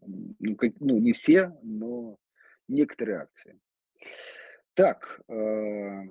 ну, 0.00 0.56
как, 0.56 0.72
ну, 0.80 0.98
не 0.98 1.12
все, 1.12 1.56
но 1.62 2.18
некоторые 2.66 3.18
акции. 3.18 3.60
Так, 4.74 5.20
э, 5.28 6.02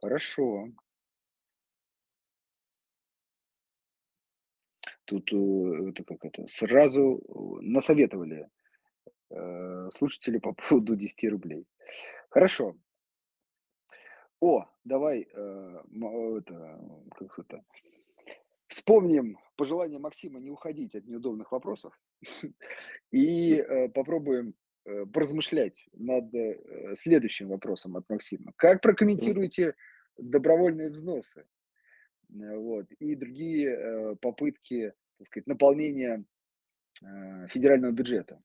хорошо. 0.00 0.68
Тут 5.04 5.32
э, 5.32 5.90
это 5.90 6.04
как 6.04 6.24
это, 6.24 6.46
сразу 6.46 7.18
э, 7.18 7.62
насоветовали 7.62 8.48
э, 9.30 9.88
слушатели 9.92 10.38
по 10.38 10.52
поводу 10.68 10.96
10 10.96 11.30
рублей. 11.30 11.66
Хорошо. 12.28 12.76
О, 14.40 14.64
давай 14.84 15.22
э, 15.22 15.82
это, 16.38 16.80
как 17.16 17.38
это, 17.38 17.64
вспомним 18.68 19.38
пожелание 19.56 19.98
Максима 19.98 20.40
не 20.40 20.50
уходить 20.50 20.94
от 20.94 21.06
неудобных 21.06 21.52
вопросов 21.52 21.92
и 23.10 23.56
э, 23.56 23.88
попробуем 23.88 24.54
поразмышлять 24.84 25.88
над 25.92 26.34
э, 26.34 26.94
следующим 26.96 27.48
вопросом 27.48 27.96
от 27.96 28.08
Максима. 28.08 28.52
Как 28.56 28.80
прокомментируете 28.80 29.74
добровольные 30.16 30.90
взносы 30.90 31.46
э, 32.30 32.56
вот, 32.56 32.90
и 32.92 33.14
другие 33.14 33.70
э, 33.70 34.16
попытки 34.16 34.92
так 35.18 35.26
сказать, 35.26 35.46
наполнения 35.46 36.24
э, 37.02 37.46
федерального 37.48 37.92
бюджета? 37.92 38.42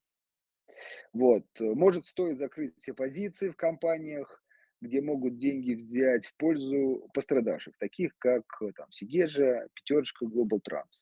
Вот. 1.12 1.46
Может, 1.58 2.06
стоит 2.06 2.38
закрыть 2.38 2.76
все 2.78 2.92
позиции 2.92 3.48
в 3.48 3.56
компаниях, 3.56 4.42
где 4.82 5.00
могут 5.00 5.38
деньги 5.38 5.72
взять 5.72 6.26
в 6.26 6.36
пользу 6.36 7.08
пострадавших, 7.14 7.78
таких 7.78 8.16
как 8.18 8.44
там 8.76 8.92
Сигежа, 8.92 9.68
Пятерочка, 9.74 10.26
Global 10.26 10.60
Trans. 10.60 11.00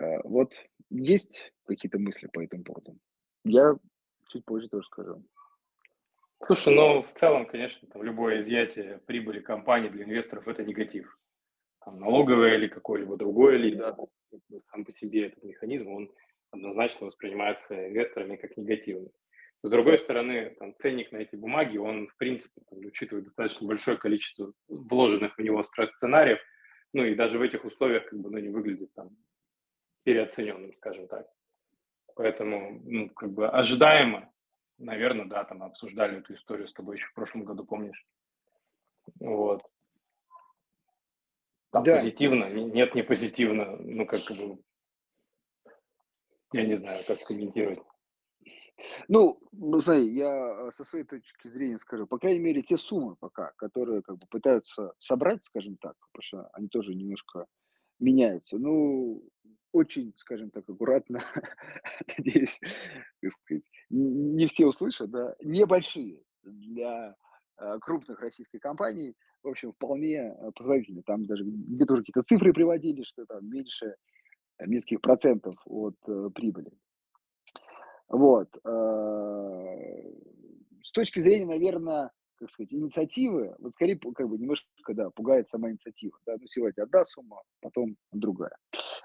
Э, 0.00 0.20
вот 0.24 0.54
есть 0.90 1.52
какие-то 1.64 1.98
мысли 1.98 2.28
по 2.32 2.42
этому 2.42 2.64
поводу? 2.64 2.98
Я 3.44 3.76
чуть 4.30 4.44
позже 4.44 4.68
тоже 4.68 4.86
скажу. 4.86 5.22
Слушай, 6.42 6.74
ну 6.74 7.02
в 7.02 7.12
целом, 7.12 7.46
конечно, 7.46 7.86
там 7.88 8.02
любое 8.02 8.40
изъятие 8.40 8.98
прибыли 9.06 9.40
компании 9.40 9.90
для 9.90 10.04
инвесторов 10.04 10.48
это 10.48 10.64
негатив. 10.64 11.18
Там, 11.84 11.98
налоговое 11.98 12.56
или 12.56 12.68
какое-либо 12.68 13.16
другое 13.16 13.56
ли, 13.56 13.74
да, 13.74 13.96
сам 14.64 14.84
по 14.84 14.92
себе 14.92 15.26
этот 15.26 15.42
механизм, 15.42 15.88
он 15.88 16.12
однозначно 16.50 17.06
воспринимается 17.06 17.88
инвесторами 17.88 18.36
как 18.36 18.56
негативный. 18.56 19.10
С 19.62 19.68
другой 19.68 19.98
стороны, 19.98 20.56
там, 20.58 20.74
ценник 20.76 21.12
на 21.12 21.18
эти 21.18 21.36
бумаги, 21.36 21.76
он, 21.76 22.08
в 22.08 22.16
принципе, 22.16 22.62
там, 22.70 22.78
учитывает 22.78 23.24
достаточно 23.24 23.66
большое 23.66 23.98
количество 23.98 24.52
вложенных 24.68 25.36
в 25.36 25.42
него 25.42 25.62
сценариев, 25.62 26.38
ну 26.94 27.04
и 27.04 27.14
даже 27.14 27.38
в 27.38 27.42
этих 27.42 27.64
условиях 27.64 28.06
как 28.06 28.18
бы, 28.18 28.30
ну, 28.30 28.38
не 28.38 28.48
выглядит 28.48 28.92
там 28.94 29.10
переоцененным, 30.04 30.74
скажем 30.74 31.06
так. 31.08 31.26
Поэтому, 32.20 32.82
ну, 32.84 33.08
как 33.08 33.32
бы 33.32 33.48
ожидаемо, 33.48 34.30
наверное, 34.76 35.24
да, 35.24 35.42
там 35.44 35.62
обсуждали 35.62 36.18
эту 36.18 36.34
историю 36.34 36.68
с 36.68 36.72
тобой 36.74 36.96
еще 36.96 37.06
в 37.06 37.14
прошлом 37.14 37.44
году, 37.46 37.64
помнишь? 37.64 38.06
Вот. 39.20 39.62
Там 41.70 41.82
да. 41.82 41.96
позитивно, 41.96 42.50
нет, 42.50 42.94
не 42.94 43.02
позитивно, 43.02 43.78
ну, 43.78 44.04
как 44.04 44.20
бы, 44.36 44.58
я 46.52 46.66
не 46.66 46.76
знаю, 46.76 47.02
как 47.06 47.20
комментировать. 47.20 47.80
Ну, 49.08 49.40
ну, 49.52 49.80
смотри, 49.80 50.10
я 50.10 50.66
э, 50.68 50.70
со 50.72 50.84
своей 50.84 51.06
точки 51.06 51.48
зрения 51.48 51.78
скажу, 51.78 52.06
по 52.06 52.18
крайней 52.18 52.40
мере, 52.40 52.60
те 52.60 52.76
суммы 52.76 53.16
пока, 53.16 53.52
которые 53.56 54.02
как 54.02 54.18
бы 54.18 54.26
пытаются 54.26 54.92
собрать, 54.98 55.42
скажем 55.42 55.78
так, 55.78 55.96
потому 56.12 56.22
что 56.22 56.50
они 56.52 56.68
тоже 56.68 56.94
немножко 56.94 57.46
меняются. 57.98 58.58
Ну, 58.58 59.22
очень, 59.72 60.12
скажем 60.16 60.50
так, 60.50 60.68
аккуратно, 60.68 61.18
надеюсь, 62.18 62.58
так 63.20 63.32
сказать, 63.32 63.64
не 63.90 64.46
все 64.46 64.66
услышат, 64.66 65.10
да, 65.10 65.34
небольшие 65.42 66.22
для 66.42 67.14
э, 67.58 67.78
крупных 67.80 68.20
российских 68.20 68.60
компаний, 68.60 69.14
в 69.42 69.48
общем, 69.48 69.72
вполне 69.72 70.18
э, 70.18 70.50
позволительны. 70.54 71.02
Там 71.02 71.24
даже 71.24 71.44
где-то 71.44 71.94
уже 71.94 72.02
какие-то 72.02 72.22
цифры 72.22 72.52
приводили, 72.52 73.02
что 73.02 73.24
там 73.26 73.48
меньше 73.48 73.94
нескольких 74.66 75.00
процентов 75.00 75.54
от 75.64 75.96
прибыли. 76.34 76.70
Вот. 78.08 78.50
С 80.82 80.92
точки 80.92 81.20
зрения, 81.20 81.46
наверное, 81.46 82.10
как 82.40 82.50
сказать, 82.50 82.72
инициативы, 82.72 83.54
вот 83.58 83.74
скорее 83.74 83.98
как 83.98 84.28
бы 84.28 84.38
немножко, 84.38 84.66
да, 84.88 85.10
пугает 85.10 85.48
сама 85.48 85.70
инициатива. 85.70 86.18
Да? 86.26 86.36
Ну, 86.40 86.46
сегодня 86.46 86.82
одна 86.82 87.04
сумма, 87.04 87.42
потом 87.60 87.96
другая. 88.12 88.56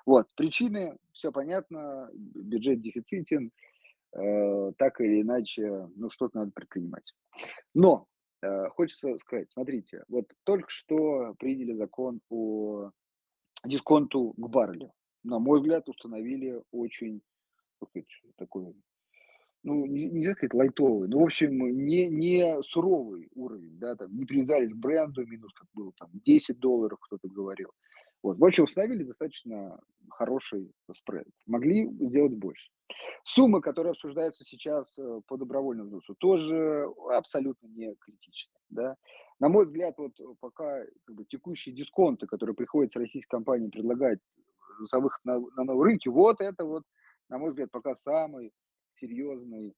Вот, 0.06 0.34
причины, 0.36 0.98
все 1.12 1.32
понятно, 1.32 2.10
бюджет 2.14 2.82
дефицитен, 2.82 3.52
э, 4.14 4.72
так 4.78 5.02
или 5.02 5.22
иначе, 5.22 5.90
ну, 5.96 6.10
что-то 6.10 6.40
надо 6.40 6.52
предпринимать. 6.52 7.14
Но 7.74 8.08
э, 8.42 8.70
хочется 8.70 9.18
сказать, 9.18 9.52
смотрите, 9.52 10.04
вот 10.08 10.32
только 10.46 10.70
что 10.70 11.36
приняли 11.38 11.74
закон 11.74 12.22
о 12.30 12.92
дисконту 13.66 14.34
к 14.38 14.48
баррелю. 14.48 14.94
На 15.24 15.40
мой 15.40 15.60
взгляд, 15.60 15.90
установили 15.90 16.62
очень 16.72 17.22
такой 18.38 18.76
ну, 19.66 19.86
нельзя 19.88 20.34
сказать 20.34 20.54
лайтовый, 20.54 21.10
ну, 21.10 21.22
в 21.22 21.24
общем, 21.24 21.52
не, 21.76 22.08
не 22.08 22.62
суровый 22.62 23.30
уровень, 23.34 23.80
да, 23.80 23.96
там, 23.96 24.16
не 24.16 24.26
привязались 24.26 24.72
к 24.72 24.76
бренду, 24.76 25.26
минус, 25.26 25.52
как 25.54 25.68
было, 25.74 25.92
там, 25.98 26.10
10 26.14 26.60
долларов 26.60 27.00
кто-то 27.02 27.28
говорил. 27.28 27.72
Вот. 28.22 28.38
В 28.38 28.46
общем, 28.46 28.66
установили 28.66 29.04
достаточно 29.04 29.80
хороший 30.10 30.72
спред. 30.96 31.28
Могли 31.48 31.90
сделать 32.08 32.34
больше. 32.34 32.70
Суммы, 33.24 33.62
которые 33.62 33.92
обсуждаются 33.92 34.44
сейчас 34.46 34.98
э, 35.00 35.22
по 35.28 35.38
добровольному 35.38 35.90
взносу, 35.90 36.16
тоже 36.16 36.88
абсолютно 37.12 37.68
не 37.68 37.96
критичны. 37.96 38.54
Да? 38.70 38.96
На 39.40 39.50
мой 39.50 39.66
взгляд, 39.66 39.96
вот 39.98 40.14
пока 40.40 40.84
как 41.06 41.16
бы, 41.16 41.26
текущие 41.26 41.74
дисконты, 41.76 42.28
которые 42.28 42.56
приходится 42.56 43.00
российской 43.00 43.30
компании 43.30 43.70
предлагать 43.70 44.20
за 44.92 45.00
выход 45.00 45.24
на, 45.26 45.40
на 45.40 45.64
новый 45.64 45.86
рынок, 45.90 46.06
вот 46.08 46.40
это 46.40 46.66
вот, 46.66 46.84
на 47.30 47.40
мой 47.40 47.50
взгляд, 47.50 47.72
пока 47.72 47.96
самый 47.96 48.52
серьезный 48.96 49.76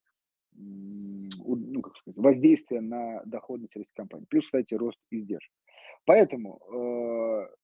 ну, 0.58 1.82
как 1.82 1.96
сказать, 1.98 2.18
воздействие 2.18 2.82
на 2.82 3.22
доходность 3.26 3.76
российской 3.76 3.98
компании. 3.98 4.26
Плюс, 4.30 4.46
кстати, 4.46 4.74
рост 4.74 5.00
издержек. 5.12 5.52
Поэтому 6.06 6.60
э, 6.72 7.56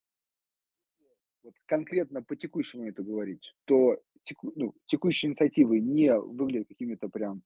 вот 1.44 1.54
конкретно 1.66 2.22
по 2.22 2.36
текущему 2.36 2.88
это 2.88 3.04
говорить, 3.04 3.56
то 3.66 4.00
теку, 4.24 4.52
ну, 4.56 4.74
текущие 4.86 5.30
инициативы 5.30 5.80
не 5.80 6.16
выглядят 6.18 6.68
какими-то 6.68 7.10
прям 7.10 7.42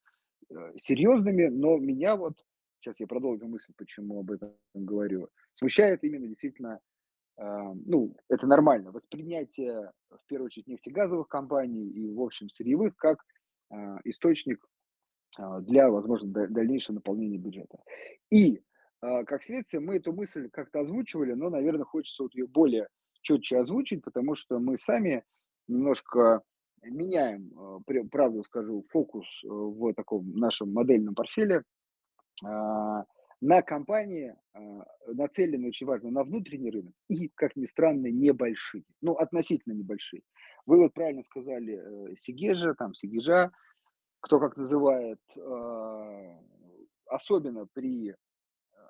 э, 0.49 0.73
серьезными, 0.77 1.47
но 1.47 1.77
меня 1.77 2.15
вот, 2.15 2.33
сейчас 2.79 2.99
я 2.99 3.07
продолжу 3.07 3.47
мысль, 3.47 3.73
почему 3.77 4.19
об 4.19 4.31
этом 4.31 4.53
говорю, 4.73 5.29
смущает 5.51 6.03
именно 6.03 6.27
действительно, 6.27 6.79
э, 7.37 7.73
ну, 7.85 8.15
это 8.29 8.47
нормально, 8.47 8.91
воспринятие, 8.91 9.91
в 10.09 10.25
первую 10.27 10.47
очередь, 10.47 10.67
нефтегазовых 10.67 11.27
компаний 11.27 11.87
и, 11.87 12.11
в 12.11 12.21
общем, 12.21 12.49
сырьевых, 12.49 12.95
как 12.97 13.23
источник 14.05 14.65
э, 15.39 15.43
для, 15.61 15.89
возможно, 15.89 16.30
дальнейшего 16.47 16.95
наполнения 16.95 17.38
бюджета. 17.38 17.80
И, 18.32 18.61
э, 19.01 19.24
как 19.26 19.43
следствие, 19.43 19.82
мы 19.82 19.97
эту 19.97 20.13
мысль 20.13 20.49
как-то 20.49 20.82
озвучивали, 20.82 21.34
но, 21.34 21.49
наверное, 21.49 21.86
хочется 21.86 22.24
вот 22.24 22.34
ее 22.34 22.47
более 22.47 22.88
четче 23.22 23.59
озвучить, 23.59 24.03
потому 24.03 24.36
что 24.36 24.59
мы 24.59 24.78
сами 24.78 25.24
немножко 25.68 26.41
меняем, 26.84 27.51
правду 28.09 28.43
скажу, 28.43 28.86
фокус 28.89 29.26
э, 29.43 29.47
в 29.47 29.93
таком 29.93 30.32
нашем 30.38 30.74
модельном 30.74 31.15
портфеле 31.15 31.63
а, 32.45 33.03
на 33.41 33.61
компании, 33.61 34.36
а, 34.53 34.59
нацеленные 35.07 35.70
очень 35.70 35.88
важно 35.88 36.11
на 36.11 36.24
внутренний 36.24 36.72
рынок 36.72 36.93
и, 37.07 37.30
как 37.30 37.55
ни 37.55 37.65
странно, 37.65 38.07
небольшие, 38.07 38.84
ну, 39.01 39.13
относительно 39.13 39.74
небольшие. 39.74 40.22
Вы 40.68 40.78
вот 40.78 40.93
правильно 40.93 41.24
сказали 41.24 41.82
э, 42.11 42.15
Сигежа, 42.15 42.76
там, 42.76 42.93
Сигежа, 42.93 43.51
кто 44.20 44.39
как 44.39 44.55
называет, 44.57 45.20
а, 45.38 46.39
особенно 47.07 47.65
при 47.74 48.15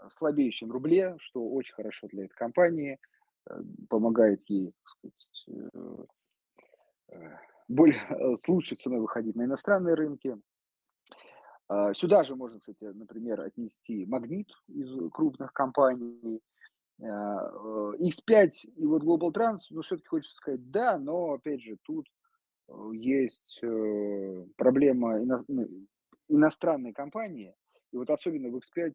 слабеющем 0.09 0.71
рубле, 0.71 1.15
что 1.19 1.47
очень 1.47 1.75
хорошо 1.75 2.07
для 2.07 2.25
этой 2.25 2.35
компании– 2.35 2.99
Э, 3.49 3.61
помогает 3.89 4.41
ей 4.47 4.73
сказать, 4.83 5.45
э, 5.47 6.05
э, 7.09 7.37
более, 7.67 8.35
с 8.37 8.47
лучшей 8.47 8.77
ценой 8.77 8.99
выходить 8.99 9.35
на 9.35 9.43
иностранные 9.43 9.95
рынки. 9.95 10.37
А, 11.69 11.93
сюда 11.93 12.23
же 12.23 12.35
можно, 12.35 12.59
кстати, 12.59 12.85
например, 12.85 13.41
отнести 13.41 14.05
магнит 14.05 14.49
из 14.67 15.11
крупных 15.11 15.53
компаний, 15.53 16.41
X5 16.99 18.51
и 18.75 18.85
вот 18.85 19.03
Global 19.03 19.31
Trans, 19.31 19.59
ну, 19.69 19.81
все-таки 19.81 20.07
хочется 20.07 20.35
сказать 20.35 20.71
да, 20.71 20.97
но, 20.97 21.33
опять 21.33 21.61
же, 21.61 21.77
тут 21.83 22.07
есть 22.93 23.61
проблема 24.57 25.19
ну, 25.47 25.67
иностранной 26.27 26.93
компании, 26.93 27.53
и 27.91 27.97
вот 27.97 28.09
особенно 28.09 28.49
в 28.49 28.57
X5 28.57 28.93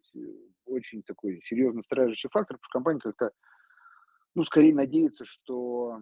очень 0.67 1.03
такой 1.05 1.41
серьезный 1.45 1.83
стражащий 1.83 2.29
фактор, 2.29 2.59
потому 2.59 2.65
что 2.65 2.79
компания 2.79 3.01
как-то 3.01 3.31
ну, 4.35 4.45
скорее 4.45 4.75
надеяться, 4.75 5.25
что 5.25 6.01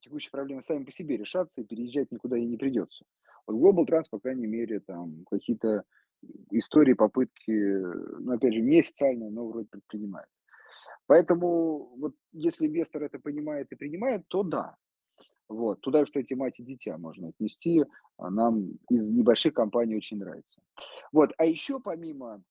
текущие 0.00 0.30
проблемы 0.30 0.62
сами 0.62 0.84
по 0.84 0.92
себе 0.92 1.16
решатся 1.16 1.60
и 1.60 1.64
переезжать 1.64 2.10
никуда 2.10 2.36
и 2.36 2.44
не 2.44 2.56
придется. 2.56 3.04
Вот 3.46 3.56
Global 3.56 3.86
Trans, 3.86 4.04
по 4.10 4.18
крайней 4.18 4.46
мере, 4.46 4.80
там 4.80 5.24
какие-то 5.30 5.84
истории, 6.50 6.92
попытки, 6.92 7.50
ну, 7.50 8.32
опять 8.32 8.54
же, 8.54 8.60
неофициальные, 8.60 9.30
но 9.30 9.48
вроде 9.48 9.68
предпринимает. 9.68 10.28
Поэтому 11.06 11.94
вот 11.96 12.14
если 12.32 12.66
инвестор 12.66 13.02
это 13.02 13.18
понимает 13.18 13.70
и 13.72 13.76
принимает, 13.76 14.26
то 14.28 14.42
да. 14.42 14.76
Вот. 15.48 15.80
Туда, 15.80 16.04
кстати, 16.04 16.34
мать 16.34 16.60
и 16.60 16.62
дитя 16.62 16.96
можно 16.98 17.28
отнести. 17.28 17.84
А 18.16 18.30
нам 18.30 18.78
из 18.90 19.08
небольших 19.08 19.54
компаний 19.54 19.96
очень 19.96 20.18
нравится. 20.18 20.62
Вот. 21.12 21.32
А 21.38 21.44
еще 21.44 21.80
помимо, 21.80 22.42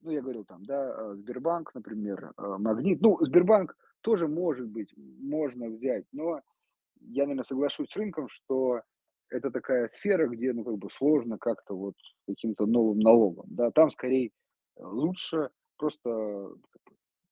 ну, 0.00 0.10
я 0.10 0.22
говорил 0.22 0.44
там, 0.44 0.64
да, 0.64 0.94
э, 0.96 1.14
Сбербанк, 1.16 1.74
например, 1.74 2.32
э, 2.36 2.56
Магнит. 2.58 3.00
Ну, 3.00 3.18
Сбербанк– 3.20 3.76
тоже 4.02 4.28
может 4.28 4.68
быть, 4.68 4.92
можно 4.96 5.68
взять, 5.68 6.04
но 6.12 6.40
я, 7.00 7.22
наверное, 7.22 7.44
соглашусь 7.44 7.90
с 7.90 7.96
рынком, 7.96 8.28
что 8.28 8.82
это 9.30 9.50
такая 9.50 9.88
сфера, 9.88 10.28
где, 10.28 10.52
ну, 10.52 10.64
как 10.64 10.76
бы 10.76 10.90
сложно 10.90 11.38
как-то 11.38 11.74
вот 11.74 11.94
каким-то 12.26 12.66
новым 12.66 12.98
налогом, 12.98 13.46
да, 13.48 13.70
там 13.70 13.90
скорее 13.90 14.28
э, 14.28 14.30
лучше 14.84 15.50
просто 15.78 16.50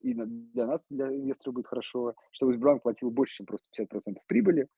и 0.00 0.14
для 0.14 0.66
нас, 0.66 0.86
для 0.90 1.08
инвесторов 1.08 1.54
будет 1.54 1.66
хорошо, 1.66 2.14
чтобы 2.30 2.54
Сбербанк 2.54 2.82
платил 2.82 3.10
больше, 3.10 3.36
чем 3.36 3.46
просто 3.46 3.68
50% 3.78 4.16
прибыли 4.26 4.68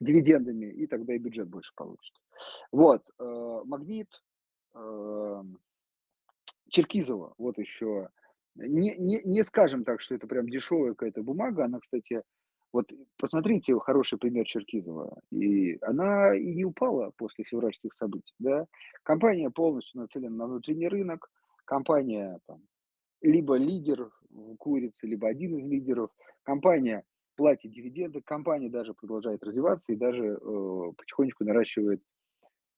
дивидендами, 0.00 0.66
и 0.66 0.86
тогда 0.86 1.14
и 1.14 1.18
бюджет 1.18 1.48
больше 1.48 1.72
получит. 1.74 2.14
Вот, 2.72 3.02
э, 3.18 3.60
Магнит, 3.64 4.08
э, 4.74 5.42
Черкизова, 6.68 7.34
вот 7.36 7.58
еще 7.58 8.08
не, 8.56 8.96
не, 8.96 9.22
не 9.24 9.42
скажем 9.44 9.84
так, 9.84 10.00
что 10.00 10.14
это 10.14 10.26
прям 10.26 10.48
дешевая 10.48 10.90
какая-то 10.90 11.22
бумага. 11.22 11.64
Она, 11.64 11.78
кстати, 11.80 12.22
вот 12.72 12.90
посмотрите, 13.16 13.78
хороший 13.78 14.18
пример 14.18 14.44
Черкизова. 14.44 15.20
И 15.30 15.78
она 15.82 16.36
и 16.36 16.54
не 16.54 16.64
упала 16.64 17.10
после 17.16 17.44
февральских 17.44 17.92
событий. 17.92 18.34
Да? 18.38 18.66
Компания 19.02 19.50
полностью 19.50 20.00
нацелена 20.00 20.36
на 20.36 20.46
внутренний 20.46 20.88
рынок. 20.88 21.30
Компания 21.64 22.38
там, 22.46 22.60
либо 23.22 23.56
лидер 23.56 24.10
в 24.30 24.56
курице, 24.56 25.06
либо 25.06 25.28
один 25.28 25.58
из 25.58 25.66
лидеров. 25.66 26.10
Компания 26.42 27.04
платит 27.36 27.72
дивиденды, 27.72 28.20
компания 28.20 28.68
даже 28.68 28.94
продолжает 28.94 29.42
развиваться 29.42 29.92
и 29.92 29.96
даже 29.96 30.24
э, 30.24 30.92
потихонечку 30.96 31.44
наращивает 31.44 32.02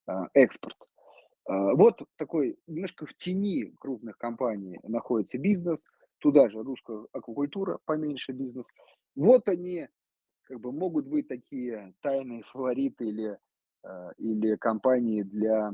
э, 0.06 0.12
экспорт. 0.34 0.76
А, 1.44 1.74
вот 1.74 2.02
такой 2.16 2.56
немножко 2.66 3.06
в 3.06 3.14
тени 3.14 3.74
крупных 3.78 4.16
компаний 4.18 4.78
находится 4.84 5.38
бизнес, 5.38 5.84
туда 6.18 6.48
же 6.48 6.62
русская 6.62 7.04
аквакультура, 7.12 7.78
поменьше 7.84 8.32
бизнес. 8.32 8.66
Вот 9.16 9.48
они 9.48 9.88
как 10.44 10.60
бы 10.60 10.72
могут 10.72 11.06
быть 11.06 11.28
такие 11.28 11.94
тайные 12.00 12.42
фавориты 12.44 13.06
или, 13.06 13.38
а, 13.82 14.12
или 14.18 14.56
компании 14.56 15.22
для, 15.22 15.72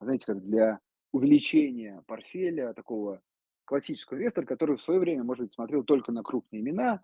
знаете, 0.00 0.26
как 0.26 0.44
для 0.44 0.80
увеличения 1.12 2.02
портфеля 2.06 2.72
такого 2.74 3.20
классического 3.70 4.18
инвестора, 4.18 4.46
который 4.46 4.76
в 4.76 4.82
свое 4.82 4.98
время, 4.98 5.22
может 5.22 5.44
быть, 5.44 5.52
смотрел 5.52 5.84
только 5.84 6.10
на 6.10 6.24
крупные 6.24 6.60
имена, 6.60 7.00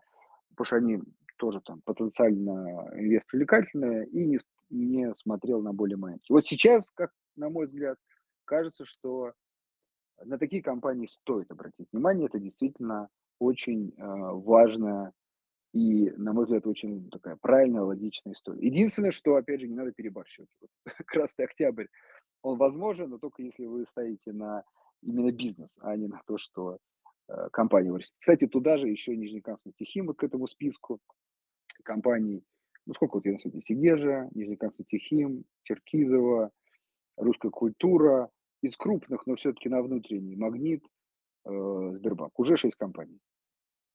потому 0.51 0.67
что 0.67 0.77
они 0.77 1.01
тоже 1.37 1.61
там 1.61 1.81
потенциально 1.83 2.91
инвест 2.95 3.25
привлекательные, 3.29 4.09
и 4.09 4.27
не, 4.27 4.41
не 4.71 5.14
смотрел 5.14 5.62
на 5.62 5.73
более 5.73 5.97
маленькие. 5.97 6.35
Вот 6.35 6.45
сейчас, 6.45 6.91
как 6.91 7.12
на 7.37 7.51
мой 7.51 7.67
взгляд, 7.67 7.99
кажется, 8.45 8.85
что 8.85 9.33
на 10.25 10.39
такие 10.39 10.61
компании 10.61 11.07
стоит 11.07 11.53
обратить 11.53 11.87
внимание. 11.93 12.27
Это 12.27 12.41
действительно 12.41 13.11
очень 13.39 13.91
э, 13.91 14.03
важная 14.03 15.12
и, 15.73 16.11
на 16.17 16.33
мой 16.33 16.47
взгляд, 16.47 16.67
очень 16.67 17.09
такая 17.11 17.37
правильная, 17.37 17.83
логичная 17.83 18.33
история. 18.33 18.67
Единственное, 18.67 19.12
что, 19.12 19.37
опять 19.37 19.61
же, 19.61 19.69
не 19.69 19.77
надо 19.77 19.93
перебарщивать. 19.93 20.49
Красный 21.07 21.45
октябрь, 21.45 21.87
он 22.43 22.59
возможен, 22.59 23.11
но 23.11 23.19
только 23.19 23.43
если 23.43 23.67
вы 23.67 23.85
ставите 23.87 24.33
на 24.33 24.64
именно 25.03 25.32
бизнес, 25.32 25.78
а 25.80 25.97
не 25.97 26.09
на 26.09 26.22
то, 26.26 26.38
что 26.38 26.78
э, 27.28 27.49
компания 27.53 27.90
вырастет. 27.92 28.16
Кстати, 28.18 28.47
туда 28.47 28.78
же 28.78 28.88
еще 28.88 29.16
Нижнекамский 29.16 29.84
Хим 29.84 30.14
к 30.14 30.22
этому 30.22 30.49
списку 30.49 31.01
компаний. 31.84 32.44
Ну, 32.86 32.94
сколько 32.94 33.16
вот 33.16 33.26
я 33.26 33.32
на 33.32 33.38
свете? 33.38 33.61
Сигежа, 33.61 34.28
Нижнекамский 34.32 34.99
Хим, 34.99 35.44
Черкизова, 35.64 36.51
русская 37.16 37.51
культура, 37.51 38.30
из 38.62 38.76
крупных, 38.76 39.26
но 39.26 39.36
все-таки 39.36 39.68
на 39.68 39.82
внутренний 39.82 40.36
магнит 40.36 40.84
э, 41.44 41.90
Сбербанк. 41.94 42.38
Уже 42.38 42.57
шесть 42.57 42.76
компаний. 42.76 43.20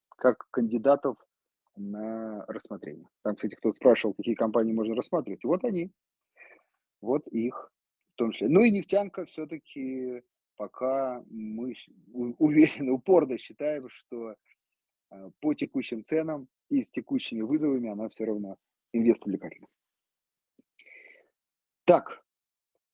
Как 0.09 0.45
кандидатов 0.51 1.17
на 1.75 2.45
рассмотрение. 2.47 3.07
Там, 3.23 3.35
кстати, 3.35 3.55
кто-то 3.55 3.75
спрашивал, 3.75 4.13
какие 4.13 4.35
компании 4.35 4.73
можно 4.73 4.95
рассматривать. 4.95 5.43
Вот 5.43 5.63
они. 5.63 5.91
Вот 7.01 7.27
их 7.27 7.71
в 8.13 8.15
том 8.15 8.31
числе. 8.31 8.49
Ну 8.49 8.61
и 8.61 8.71
нефтянка 8.71 9.25
все-таки 9.25 10.21
пока 10.55 11.23
мы 11.29 11.75
уверенно, 12.13 12.93
упорно 12.93 13.37
считаем, 13.37 13.89
что 13.89 14.35
э, 15.11 15.29
по 15.39 15.53
текущим 15.53 16.03
ценам 16.03 16.47
и 16.69 16.83
с 16.83 16.91
текущими 16.91 17.41
вызовами 17.41 17.89
она 17.89 18.09
все 18.09 18.25
равно 18.25 18.57
инвест 18.93 19.21
привлекательна. 19.21 19.67
Так, 21.85 22.21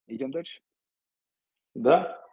Идем 0.07 0.31
дальше? 0.31 0.61
Да. 1.75 2.23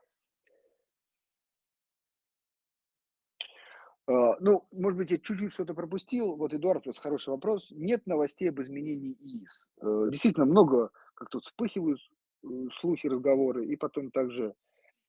А, 4.07 4.37
ну, 4.39 4.67
может 4.71 4.97
быть, 4.97 5.11
я 5.11 5.19
чуть-чуть 5.19 5.53
что-то 5.53 5.75
пропустил. 5.75 6.37
Вот, 6.37 6.55
Эдуард, 6.55 6.85
просто 6.85 7.03
хороший 7.03 7.31
вопрос. 7.31 7.69
Нет 7.73 8.07
новостей 8.07 8.49
об 8.49 8.61
изменении 8.61 9.13
ИИС. 9.13 9.71
Э, 9.81 10.09
действительно, 10.11 10.47
много 10.47 10.91
как 11.15 11.31
тут 11.31 11.45
вспыхивают 11.45 12.01
э, 12.45 12.47
слухи, 12.79 13.09
разговоры, 13.09 13.67
и 13.67 13.77
потом 13.77 14.11
также 14.11 14.55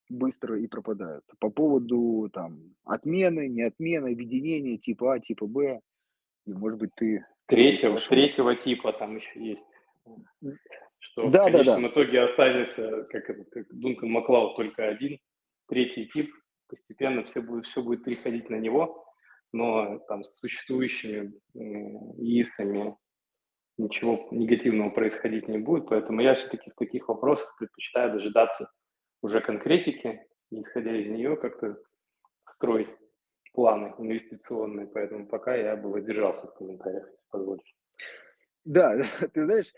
быстро 0.09 0.59
и 0.59 0.67
пропадают. 0.67 1.23
По 1.39 1.49
поводу 1.49 2.29
там 2.33 2.75
отмены, 2.83 3.47
не 3.47 3.63
отмены, 3.63 4.11
объединения 4.11 4.77
типа 4.77 5.15
А, 5.15 5.19
типа 5.19 5.47
Б. 5.47 5.81
И, 6.45 6.53
может 6.53 6.79
быть, 6.79 6.91
ты... 6.95 7.25
Третьего, 7.47 7.97
третьего 7.97 8.55
типа 8.55 8.93
там 8.93 9.17
еще 9.17 9.43
есть. 9.43 9.65
Что 10.99 11.29
да, 11.29 11.43
в 11.43 11.51
конечном 11.51 11.81
да, 11.83 11.87
да. 11.87 11.93
итоге 11.93 12.21
останется, 12.21 13.03
как, 13.11 13.25
как 13.51 13.67
Дункан 13.71 14.09
Маклауд, 14.09 14.55
только 14.55 14.87
один, 14.87 15.19
третий 15.67 16.07
тип. 16.07 16.31
Постепенно 16.67 17.23
все 17.23 17.41
будет, 17.41 17.67
все 17.67 17.83
будет 17.83 18.03
переходить 18.03 18.49
на 18.49 18.55
него, 18.55 19.05
но 19.51 19.99
там 20.07 20.23
с 20.23 20.39
существующими 20.39 21.31
ИИСами 21.53 22.95
ничего 23.77 24.27
негативного 24.31 24.89
происходить 24.89 25.47
не 25.47 25.57
будет, 25.57 25.87
поэтому 25.87 26.21
я 26.21 26.35
все-таки 26.35 26.71
в 26.71 26.75
таких 26.75 27.07
вопросах 27.07 27.55
предпочитаю 27.59 28.13
дожидаться 28.13 28.71
уже 29.25 29.41
конкретики, 29.41 30.21
исходя 30.51 30.95
из 30.95 31.09
нее 31.09 31.35
как-то 31.35 31.77
строить 32.45 32.89
планы 33.53 33.93
инвестиционные, 33.97 34.85
поэтому 34.85 35.27
пока 35.27 35.55
я 35.55 35.75
бы 35.75 35.89
воздержался 35.89 36.47
в 36.47 36.53
комментариях, 36.53 37.05
если 37.05 37.25
позволишь. 37.31 37.75
Да, 38.65 38.95
ты 39.33 39.45
знаешь, 39.45 39.73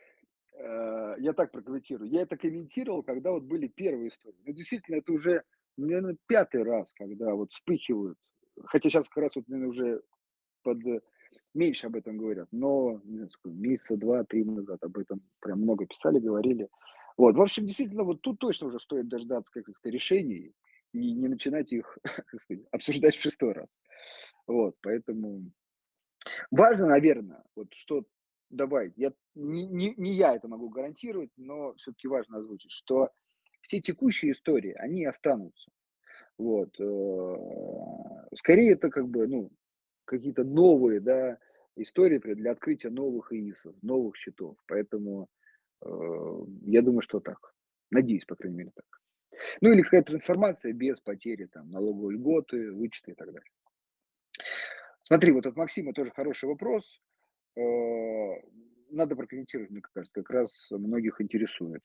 э, 0.53 1.15
я 1.19 1.33
так 1.33 1.51
прокомментирую. 1.51 2.09
Я 2.09 2.21
это 2.23 2.37
комментировал, 2.37 3.03
когда 3.03 3.31
вот 3.31 3.43
были 3.43 3.67
первые 3.67 4.09
истории. 4.09 4.41
Но 4.45 4.53
действительно, 4.53 4.97
это 4.97 5.13
уже, 5.13 5.43
наверное, 5.77 6.17
пятый 6.27 6.63
раз, 6.63 6.93
когда 6.93 7.33
вот 7.33 7.51
вспыхивают. 7.51 8.17
Хотя 8.65 8.89
сейчас 8.89 9.07
как 9.07 9.23
раз 9.23 9.35
вот, 9.35 9.47
наверное, 9.47 9.69
уже 9.69 10.01
под 10.63 10.79
меньше 11.53 11.87
об 11.87 11.95
этом 11.95 12.17
говорят, 12.17 12.47
но 12.51 12.99
не 13.03 13.17
знаю, 13.17 13.29
месяца 13.43 13.95
два-три 13.95 14.43
назад 14.43 14.83
об 14.83 14.97
этом 14.97 15.21
прям 15.39 15.61
много 15.61 15.85
писали, 15.85 16.19
говорили. 16.19 16.67
Вот, 17.17 17.35
в 17.35 17.41
общем, 17.41 17.65
действительно, 17.65 18.03
вот 18.03 18.21
тут 18.21 18.39
точно 18.39 18.67
уже 18.67 18.79
стоит 18.79 19.07
дождаться 19.07 19.51
каких-то 19.51 19.89
решений 19.89 20.53
и 20.93 21.13
не 21.13 21.27
начинать 21.27 21.73
их, 21.73 21.97
как 22.03 22.41
сказать, 22.41 22.65
обсуждать 22.71 23.15
в 23.15 23.21
шестой 23.21 23.53
раз. 23.53 23.77
Вот, 24.45 24.75
поэтому 24.81 25.51
важно, 26.51 26.87
наверное, 26.87 27.43
вот 27.55 27.73
что 27.73 28.05
добавить. 28.49 28.93
Я, 28.95 29.13
не, 29.35 29.65
не, 29.65 29.93
не 29.97 30.13
я 30.13 30.35
это 30.35 30.47
могу 30.47 30.69
гарантировать, 30.69 31.31
но 31.37 31.73
все-таки 31.75 32.07
важно 32.07 32.37
озвучить, 32.37 32.71
что 32.71 33.09
все 33.61 33.81
текущие 33.81 34.31
истории, 34.31 34.73
они 34.73 35.05
останутся. 35.05 35.71
Вот. 36.37 36.79
Э, 36.79 38.27
скорее 38.35 38.73
это 38.73 38.89
как 38.89 39.09
бы, 39.09 39.27
ну, 39.27 39.51
какие-то 40.05 40.43
новые, 40.43 40.99
да, 40.99 41.37
истории 41.75 42.19
для 42.19 42.51
открытия 42.51 42.89
новых 42.89 43.33
ИИСов, 43.33 43.75
новых 43.81 44.15
счетов. 44.15 44.55
Поэтому 44.67 45.29
я 45.81 46.81
думаю, 46.81 47.01
что 47.01 47.19
так. 47.19 47.53
Надеюсь, 47.91 48.25
по 48.25 48.35
крайней 48.35 48.57
мере, 48.57 48.71
так. 48.75 48.85
Ну 49.61 49.71
или 49.71 49.81
какая-то 49.81 50.07
трансформация 50.07 50.73
без 50.73 50.99
потери 50.99 51.45
там 51.45 51.69
налоговой 51.69 52.15
льготы, 52.15 52.71
вычета 52.71 53.11
и 53.11 53.15
так 53.15 53.27
далее. 53.27 53.51
Смотри, 55.03 55.31
вот 55.31 55.45
от 55.45 55.55
Максима 55.55 55.93
тоже 55.93 56.11
хороший 56.11 56.49
вопрос. 56.49 57.01
Э, 57.55 57.61
надо 58.89 59.15
прокомментировать, 59.15 59.69
мне 59.69 59.81
кажется, 59.81 60.21
как 60.21 60.29
раз 60.29 60.71
многих 60.71 61.21
интересует. 61.21 61.83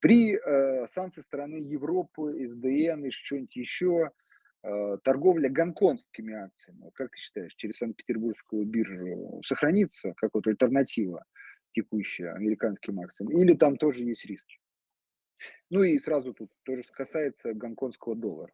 При 0.00 0.36
э, 0.36 0.86
санкциях 0.88 1.24
страны 1.24 1.56
Европы, 1.56 2.46
СДН 2.46 3.04
и 3.04 3.10
что-нибудь 3.10 3.56
еще, 3.56 4.10
Э, 4.62 4.98
торговля 5.04 5.48
гонконгскими 5.48 6.34
акциями, 6.34 6.90
как 6.94 7.10
ты 7.12 7.18
считаешь, 7.18 7.54
через 7.54 7.78
Санкт-Петербургскую 7.78 8.66
биржу 8.66 9.40
сохранится 9.42 10.12
как 10.18 10.34
вот 10.34 10.46
альтернатива 10.46 11.24
текущая 11.72 12.32
американским 12.32 13.00
акциям, 13.00 13.30
или 13.30 13.54
там 13.54 13.76
тоже 13.76 14.04
есть 14.04 14.24
риски? 14.26 14.58
Ну 15.70 15.82
и 15.82 15.98
сразу 15.98 16.34
тут 16.34 16.50
тоже 16.64 16.82
касается 16.92 17.54
гонконгского 17.54 18.14
доллара. 18.14 18.52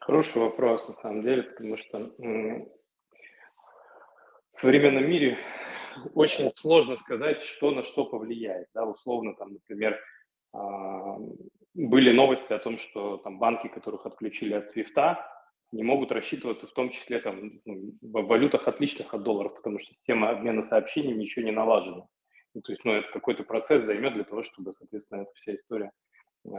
Хороший 0.00 0.40
вопрос, 0.40 0.88
на 0.88 0.94
самом 0.94 1.22
деле, 1.22 1.42
потому 1.42 1.76
что 1.76 2.14
в 4.52 4.58
современном 4.58 5.08
мире 5.08 5.38
очень 6.14 6.50
сложно 6.50 6.96
сказать, 6.96 7.42
что 7.42 7.70
на 7.70 7.82
что 7.82 8.06
повлияет. 8.06 8.68
Да, 8.74 8.84
условно, 8.84 9.34
там, 9.34 9.52
например, 9.52 10.00
а, 10.52 11.18
были 11.74 12.12
новости 12.12 12.52
о 12.52 12.58
том, 12.58 12.78
что 12.78 13.18
там 13.18 13.38
банки, 13.38 13.68
которых 13.68 14.06
отключили 14.06 14.54
от 14.54 14.68
свифта, 14.68 15.26
не 15.72 15.82
могут 15.82 16.12
рассчитываться 16.12 16.66
в 16.66 16.72
том 16.72 16.90
числе 16.90 17.20
там, 17.20 17.60
ну, 17.64 17.92
в 18.00 18.26
валютах 18.26 18.66
отличных 18.66 19.14
от 19.14 19.22
долларов, 19.22 19.54
потому 19.54 19.78
что 19.78 19.92
система 19.92 20.30
обмена 20.30 20.64
сообщениями 20.64 21.22
еще 21.22 21.42
не 21.42 21.52
налажена. 21.52 22.06
Ну, 22.54 22.62
то 22.62 22.72
есть, 22.72 22.84
ну, 22.84 22.92
это 22.92 23.10
какой-то 23.12 23.44
процесс 23.44 23.84
займет 23.84 24.14
для 24.14 24.24
того, 24.24 24.42
чтобы, 24.42 24.72
соответственно, 24.72 25.22
эта 25.22 25.30
вся 25.34 25.54
история 25.54 25.92
э, 26.44 26.50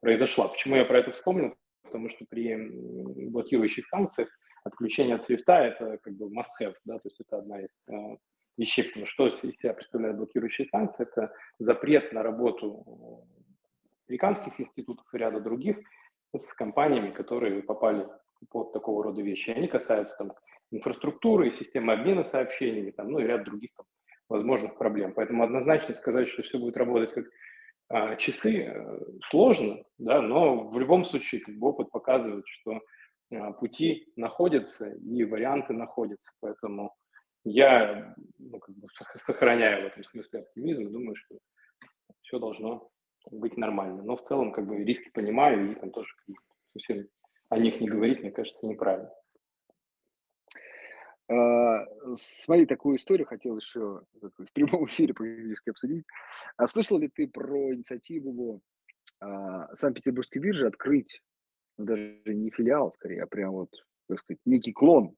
произошла. 0.00 0.48
Почему 0.48 0.76
я 0.76 0.84
про 0.84 0.98
это 0.98 1.12
вспомнил? 1.12 1.54
Потому 1.82 2.10
что 2.10 2.26
при 2.28 2.56
блокирующих 3.30 3.88
санкциях 3.88 4.28
отключение 4.64 5.16
от 5.16 5.24
свифта– 5.24 5.58
это 5.64 5.98
как 5.98 6.14
бы 6.14 6.26
must-have, 6.26 6.74
да, 6.84 6.98
то 6.98 7.08
есть 7.08 7.20
это 7.20 7.38
одна 7.38 7.60
из 7.60 7.70
э, 7.88 8.16
вещей, 8.58 8.84
потому 8.84 9.06
что 9.06 9.28
из 9.28 9.40
себя 9.40 9.72
представляют 9.72 10.18
блокирующие 10.18 10.68
санкции, 10.68 11.04
это 11.04 11.32
запрет 11.58 12.12
на 12.12 12.22
работу 12.22 13.26
американских 14.08 14.60
институтов 14.60 15.06
и 15.12 15.18
ряда 15.18 15.40
других 15.40 15.78
с 16.34 16.52
компаниями, 16.54 17.10
которые 17.10 17.62
попали 17.62 18.06
под 18.50 18.72
такого 18.72 19.04
рода 19.04 19.22
вещи. 19.22 19.50
Они 19.50 19.68
касаются 19.68 20.16
там 20.16 20.32
инфраструктуры, 20.70 21.56
системы 21.56 21.92
обмена 21.92 22.24
сообщениями, 22.24 22.90
там, 22.90 23.10
ну 23.10 23.18
и 23.18 23.24
ряд 23.24 23.44
других 23.44 23.70
там, 23.76 23.86
возможных 24.28 24.76
проблем. 24.76 25.12
Поэтому 25.14 25.44
однозначно 25.44 25.94
сказать, 25.94 26.28
что 26.28 26.42
все 26.42 26.58
будет 26.58 26.76
работать 26.76 27.12
как 27.12 27.26
а, 27.88 28.16
часы, 28.16 28.64
э, 28.64 29.00
сложно, 29.26 29.82
да, 29.98 30.22
но 30.22 30.68
в 30.68 30.78
любом 30.78 31.04
случае 31.04 31.42
как 31.42 31.54
бы, 31.56 31.68
опыт 31.68 31.90
показывает, 31.90 32.44
что 32.46 32.80
а, 33.34 33.52
пути 33.52 34.10
находятся 34.16 34.88
и 34.88 35.24
варианты 35.24 35.74
находятся. 35.74 36.32
Поэтому 36.40 36.94
я 37.44 38.14
ну, 38.38 38.58
как 38.58 38.74
бы 38.76 38.88
сохраняю 39.18 39.84
в 39.84 39.86
этом 39.88 40.04
смысле 40.04 40.40
оптимизм 40.40 40.86
и 40.86 40.92
думаю, 40.92 41.16
что 41.16 41.36
все 42.22 42.38
должно 42.38 42.88
быть 43.30 43.56
нормально. 43.56 44.02
Но 44.02 44.16
в 44.16 44.22
целом 44.22 44.52
как 44.52 44.66
бы 44.66 44.82
риски 44.84 45.10
понимаю 45.10 45.72
и 45.72 45.74
там 45.74 45.90
тоже 45.90 46.08
совсем 46.72 47.06
о 47.52 47.58
них 47.58 47.78
не 47.82 47.88
говорить, 47.88 48.22
мне 48.22 48.30
кажется, 48.30 48.66
неправильно. 48.66 49.12
А, 51.28 51.86
смотри, 52.16 52.64
такую 52.64 52.96
историю 52.96 53.26
хотел 53.26 53.58
еще 53.58 54.00
в 54.22 54.52
прямом 54.54 54.86
эфире 54.86 55.12
практически 55.12 55.68
обсудить. 55.68 56.06
А 56.56 56.66
слышал 56.66 56.98
ли 56.98 57.08
ты 57.08 57.28
про 57.28 57.74
инициативу 57.74 58.62
а, 59.20 59.74
Санкт-Петербургской 59.76 60.40
биржи 60.40 60.66
открыть, 60.66 61.20
ну, 61.76 61.84
даже 61.84 62.22
не 62.24 62.50
филиал, 62.50 62.94
скорее, 62.94 63.22
а 63.22 63.26
прям 63.26 63.52
вот, 63.52 63.70
так 64.08 64.20
сказать, 64.20 64.40
некий 64.46 64.72
клон 64.72 65.14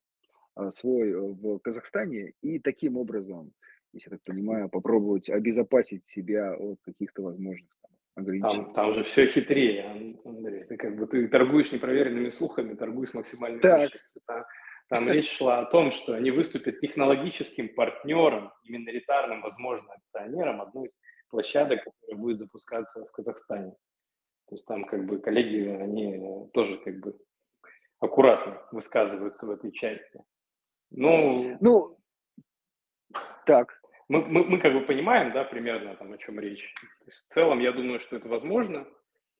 а, 0.56 0.72
свой 0.72 1.10
э, 1.10 1.16
в 1.16 1.60
Казахстане 1.60 2.32
и 2.42 2.58
таким 2.58 2.96
образом, 2.96 3.52
если 3.92 4.10
я 4.10 4.16
так 4.16 4.24
понимаю, 4.24 4.68
попробовать 4.68 5.30
обезопасить 5.30 6.04
себя 6.04 6.52
от 6.56 6.80
каких-то 6.82 7.22
возможных 7.22 7.70
там, 8.14 8.74
там 8.74 8.94
же 8.94 9.04
все 9.04 9.26
хитрее, 9.26 10.16
Андрей. 10.24 10.64
Ты 10.64 10.76
как 10.76 10.96
бы 10.96 11.06
ты 11.06 11.28
торгуешь 11.28 11.72
непроверенными 11.72 12.30
слухами, 12.30 12.74
торгуешь 12.74 13.12
максимальной 13.12 13.60
так. 13.60 13.90
Там, 14.26 14.44
там 14.88 15.08
речь 15.08 15.36
шла 15.36 15.60
о 15.60 15.66
том, 15.66 15.92
что 15.92 16.12
они 16.14 16.30
выступят 16.30 16.80
технологическим 16.80 17.74
партнером 17.74 18.52
и 18.62 18.72
миноритарным, 18.72 19.42
возможно, 19.42 19.92
акционером 19.94 20.60
одной 20.60 20.88
из 20.88 20.92
площадок, 21.30 21.82
которая 21.84 22.20
будет 22.20 22.38
запускаться 22.38 23.04
в 23.04 23.10
Казахстане. 23.10 23.72
То 24.48 24.54
есть 24.54 24.66
там 24.66 24.84
как 24.84 25.06
бы 25.06 25.18
коллеги, 25.18 25.68
они 25.68 26.48
тоже 26.52 26.78
как 26.84 27.00
бы 27.00 27.16
аккуратно 27.98 28.62
высказываются 28.70 29.46
в 29.46 29.50
этой 29.50 29.72
части. 29.72 30.22
Ну, 30.90 31.56
ну 31.60 31.98
так 33.46 33.80
мы, 34.08 34.24
мы, 34.26 34.44
мы 34.44 34.58
как 34.58 34.72
бы 34.72 34.80
понимаем, 34.82 35.32
да, 35.32 35.44
примерно 35.44 35.96
там, 35.96 36.12
о 36.12 36.18
чем 36.18 36.38
речь. 36.40 36.74
в 37.06 37.24
целом, 37.24 37.60
я 37.60 37.72
думаю, 37.72 38.00
что 38.00 38.16
это 38.16 38.28
возможно. 38.28 38.86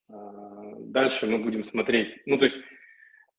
А, 0.08 0.74
дальше 0.78 1.26
мы 1.26 1.38
будем 1.38 1.64
смотреть. 1.64 2.20
Ну, 2.26 2.38
то 2.38 2.44
есть 2.44 2.58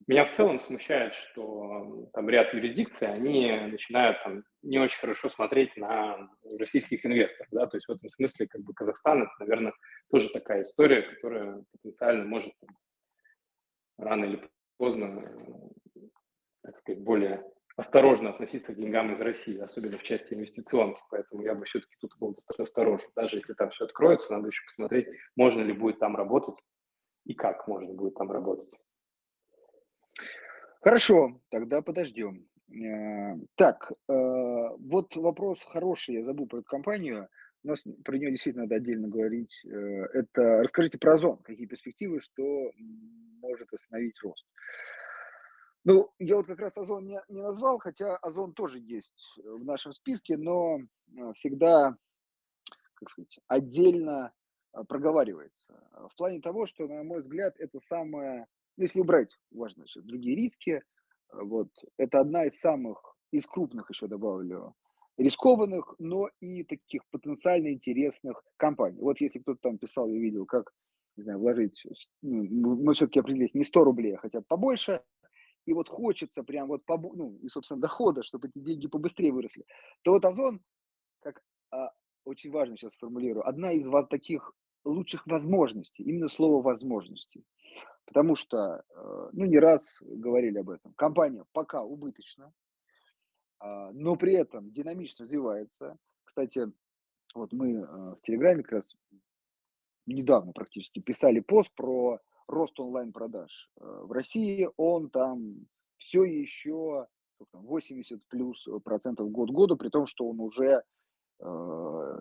меня 0.08 0.26
в 0.26 0.36
целом 0.36 0.60
смущает, 0.60 1.16
что 1.16 2.08
там 2.14 2.30
ряд 2.30 2.54
юрисдикций, 2.54 3.08
они 3.08 3.52
начинают 3.72 4.22
там 4.24 4.44
не 4.62 4.78
очень 4.78 5.00
хорошо 5.00 5.30
смотреть 5.30 5.76
на 5.78 6.30
российских 6.60 7.06
инвесторов, 7.06 7.48
да, 7.52 7.66
то 7.66 7.78
есть 7.78 7.88
в 7.88 7.92
этом 7.92 8.10
смысле 8.12 8.48
как 8.48 8.62
бы 8.62 8.74
Казахстан 8.74 9.24
это, 9.24 9.32
наверное, 9.40 9.74
тоже 10.12 10.30
такая 10.30 10.62
история, 10.62 11.02
которая 11.02 11.64
потенциально 11.72 12.24
может 12.24 12.54
там, 12.60 12.78
рано 13.98 14.26
или 14.26 14.48
поздно, 14.78 15.24
так 16.62 16.78
сказать, 16.80 17.02
более 17.02 17.44
осторожно 17.76 18.30
относиться 18.30 18.74
к 18.74 18.78
деньгам 18.78 19.14
из 19.14 19.20
России, 19.20 19.60
особенно 19.60 19.98
в 19.98 20.04
части 20.04 20.34
инвестиционных. 20.34 21.00
Поэтому 21.10 21.44
я 21.44 21.56
бы 21.56 21.66
все-таки 21.66 21.96
тут 22.00 22.18
был 22.20 22.34
достаточно 22.34 22.64
осторожен. 22.64 23.10
Даже 23.16 23.38
если 23.38 23.54
там 23.54 23.70
все 23.72 23.86
откроется, 23.86 24.32
надо 24.32 24.48
еще 24.48 24.64
посмотреть, 24.66 25.08
можно 25.36 25.62
ли 25.62 25.74
будет 25.74 26.00
там 26.00 26.16
работать 26.16 26.56
и 27.26 27.34
как 27.34 27.68
можно 27.68 27.94
будет 27.94 28.16
там 28.16 28.32
работать. 28.32 28.70
Хорошо, 30.82 31.42
тогда 31.50 31.82
подождем. 31.82 32.48
Э, 32.70 33.36
так, 33.56 33.92
э, 33.92 34.14
вот 34.14 35.16
вопрос 35.16 35.64
хороший, 35.64 36.16
я 36.16 36.24
забыл 36.24 36.48
про 36.48 36.60
эту 36.60 36.68
компанию. 36.68 37.28
Нас 37.64 37.84
про 38.04 38.18
нее 38.18 38.30
действительно 38.30 38.66
надо 38.66 38.76
отдельно 38.76 39.08
говорить. 39.08 39.66
Э, 39.66 39.70
это 40.14 40.62
расскажите 40.62 41.00
про 41.00 41.14
Озон, 41.14 41.38
какие 41.38 41.66
перспективы, 41.66 42.20
что 42.20 42.72
может 43.42 43.74
остановить 43.74 44.22
рост. 44.22 44.46
Ну, 45.86 46.10
я 46.18 46.36
вот 46.36 46.48
как 46.48 46.60
раз 46.60 46.76
Озон 46.78 47.06
не, 47.06 47.22
не 47.30 47.44
назвал, 47.44 47.78
хотя 47.78 48.18
Озон 48.18 48.54
тоже 48.54 48.80
есть 48.80 49.38
в 49.38 49.64
нашем 49.64 49.94
списке, 49.94 50.36
но 50.36 50.80
всегда, 51.36 51.96
как 52.96 53.12
сказать, 53.12 53.40
отдельно 53.48 54.34
проговаривается. 54.88 55.88
В 56.12 56.16
плане 56.18 56.42
того, 56.42 56.66
что, 56.66 56.88
на 56.88 57.04
мой 57.04 57.22
взгляд, 57.22 57.54
это 57.60 57.80
самое, 57.80 58.48
ну, 58.78 58.84
если 58.84 59.00
убрать, 59.00 59.38
важно, 59.52 59.86
сейчас 59.86 60.04
другие 60.06 60.36
риски, 60.36 60.82
вот, 61.32 61.70
это 61.98 62.20
одна 62.20 62.46
из 62.46 62.60
самых, 62.60 63.16
из 63.32 63.46
крупных 63.46 63.88
еще 63.92 64.08
добавлю, 64.08 64.74
рискованных, 65.18 65.94
но 66.00 66.30
и 66.40 66.64
таких 66.64 67.04
потенциально 67.12 67.72
интересных 67.72 68.44
компаний. 68.58 69.00
Вот 69.02 69.22
если 69.22 69.38
кто-то 69.38 69.60
там 69.62 69.78
писал, 69.78 70.08
я 70.08 70.20
видел, 70.20 70.48
как, 70.48 70.72
не 71.16 71.24
знаю, 71.24 71.38
вложить, 71.38 71.86
ну, 72.24 72.76
мы 72.76 72.96
все-таки 72.96 73.20
определились 73.20 73.54
не 73.54 73.64
100 73.64 73.84
рублей, 73.84 74.16
а 74.16 74.18
хотя 74.18 74.40
бы 74.40 74.46
побольше, 74.48 75.04
и 75.66 75.74
вот 75.74 75.90
хочется 75.90 76.44
прям 76.44 76.68
вот, 76.68 76.86
по, 76.86 76.98
ну, 76.98 77.38
и, 77.42 77.50
собственно, 77.50 77.82
дохода, 77.82 78.24
чтобы 78.24 78.48
эти 78.48 78.60
деньги 78.60 78.88
побыстрее 78.88 79.32
выросли, 79.32 79.66
то 80.04 80.12
вот 80.12 80.26
Озон, 80.26 80.62
как 81.22 81.42
а, 81.72 81.92
очень 82.24 82.52
важно 82.52 82.78
сейчас 82.78 82.94
сформулирую, 82.94 83.48
одна 83.48 83.72
из 83.72 83.88
вот 83.88 84.10
таких 84.10 84.54
лучших 84.84 85.26
возможностей, 85.28 86.04
именно 86.04 86.30
слово 86.30 86.62
возможностей. 86.62 87.44
Потому 88.06 88.36
что, 88.36 88.84
э, 88.88 89.30
ну, 89.34 89.46
не 89.46 89.58
раз 89.58 89.98
говорили 90.02 90.60
об 90.60 90.70
этом, 90.70 90.94
компания 90.94 91.44
пока 91.54 91.82
убыточна, 91.82 92.54
а, 93.60 93.92
но 93.94 94.16
при 94.16 94.34
этом 94.34 94.72
динамично 94.72 95.26
развивается. 95.26 95.98
Кстати, 96.24 96.72
вот 97.34 97.52
мы 97.52 97.72
э, 97.74 97.86
в 97.86 98.20
Телеграме 98.22 98.62
как 98.62 98.74
раз 98.74 98.96
недавно 100.06 100.52
практически 100.52 101.00
писали 101.00 101.40
пост 101.40 101.72
про 101.74 102.20
рост 102.48 102.80
онлайн-продаж. 102.80 103.72
Э, 103.80 104.02
в 104.04 104.12
России 104.12 104.70
он 104.78 105.10
там 105.10 105.68
все 105.98 106.24
еще 106.24 107.08
80 107.54 108.26
плюс 108.28 108.68
процентов 108.84 109.32
год 109.32 109.50
году, 109.50 109.78
при 109.78 109.90
том, 109.90 110.06
что 110.06 110.30
он 110.30 110.40
уже, 110.40 110.84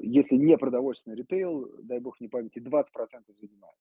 если 0.00 0.36
не 0.36 0.56
продовольственный 0.58 1.16
ритейл, 1.16 1.70
дай 1.82 2.00
бог 2.00 2.20
не 2.20 2.28
памяти, 2.28 2.58
20 2.58 2.92
процентов 2.92 3.36
занимает 3.38 3.76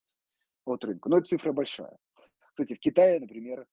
от 0.65 0.83
рынка. 0.83 1.09
Но 1.09 1.17
это 1.17 1.27
цифра 1.27 1.51
большая. 1.51 1.97
Кстати, 2.49 2.75
в 2.75 2.79
Китае, 2.79 3.19
например, 3.19 3.65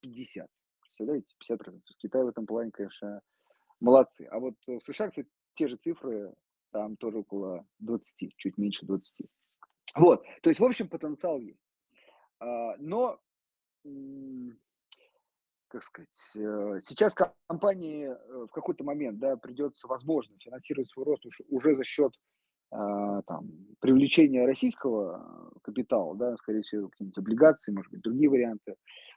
50. 0.00 0.44
Э, 0.44 0.48
Представляете, 0.80 1.26
50%. 1.48 1.80
Китай 1.98 2.24
в 2.24 2.28
этом 2.28 2.46
плане, 2.46 2.70
конечно, 2.70 3.20
молодцы. 3.78 4.26
А 4.30 4.38
вот 4.38 4.54
в 4.66 4.80
США, 4.80 5.08
кстати, 5.08 5.28
те 5.54 5.68
же 5.68 5.76
цифры, 5.76 6.34
там 6.72 6.96
тоже 6.96 7.18
около 7.18 7.66
20, 7.80 8.34
чуть 8.36 8.56
меньше 8.56 8.86
20. 8.86 9.26
Вот, 9.96 10.24
то 10.42 10.50
есть, 10.50 10.60
в 10.60 10.64
общем, 10.64 10.88
потенциал 10.88 11.40
есть. 11.40 11.60
А, 12.40 12.76
но, 12.78 13.18
как 15.68 15.82
сказать, 15.82 16.36
э, 16.36 16.80
сейчас 16.82 17.14
компании 17.14 18.08
э, 18.08 18.46
в 18.46 18.48
какой-то 18.48 18.84
момент, 18.84 19.18
да, 19.18 19.36
придется, 19.36 19.86
возможно, 19.86 20.36
финансировать 20.38 20.90
свой 20.90 21.06
рост 21.06 21.24
уже 21.48 21.74
за 21.74 21.84
счет 21.84 22.14
а, 22.70 23.22
там, 23.22 23.48
привлечение 23.80 24.46
российского 24.46 25.50
капитала, 25.62 26.14
да, 26.16 26.36
скорее 26.36 26.60
всего, 26.60 26.88
какие-нибудь 26.88 27.18
облигации, 27.18 27.72
может 27.72 27.90
быть, 27.90 28.02
другие 28.02 28.28
варианты. 28.28 28.76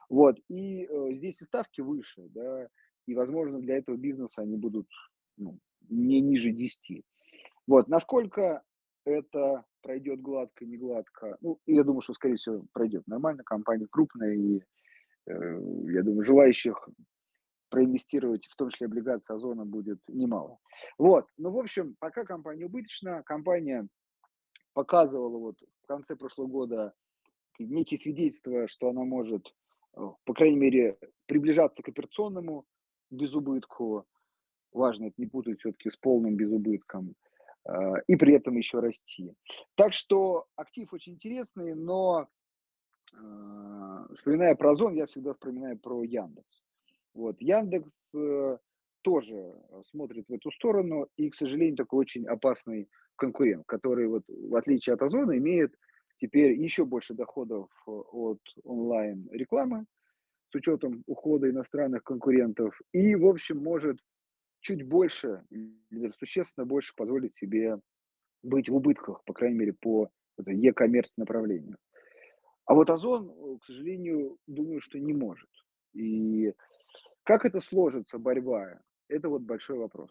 Вот, 0.10 0.38
и 0.48 0.86
э, 0.86 1.14
здесь 1.14 1.42
и 1.42 1.46
ставки 1.46 1.82
выше, 1.82 2.28
да, 2.30 2.70
и, 3.08 3.14
возможно, 3.14 3.60
для 3.60 3.78
этого 3.78 3.98
бизнеса 3.98 4.42
они 4.42 4.56
будут 4.56 4.88
ну, 5.36 5.60
не 5.90 6.22
ниже 6.22 6.52
10. 6.52 7.04
Вот, 7.68 7.88
насколько 7.90 8.64
это 9.06 9.66
пройдет 9.82 10.22
гладко, 10.22 10.66
не 10.66 10.78
гладко, 10.78 11.38
ну, 11.42 11.60
я 11.66 11.84
думаю, 11.84 12.02
что, 12.02 12.14
скорее 12.14 12.36
всего, 12.36 12.66
пройдет 12.74 13.08
нормально, 13.08 13.44
компания 13.44 13.88
крупная, 13.90 14.34
и 14.34 14.60
э, 14.60 15.34
я 15.34 16.04
думаю, 16.04 16.24
желающих 16.24 16.90
проинвестировать, 17.70 18.46
в 18.48 18.56
том 18.56 18.70
числе 18.70 18.88
облигации 18.88 19.34
Озона, 19.34 19.66
будет 19.66 20.00
немало. 20.08 20.60
Вот, 20.98 21.26
ну, 21.38 21.52
в 21.52 21.58
общем, 21.58 21.96
пока 22.00 22.26
компания 22.26 22.66
убыточна, 22.66 23.24
компания 23.24 23.88
показывала 24.74 25.38
вот 25.38 25.56
в 25.84 25.88
конце 25.88 26.16
прошлого 26.16 26.48
года 26.48 26.94
некие 27.60 28.00
свидетельства, 28.00 28.68
что 28.68 28.90
она 28.90 29.04
может, 29.04 29.54
э, 29.96 30.02
по 30.26 30.34
крайней 30.34 30.58
мере, 30.58 30.98
приближаться 31.26 31.82
к 31.82 31.90
операционному 31.90 32.66
безубытку, 33.10 34.06
важно 34.74 35.06
это 35.06 35.16
не 35.18 35.28
путать 35.28 35.60
все-таки 35.60 35.90
с 35.90 35.98
полным 35.98 36.36
безубытком, 36.36 37.16
и 38.08 38.16
при 38.16 38.34
этом 38.34 38.56
еще 38.56 38.80
расти. 38.80 39.34
Так 39.76 39.94
что 39.94 40.46
актив 40.56 40.92
очень 40.94 41.14
интересный, 41.14 41.76
но 41.76 42.28
э, 43.14 44.08
вспоминая 44.16 44.56
про 44.56 44.72
Озон, 44.72 44.94
я 44.94 45.06
всегда 45.06 45.34
вспоминаю 45.34 45.78
про 45.78 46.04
Яндекс. 46.04 46.64
Вот. 47.14 47.40
Яндекс 47.40 48.10
э, 48.16 48.58
тоже 49.02 49.54
смотрит 49.90 50.28
в 50.28 50.34
эту 50.34 50.52
сторону 50.52 51.08
и, 51.18 51.30
к 51.30 51.36
сожалению, 51.36 51.78
такой 51.78 52.00
очень 52.00 52.26
опасный 52.26 52.90
конкурент, 53.16 53.66
который, 53.68 54.08
вот, 54.08 54.24
в 54.28 54.56
отличие 54.56 54.94
от 54.94 55.02
Озона, 55.02 55.38
имеет 55.38 55.76
теперь 56.18 56.54
еще 56.54 56.86
больше 56.86 57.14
доходов 57.14 57.70
от 57.86 58.40
онлайн-рекламы 58.64 59.86
с 60.52 60.56
учетом 60.56 61.04
ухода 61.08 61.50
иностранных 61.50 62.04
конкурентов 62.04 62.80
и, 62.92 63.16
в 63.16 63.26
общем, 63.26 63.64
может 63.64 63.98
чуть 64.62 64.88
больше, 64.88 65.44
существенно 66.18 66.66
больше 66.66 66.94
позволить 66.96 67.34
себе 67.36 67.80
быть 68.44 68.70
в 68.70 68.76
убытках, 68.76 69.24
по 69.26 69.34
крайней 69.34 69.58
мере, 69.58 69.74
по 69.74 70.10
e-commerce 70.38 71.12
направлению. 71.18 71.78
А 72.66 72.74
вот 72.74 72.90
Озон, 72.90 73.60
к 73.60 73.66
сожалению, 73.66 74.38
думаю, 74.48 74.80
что 74.80 75.00
не 75.00 75.14
может. 75.14 75.50
И 75.94 76.54
как 77.24 77.46
это 77.46 77.60
сложится, 77.60 78.18
борьба, 78.18 78.80
это 79.10 79.30
вот 79.30 79.42
большой 79.42 79.78
вопрос. 79.78 80.10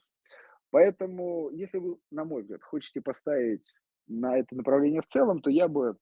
Поэтому, 0.71 1.51
если 1.51 1.79
вы, 1.79 1.97
на 2.11 2.25
мой 2.25 2.43
взгляд, 2.43 2.63
хотите 2.63 3.01
поставить 3.01 3.67
на 4.07 4.39
это 4.39 4.55
направление 4.55 5.01
в 5.01 5.07
целом, 5.07 5.41
то 5.41 5.51
я 5.51 5.69
бы 5.69 5.97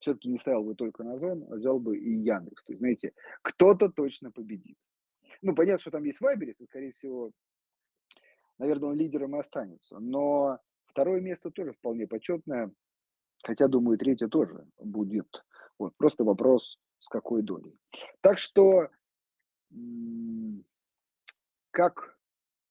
все-таки 0.00 0.28
не 0.28 0.38
ставил 0.38 0.64
бы 0.64 0.74
только 0.74 1.02
на 1.02 1.14
Озон, 1.14 1.44
а 1.50 1.56
взял 1.56 1.80
бы 1.80 1.96
и 1.96 2.12
Яндекс. 2.18 2.64
То 2.64 2.72
есть, 2.72 2.80
знаете, 2.80 3.12
кто-то 3.42 3.88
точно 3.88 4.30
победит. 4.30 4.76
Ну, 5.42 5.54
понятно, 5.54 5.80
что 5.80 5.90
там 5.90 6.04
есть 6.04 6.20
Вайберис, 6.20 6.60
и, 6.60 6.66
скорее 6.66 6.90
всего, 6.92 7.32
наверное, 8.58 8.90
он 8.90 8.96
лидером 8.96 9.36
и 9.36 9.40
останется. 9.40 9.98
Но 9.98 10.58
второе 10.86 11.20
место 11.20 11.50
тоже 11.50 11.72
вполне 11.72 12.06
почетное, 12.06 12.72
хотя, 13.42 13.68
думаю, 13.68 13.98
третье 13.98 14.28
тоже 14.28 14.66
будет. 14.78 15.44
Вот, 15.78 15.94
просто 15.96 16.24
вопрос, 16.24 16.78
с 17.00 17.08
какой 17.08 17.42
долей. 17.42 17.78
Так 18.20 18.38
что 18.38 18.88
как 21.70 22.18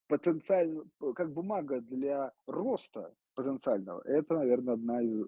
потенциально, 0.08 0.82
как 1.14 1.32
бумага 1.32 1.80
для 1.80 2.32
роста 2.46 3.14
потенциального, 3.34 4.02
это, 4.04 4.34
наверное, 4.34 4.74
одна 4.74 5.02
из 5.02 5.26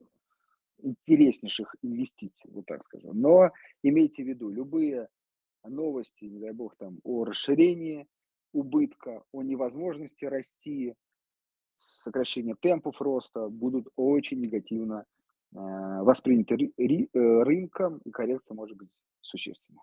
интереснейших 0.81 1.75
инвестиций, 1.83 2.51
вот 2.53 2.67
так 2.67 2.85
скажем. 2.85 3.21
Но 3.21 3.51
имейте 3.83 4.23
в 4.23 4.29
виду, 4.29 4.51
любые 4.51 5.09
новости, 5.65 6.25
не 6.25 6.39
дай 6.39 6.53
бог, 6.53 6.77
там, 6.77 7.01
о 7.05 7.25
расширении 7.25 8.09
убытка, 8.53 9.25
о 9.33 9.43
невозможности 9.43 10.25
расти, 10.25 10.95
сокращение 11.77 12.57
темпов 12.61 13.01
роста 13.01 13.49
будут 13.49 13.89
очень 13.97 14.41
негативно 14.41 15.05
э, 15.53 15.57
восприняты 15.57 16.57
ры, 16.57 16.73
ры, 16.77 17.09
э, 17.13 17.43
рынком, 17.43 17.99
и 17.99 18.11
коррекция 18.11 18.55
может 18.55 18.77
быть 18.77 18.97
существенной. 19.21 19.81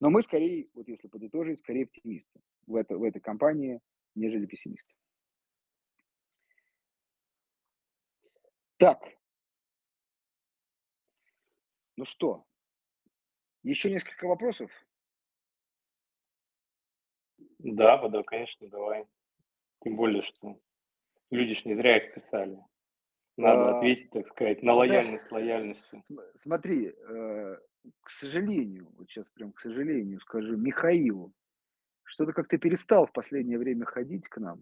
Но 0.00 0.10
мы 0.10 0.22
скорее, 0.22 0.68
вот 0.74 0.88
если 0.88 1.08
подытожить, 1.08 1.60
скорее 1.60 1.84
оптимисты 1.84 2.40
в, 2.66 2.76
это, 2.76 2.96
в 2.96 3.02
этой 3.02 3.20
компании, 3.20 3.80
нежели 4.14 4.46
пессимисты. 4.46 4.92
Так. 8.76 9.00
Ну 11.96 12.04
что, 12.04 12.44
еще 13.62 13.90
несколько 13.90 14.26
вопросов? 14.26 14.70
Да, 17.64 18.08
да, 18.08 18.22
конечно, 18.22 18.68
давай. 18.68 19.06
Тем 19.82 19.96
более, 19.96 20.22
что 20.22 20.58
люди 21.30 21.54
ж 21.54 21.64
не 21.64 21.74
зря 21.74 21.96
их 21.96 22.14
писали. 22.14 22.58
Надо 23.36 23.70
а, 23.70 23.78
ответить, 23.78 24.10
так 24.10 24.28
сказать, 24.28 24.62
на 24.62 24.74
лояльность 24.74 25.24
да. 25.30 25.36
лояльностью. 25.36 26.04
Смотри, 26.34 26.88
э, 26.88 27.56
к 28.02 28.10
сожалению, 28.10 28.92
вот 28.96 29.08
сейчас 29.08 29.28
прям 29.30 29.52
к 29.52 29.60
сожалению 29.60 30.20
скажу, 30.20 30.56
Михаилу, 30.56 31.32
что-то 32.04 32.32
как-то 32.32 32.58
перестал 32.58 33.06
в 33.06 33.12
последнее 33.12 33.58
время 33.58 33.86
ходить 33.86 34.28
к 34.28 34.36
нам. 34.38 34.60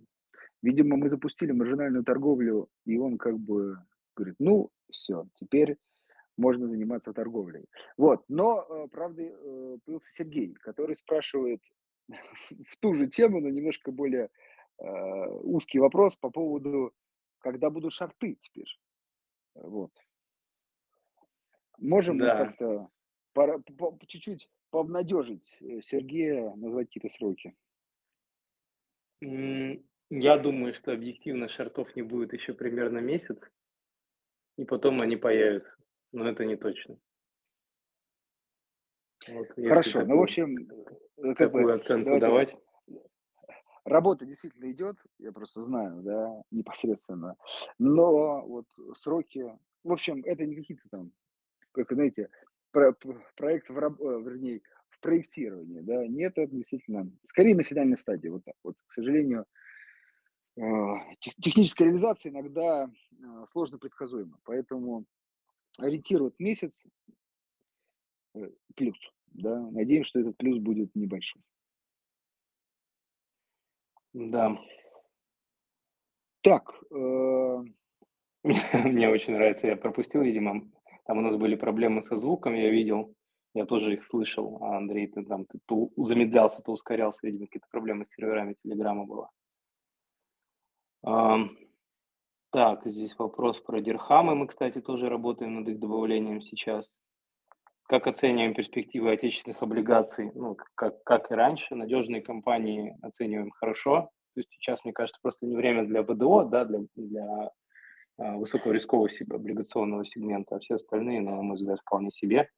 Видимо, 0.62 0.96
мы 0.96 1.10
запустили 1.10 1.50
маржинальную 1.50 2.04
торговлю, 2.04 2.68
и 2.86 2.96
он 2.96 3.18
как 3.18 3.36
бы 3.36 3.76
говорит, 4.14 4.36
ну, 4.38 4.70
все, 4.90 5.26
теперь 5.34 5.76
можно 6.36 6.68
заниматься 6.68 7.12
торговлей. 7.12 7.66
Вот, 7.96 8.24
но, 8.28 8.64
э, 8.68 8.88
правда, 8.92 9.22
э, 9.22 9.78
появился 9.84 10.10
Сергей, 10.12 10.54
который 10.54 10.94
спрашивает 10.94 11.60
в 12.68 12.76
ту 12.80 12.94
же 12.94 13.06
тему, 13.06 13.40
но 13.40 13.48
немножко 13.48 13.92
более 13.92 14.30
э, 14.78 14.84
узкий 14.84 15.78
вопрос 15.78 16.16
по 16.16 16.30
поводу, 16.30 16.92
когда 17.38 17.70
будут 17.70 17.92
шарты 17.92 18.38
теперь. 18.42 18.78
Вот. 19.54 19.92
Можем 21.78 22.16
мы 22.16 22.24
Да. 22.24 22.46
как-то 22.46 22.88
по- 23.32 23.58
по- 23.58 23.98
чуть-чуть 24.06 24.48
пообнадежить 24.70 25.56
э, 25.60 25.82
Сергея, 25.82 26.54
назвать 26.54 26.88
какие-то 26.88 27.08
сроки? 27.10 27.54
Я 29.20 30.38
думаю, 30.38 30.74
что 30.74 30.92
объективно 30.92 31.48
шартов 31.48 31.94
не 31.96 32.02
будет 32.02 32.32
еще 32.32 32.52
примерно 32.54 32.98
месяц, 32.98 33.38
и 34.58 34.64
потом 34.64 35.00
они 35.00 35.16
появятся. 35.16 35.74
Но 36.12 36.28
это 36.28 36.44
не 36.44 36.56
точно. 36.56 36.98
Вот 39.28 39.48
Хорошо, 39.54 40.00
ну, 40.00 40.04
в 40.04 40.08
такую, 40.08 40.22
общем, 40.22 40.56
э, 40.58 41.34
как 41.34 41.52
бы 41.52 41.58
такую 41.60 41.74
оценку 41.74 42.04
давайте 42.18 42.26
давать. 42.26 42.56
Работа 43.84 44.24
действительно 44.24 44.70
идет, 44.70 44.96
я 45.18 45.32
просто 45.32 45.62
знаю, 45.64 46.02
да, 46.02 46.42
непосредственно. 46.52 47.36
Но 47.78 48.46
вот 48.46 48.66
сроки, 48.96 49.58
в 49.82 49.92
общем, 49.92 50.22
это 50.24 50.46
не 50.46 50.54
какие-то 50.54 50.88
там, 50.88 51.10
как 51.72 51.90
знаете, 51.92 52.28
про- 52.70 52.94
проект 53.36 53.68
в, 53.70 53.76
раб- 53.76 54.00
э, 54.00 54.20
вернее, 54.22 54.60
в 54.88 55.00
проектировании, 55.00 55.80
да, 55.80 56.06
нет, 56.06 56.34
это 56.38 56.54
действительно, 56.54 57.10
скорее 57.24 57.56
на 57.56 57.64
финальной 57.64 57.98
стадии, 57.98 58.28
вот 58.28 58.44
так 58.44 58.54
вот. 58.62 58.76
К 58.86 58.92
сожалению, 58.92 59.46
э, 60.56 60.62
тех- 61.18 61.34
техническая 61.36 61.88
реализация 61.88 62.30
иногда 62.30 62.88
э, 63.20 63.44
сложно 63.50 63.78
предсказуема, 63.78 64.38
поэтому 64.44 65.06
ориентирует 65.78 66.38
месяц 66.38 66.84
э, 66.84 67.10
плюс, 68.74 68.96
да, 69.26 69.60
надеемся, 69.70 70.08
что 70.08 70.20
этот 70.20 70.36
плюс 70.36 70.58
будет 70.58 70.94
небольшой. 70.94 71.42
Да. 74.12 74.58
Так, 76.42 76.74
э, 76.90 77.64
Мне 78.44 79.08
очень 79.08 79.34
нравится, 79.34 79.68
я 79.68 79.76
пропустил, 79.76 80.22
видимо, 80.22 80.62
там 81.06 81.18
у 81.18 81.20
нас 81.20 81.36
были 81.36 81.54
проблемы 81.54 82.02
со 82.02 82.18
звуком, 82.18 82.54
я 82.54 82.70
видел, 82.70 83.14
я 83.54 83.66
тоже 83.66 83.94
их 83.94 84.04
слышал, 84.06 84.58
а 84.62 84.78
Андрей, 84.78 85.06
ты 85.06 85.24
там 85.24 85.44
ты 85.44 85.60
то 85.66 85.90
замедлялся, 85.96 86.60
то 86.60 86.72
ускорялся, 86.72 87.20
видимо, 87.22 87.46
какие-то 87.46 87.68
проблемы 87.70 88.04
с 88.04 88.10
серверами 88.10 88.56
Телеграма 88.64 89.04
было. 89.04 89.30
Ам, 91.04 91.56
так, 92.50 92.84
здесь 92.84 93.16
вопрос 93.16 93.60
про 93.60 93.80
дирхамы, 93.80 94.34
мы, 94.34 94.48
кстати, 94.48 94.80
тоже 94.80 95.08
работаем 95.08 95.54
над 95.54 95.68
их 95.68 95.78
добавлением 95.78 96.42
сейчас. 96.42 96.84
Как 97.92 98.06
оцениваем 98.06 98.54
перспективы 98.54 99.12
отечественных 99.12 99.62
облигаций? 99.62 100.30
Ну, 100.34 100.56
как, 100.76 101.04
как 101.04 101.30
и 101.30 101.34
раньше, 101.34 101.74
надежные 101.74 102.22
компании 102.22 102.96
оцениваем 103.02 103.50
хорошо. 103.50 104.08
То 104.32 104.40
есть 104.40 104.48
сейчас, 104.50 104.82
мне 104.82 104.94
кажется, 104.94 105.20
просто 105.20 105.44
не 105.44 105.56
время 105.56 105.84
для 105.84 106.02
ВДО, 106.02 106.44
да, 106.44 106.64
для, 106.64 106.78
для 106.96 107.50
а, 108.16 108.38
высокорискового 108.38 109.10
себе- 109.10 109.36
облигационного 109.36 110.06
сегмента, 110.06 110.56
а 110.56 110.60
все 110.60 110.76
остальные, 110.76 111.20
ну, 111.20 111.36
на 111.36 111.42
мой 111.42 111.56
взгляд, 111.56 111.80
вполне 111.80 112.10
себе. 112.12 112.48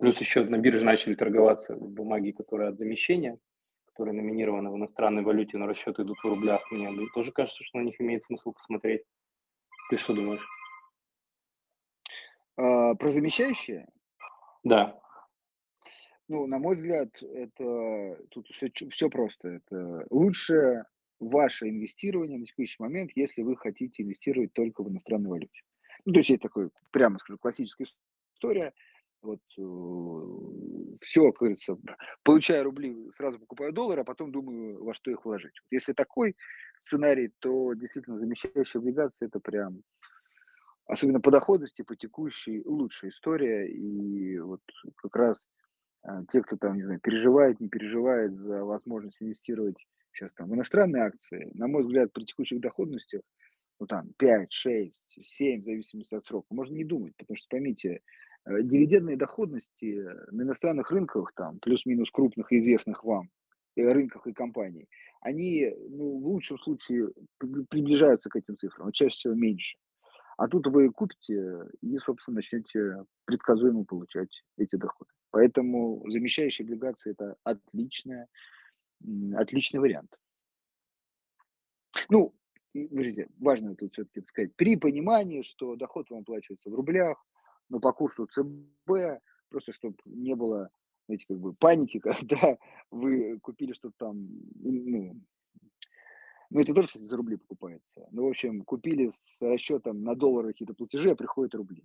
Плюс 0.00 0.18
еще 0.18 0.42
на 0.42 0.58
бирже 0.58 0.82
начали 0.82 1.14
торговаться 1.14 1.76
бумаги, 1.76 2.32
которые 2.32 2.70
от 2.70 2.78
замещения, 2.80 3.38
которые 3.84 4.14
номинированы 4.14 4.68
в 4.72 4.76
иностранной 4.76 5.22
валюте, 5.22 5.58
но 5.58 5.68
расчеты 5.68 6.02
идут 6.02 6.18
в 6.18 6.24
рублях. 6.24 6.60
Мне 6.72 7.06
тоже 7.14 7.30
кажется, 7.30 7.62
что 7.62 7.78
на 7.78 7.82
них 7.82 8.00
имеет 8.00 8.24
смысл 8.24 8.50
посмотреть. 8.50 9.02
Ты 9.90 9.98
что 9.98 10.12
думаешь? 10.12 10.44
а, 12.56 12.94
про 12.94 13.10
замещающие, 13.10 13.86
Да, 14.64 15.02
ну, 16.32 16.46
на 16.46 16.58
мой 16.58 16.76
взгляд, 16.76 17.10
это 17.22 18.18
тут 18.30 18.46
все, 18.48 18.70
все 18.90 19.10
просто. 19.10 19.48
Это 19.48 20.06
лучше 20.10 20.84
ваше 21.20 21.68
инвестирование 21.68 22.38
на 22.38 22.46
текущий 22.46 22.76
момент, 22.78 23.10
если 23.14 23.42
вы 23.42 23.54
хотите 23.56 24.02
инвестировать 24.02 24.54
только 24.54 24.82
в 24.82 24.88
иностранной 24.88 25.28
валюте. 25.28 25.60
Ну, 26.06 26.14
то 26.14 26.20
есть 26.20 26.30
есть 26.30 26.42
такой, 26.42 26.70
прямо 26.90 27.18
скажу, 27.18 27.38
классическая 27.38 27.86
история. 28.34 28.72
Вот 29.20 29.40
все, 31.00 31.30
как 31.32 31.40
говорится, 31.40 31.76
получаю 32.24 32.64
рубли, 32.64 32.96
сразу 33.14 33.38
покупаю 33.38 33.72
доллары, 33.72 34.00
а 34.00 34.04
потом 34.04 34.32
думаю, 34.32 34.82
во 34.82 34.94
что 34.94 35.10
их 35.10 35.24
вложить. 35.24 35.54
Если 35.70 35.92
такой 35.92 36.34
сценарий, 36.76 37.30
то 37.40 37.74
действительно 37.74 38.18
замещающие 38.18 38.80
облигации 38.80 39.26
это 39.26 39.38
прям 39.38 39.82
особенно 40.92 41.20
по 41.20 41.30
доходности, 41.30 41.82
по 41.82 41.96
текущей, 41.96 42.62
лучшая 42.64 43.10
история. 43.10 43.66
И 43.68 44.38
вот 44.38 44.60
как 44.96 45.16
раз 45.16 45.48
а, 46.02 46.24
те, 46.26 46.42
кто 46.42 46.56
там, 46.56 46.76
не 46.76 46.84
знаю, 46.84 47.00
переживает, 47.00 47.60
не 47.60 47.68
переживает 47.68 48.36
за 48.36 48.64
возможность 48.64 49.22
инвестировать 49.22 49.86
сейчас 50.12 50.32
там 50.34 50.50
в 50.50 50.54
иностранные 50.54 51.04
акции, 51.04 51.50
на 51.54 51.68
мой 51.68 51.84
взгляд, 51.84 52.12
при 52.12 52.24
текущих 52.24 52.60
доходностях, 52.60 53.22
ну 53.80 53.86
там 53.86 54.12
5, 54.18 54.52
6, 54.52 55.18
7, 55.22 55.62
в 55.62 55.64
зависимости 55.64 56.14
от 56.14 56.24
срока, 56.24 56.46
можно 56.54 56.74
не 56.74 56.84
думать, 56.84 57.14
потому 57.16 57.36
что, 57.36 57.46
поймите, 57.48 58.00
э, 58.44 58.62
дивидендные 58.62 59.16
доходности 59.16 60.04
на 60.30 60.42
иностранных 60.42 60.90
рынках, 60.90 61.32
там, 61.34 61.58
плюс-минус 61.60 62.10
крупных 62.10 62.52
и 62.52 62.58
известных 62.58 63.04
вам, 63.04 63.30
э, 63.76 63.82
рынках 63.82 64.26
и 64.26 64.32
компаний, 64.32 64.88
они, 65.22 65.72
ну, 65.88 66.18
в 66.18 66.26
лучшем 66.26 66.58
случае 66.58 67.10
при- 67.38 67.64
приближаются 67.64 68.28
к 68.28 68.36
этим 68.36 68.56
цифрам, 68.58 68.88
а 68.88 68.92
чаще 68.92 69.14
всего 69.16 69.34
меньше. 69.34 69.78
А 70.42 70.48
тут 70.48 70.66
вы 70.66 70.90
купите 70.90 71.68
и, 71.82 71.98
собственно, 71.98 72.34
начнете 72.34 73.04
предсказуемо 73.26 73.84
получать 73.84 74.42
эти 74.56 74.74
доходы. 74.74 75.08
Поэтому 75.30 76.04
замещающие 76.10 76.64
облигации 76.64 77.12
это 77.12 77.36
отличная, 77.44 78.26
отличный 79.36 79.78
вариант. 79.78 80.18
Ну, 82.08 82.34
подождите, 82.72 83.28
важно 83.38 83.76
тут 83.76 83.92
все-таки 83.92 84.20
сказать, 84.22 84.52
при 84.56 84.74
понимании, 84.74 85.42
что 85.42 85.76
доход 85.76 86.10
вам 86.10 86.22
оплачивается 86.22 86.70
в 86.70 86.74
рублях, 86.74 87.24
но 87.68 87.78
по 87.78 87.92
курсу 87.92 88.26
ЦБ, 88.26 89.22
просто 89.48 89.72
чтобы 89.72 89.96
не 90.06 90.34
было, 90.34 90.70
знаете, 91.06 91.24
как 91.28 91.38
бы 91.38 91.54
паники, 91.54 91.98
когда 92.00 92.58
вы 92.90 93.38
купили 93.38 93.74
что-то 93.74 93.94
там, 93.96 94.26
ну, 94.56 95.20
ну, 96.52 96.60
это 96.60 96.74
тоже, 96.74 96.88
кстати, 96.88 97.04
за 97.04 97.16
рубли 97.16 97.36
покупается. 97.36 98.06
Ну, 98.10 98.26
в 98.26 98.28
общем, 98.28 98.62
купили 98.62 99.08
с 99.08 99.40
расчетом 99.40 100.02
на 100.02 100.14
доллары 100.14 100.48
какие-то 100.48 100.74
платежи, 100.74 101.10
а 101.10 101.16
приходят 101.16 101.54
рубли. 101.54 101.82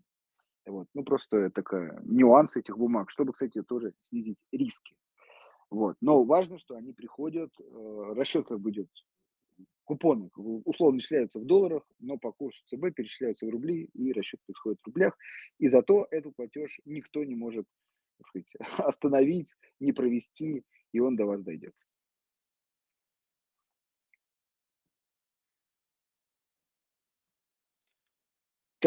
Вот. 0.65 0.87
Ну, 0.93 1.03
просто 1.03 1.49
такая 1.51 2.01
нюанс 2.03 2.57
этих 2.57 2.77
бумаг, 2.77 3.09
чтобы, 3.09 3.31
кстати, 3.31 3.61
тоже 3.63 3.93
снизить 4.03 4.37
риски. 4.51 4.95
Вот. 5.69 5.95
Но 6.01 6.23
важно, 6.23 6.59
что 6.59 6.75
они 6.75 6.91
приходят, 6.91 7.49
э, 7.59 8.13
расчет 8.13 8.47
как 8.47 8.59
бы 8.59 8.71
идет, 8.71 8.89
купоны 9.85 10.29
условно 10.35 10.99
исчисляются 10.99 11.39
в 11.39 11.45
долларах, 11.45 11.83
но 11.99 12.17
по 12.17 12.33
курсу 12.33 12.61
ЦБ 12.65 12.93
перечисляются 12.93 13.45
в 13.45 13.49
рубли, 13.49 13.89
и 13.93 14.11
расчет 14.11 14.41
происходит 14.45 14.79
в 14.81 14.87
рублях. 14.87 15.17
И 15.59 15.69
зато 15.69 16.07
этот 16.11 16.35
платеж 16.35 16.81
никто 16.83 17.23
не 17.23 17.35
может 17.35 17.65
так 18.17 18.27
сказать, 18.27 18.47
остановить, 18.79 19.55
не 19.79 19.93
провести, 19.93 20.65
и 20.91 20.99
он 20.99 21.15
до 21.15 21.25
вас 21.25 21.43
дойдет. 21.43 21.73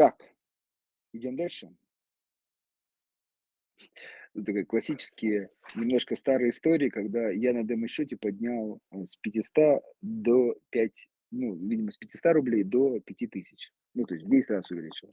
Так, 0.01 0.17
идем 1.13 1.37
дальше. 1.37 1.77
Ну, 4.33 4.45
такая 4.45 4.65
классические, 4.65 5.51
немножко 5.75 6.17
старые 6.17 6.49
истории, 6.49 6.89
когда 6.89 7.29
я 7.29 7.53
на 7.53 7.65
демо-счете 7.65 8.17
поднял 8.17 8.81
э, 8.93 9.05
с 9.05 9.17
500 9.19 9.83
до 10.01 10.57
5, 10.71 11.11
ну, 11.33 11.55
видимо, 11.55 11.91
с 11.91 11.99
500 11.99 12.33
рублей 12.33 12.65
до 12.65 12.99
5000. 13.01 13.75
Ну, 13.93 14.07
то 14.07 14.15
есть 14.15 14.25
в 14.25 14.31
10 14.31 14.51
раз 14.53 14.71
увеличил. 14.71 15.13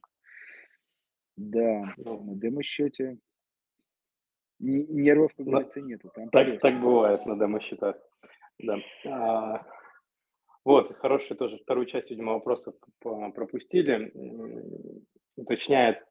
Да, 1.35 1.93
ну, 1.97 2.23
на 2.23 2.35
демо-счете 2.39 3.17
нервов, 4.59 5.33
как 5.35 5.45
да, 5.47 5.51
говорится, 5.51 5.81
нету. 5.81 6.11
Там 6.15 6.29
так, 6.29 6.61
так 6.61 6.79
бывает 6.79 7.25
на 7.25 7.37
демо-счетах. 7.37 7.97
Да. 8.59 8.77
А, 9.03 9.67
вот, 10.67 10.97
хорошая 10.97 11.37
тоже 11.37 11.57
вторую 11.59 11.85
часть, 11.85 12.09
видимо, 12.09 12.33
вопросов 12.33 12.75
пропустили. 12.99 14.11
Уточняет 15.37 16.03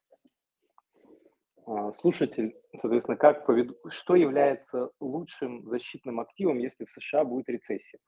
а, 1.66 1.92
слушатель, 1.92 2.56
соответственно, 2.80 3.18
как 3.18 3.44
поведу, 3.44 3.76
что 3.90 4.14
является 4.14 4.88
лучшим 4.98 5.68
защитным 5.68 6.20
активом, 6.20 6.56
если 6.58 6.86
в 6.86 6.90
США 6.90 7.24
будет 7.24 7.50
рецессия? 7.50 7.98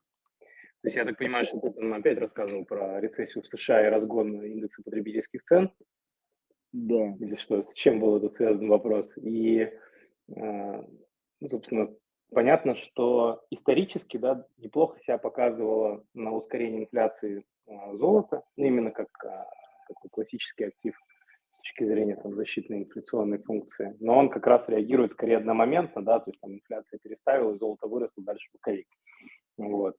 То 0.41 0.87
есть 0.89 0.97
я 0.97 1.05
так 1.05 1.19
понимаю, 1.19 1.45
что 1.45 1.61
ты 1.61 1.71
там 1.71 1.93
опять 1.93 2.17
рассказывал 2.17 2.65
про 2.65 2.99
рецессию 2.99 3.45
в 3.45 3.47
США 3.49 3.87
и 3.87 3.91
разгон 3.91 4.43
индекса 4.43 4.83
потребительских 4.83 5.43
цен, 5.43 5.71
Да. 6.73 7.15
или 7.21 7.35
что, 7.35 7.63
с 7.63 7.75
чем 7.75 8.01
был 8.01 8.17
этот 8.17 8.33
связан 8.33 8.69
вопрос. 8.69 9.13
И, 9.19 9.71
ну, 10.29 10.89
собственно, 11.47 11.95
понятно, 12.33 12.75
что 12.75 13.43
исторически, 13.51 14.17
да, 14.17 14.47
неплохо 14.59 14.99
себя 15.01 15.19
показывало 15.19 16.05
на 16.15 16.33
ускорении 16.33 16.81
инфляции 16.81 17.45
а, 17.67 17.97
золото, 17.97 18.43
ну, 18.57 18.65
именно 18.65 18.91
как, 18.91 19.09
а, 19.25 19.47
как 19.87 20.11
классический 20.11 20.65
актив. 20.65 20.95
с 21.53 21.61
точки 21.61 21.85
зрения 21.85 22.17
там, 22.17 22.37
защитной 22.37 22.79
инфляционной 22.79 23.39
функции. 23.39 23.97
Но 24.01 24.17
он 24.17 24.29
как 24.29 24.47
раз 24.47 24.69
реагирует 24.69 25.11
скорее 25.11 25.39
одномоментно, 25.39 26.03
да, 26.03 26.21
то 26.21 26.31
есть 26.31 26.41
там 26.41 26.53
инфляция 26.53 26.99
переставила, 26.99 27.57
золото 27.59 27.89
выросло, 27.89 28.23
дальше 28.23 28.49
боковик. 28.53 28.87
Вот. 29.57 29.97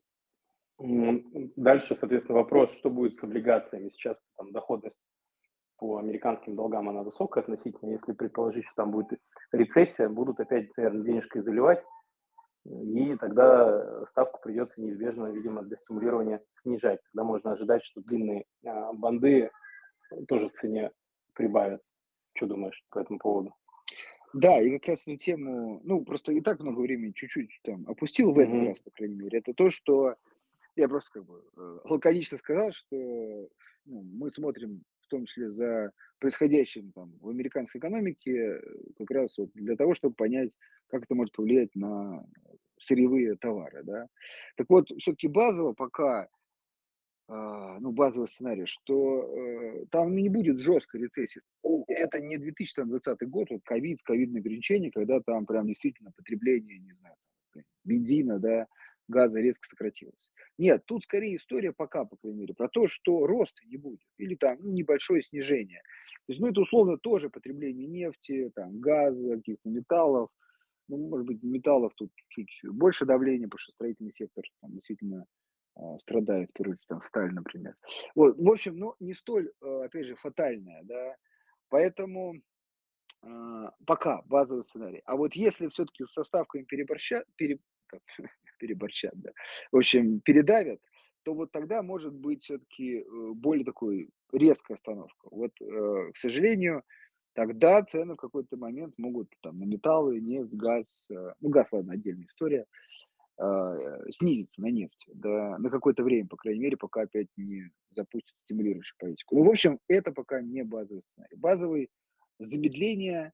Дальше, 0.78 1.98
соответственно, 2.00 2.40
вопрос, 2.40 2.72
что 2.74 2.90
будет 2.90 3.16
с 3.16 3.24
облигациями. 3.24 3.90
Сейчас 3.90 4.16
там 4.38 4.54
доходность 4.54 4.96
по 5.78 5.98
американским 5.98 6.56
долгам 6.56 6.88
она 6.90 7.04
высокая 7.04 7.44
относительно. 7.44 7.92
Если 7.92 8.14
предположить, 8.14 8.66
что 8.66 8.76
там 8.84 8.92
будет 8.92 9.20
рецессия, 9.52 10.08
будут 10.08 10.40
опять, 10.40 10.70
наверное, 10.78 11.04
денежкой 11.04 11.42
заливать, 11.42 11.84
и 12.66 13.16
тогда 13.18 14.06
ставку 14.08 14.40
придется 14.42 14.82
неизбежно, 14.82 15.28
видимо, 15.28 15.64
для 15.64 15.78
стимулирования 15.78 16.42
снижать. 16.56 17.00
Тогда 17.12 17.24
можно 17.24 17.52
ожидать, 17.52 17.84
что 17.84 18.02
длинные 18.02 18.46
а, 18.66 18.94
банды 18.94 19.50
тоже 20.28 20.50
в 20.50 20.54
цене 20.54 20.92
прибавят. 21.34 21.82
Что 22.34 22.48
думаешь 22.48 22.84
по 22.90 23.00
этому 23.00 23.20
поводу? 23.20 23.56
Да, 24.34 24.62
и 24.62 24.78
как 24.78 24.90
раз 24.90 25.02
эту 25.08 25.18
тему, 25.18 25.82
ну, 25.84 26.04
просто 26.06 26.32
и 26.34 26.42
так 26.42 26.60
много 26.60 26.82
времени 26.82 27.12
чуть-чуть 27.12 27.60
там 27.64 27.86
опустил 27.88 28.34
в 28.34 28.38
этот 28.38 28.54
mm-hmm. 28.54 28.68
раз, 28.68 28.80
по 28.80 28.92
крайней 28.92 29.16
мере, 29.16 29.40
это 29.40 29.54
то, 29.54 29.72
что 29.72 30.16
я 30.76 30.88
просто 30.88 31.10
как 31.12 31.26
бы 31.26 31.44
э, 31.58 31.78
лаконично 31.86 32.38
сказал, 32.38 32.72
что 32.72 32.96
ну, 33.86 34.04
мы 34.04 34.30
смотрим 34.30 34.84
в 35.02 35.08
том 35.08 35.26
числе 35.26 35.50
за 35.50 35.92
происходящим 36.20 36.92
там 36.92 37.12
в 37.22 37.30
американской 37.30 37.80
экономике 37.80 38.32
э, 38.32 38.62
как 39.00 39.10
раз 39.10 39.36
вот 39.40 39.50
для 39.56 39.76
того, 39.76 39.96
чтобы 39.96 40.14
понять, 40.14 40.56
как 40.88 41.04
это 41.04 41.16
может 41.16 41.34
повлиять 41.34 41.74
на 41.76 42.24
сырьевые 42.80 43.36
товары, 43.36 43.84
да. 43.84 44.08
Так 44.56 44.68
вот, 44.70 44.90
все-таки 44.98 45.28
базово 45.28 45.74
пока 45.74 46.28
а, 47.32 47.80
ну, 47.80 47.92
базовый 47.92 48.28
сценарий, 48.28 48.66
что 48.66 49.22
э, 49.22 49.86
там 49.92 50.16
не 50.16 50.30
будет 50.30 50.60
жесткой 50.60 51.02
рецессии. 51.02 51.42
Это 51.88 52.20
не 52.20 52.38
2020 52.38 53.30
год, 53.30 53.52
вот 53.52 53.62
ковид, 53.64 54.02
ковидные 54.04 54.40
ограничения, 54.40 54.90
когда 54.90 55.20
там 55.22 55.46
прям 55.46 55.68
действительно 55.68 56.12
потребление, 56.16 56.80
не 56.80 56.94
знаю, 56.94 57.16
бензина, 57.84 58.40
да, 58.40 58.66
газа 59.08 59.40
резко 59.40 59.68
сократилось. 59.68 60.32
Нет, 60.58 60.84
тут 60.86 61.04
скорее 61.04 61.36
история 61.36 61.72
пока, 61.72 62.04
по 62.06 62.18
крайней 62.18 62.40
мере, 62.40 62.56
про 62.56 62.68
то, 62.68 62.88
что 62.88 63.28
роста 63.28 63.62
не 63.68 63.78
будет, 63.78 64.02
или 64.18 64.34
там 64.34 64.58
ну, 64.60 64.72
небольшое 64.72 65.22
снижение. 65.22 65.84
То 66.26 66.34
есть, 66.34 66.42
ну, 66.42 66.48
это 66.48 66.62
условно 66.62 66.98
тоже 66.98 67.30
потребление 67.30 67.86
нефти, 67.86 68.52
там, 68.56 68.80
газа, 68.80 69.36
каких-то 69.36 69.70
металлов, 69.70 70.30
ну, 70.90 71.10
может 71.10 71.26
быть, 71.26 71.42
металлов 71.44 71.94
тут 71.96 72.12
чуть 72.28 72.50
больше 72.64 73.06
давления, 73.06 73.48
потому 73.48 73.60
что 73.60 73.72
строительный 73.72 74.12
сектор 74.12 74.44
там 74.62 74.74
действительно 74.74 75.26
а, 75.76 75.98
страдает, 76.00 76.50
в 76.58 76.78
там, 76.88 77.02
сталь, 77.04 77.32
например. 77.34 77.76
Вот, 78.16 78.38
в 78.38 78.50
общем, 78.50 78.78
ну, 78.78 78.96
не 79.00 79.14
столь, 79.14 79.52
а, 79.62 79.86
опять 79.86 80.08
же, 80.08 80.16
фатальная, 80.16 80.82
да, 80.84 81.16
поэтому 81.70 82.36
э, 83.24 83.70
пока 83.86 84.22
базовый 84.26 84.64
сценарий. 84.64 85.02
А 85.06 85.16
вот 85.16 85.34
если 85.34 85.68
все-таки 85.68 86.04
с 86.04 86.12
составками 86.12 86.64
переборща, 86.64 87.24
пере, 87.36 87.60
так, 87.88 88.02
переборчат, 88.60 89.14
да, 89.16 89.32
в 89.72 89.78
общем, 89.78 90.20
передавят, 90.22 90.82
то 91.24 91.34
вот 91.34 91.52
тогда 91.52 91.84
может 91.84 92.14
быть 92.14 92.44
все-таки 92.44 93.00
э, 93.00 93.04
более 93.34 93.66
такой 93.66 94.10
резкая 94.34 94.76
остановка. 94.76 95.28
Вот, 95.32 95.52
э, 95.62 96.12
к 96.14 96.18
сожалению, 96.18 96.84
тогда 97.34 97.84
цены 97.84 98.14
в 98.14 98.18
какой-то 98.18 98.58
момент 98.58 98.94
могут 98.98 99.30
там 99.42 99.60
на 99.60 99.64
металлы, 99.64 100.20
нефть, 100.20 100.54
газ, 100.54 101.08
э, 101.10 101.34
ну 101.40 101.50
газ, 101.50 101.68
ладно, 101.72 101.94
отдельная 101.94 102.26
история, 102.26 102.66
э, 103.38 104.12
снизиться 104.12 104.62
на 104.62 104.68
нефть, 104.68 105.06
да, 105.14 105.58
на 105.58 105.70
какое-то 105.70 106.04
время, 106.04 106.28
по 106.28 106.38
крайней 106.38 106.62
мере, 106.62 106.78
пока 106.78 107.02
опять 107.02 107.28
не 107.38 107.70
запустят 107.92 108.38
стимулирующую 108.40 108.98
политику. 109.00 109.36
Ну, 109.36 109.44
в 109.44 109.50
общем, 109.50 109.80
это 109.88 110.12
пока 110.12 110.42
не 110.42 110.64
базовый 110.64 111.02
сценарий. 111.02 111.36
Базовый 111.38 111.90
замедление, 112.40 113.34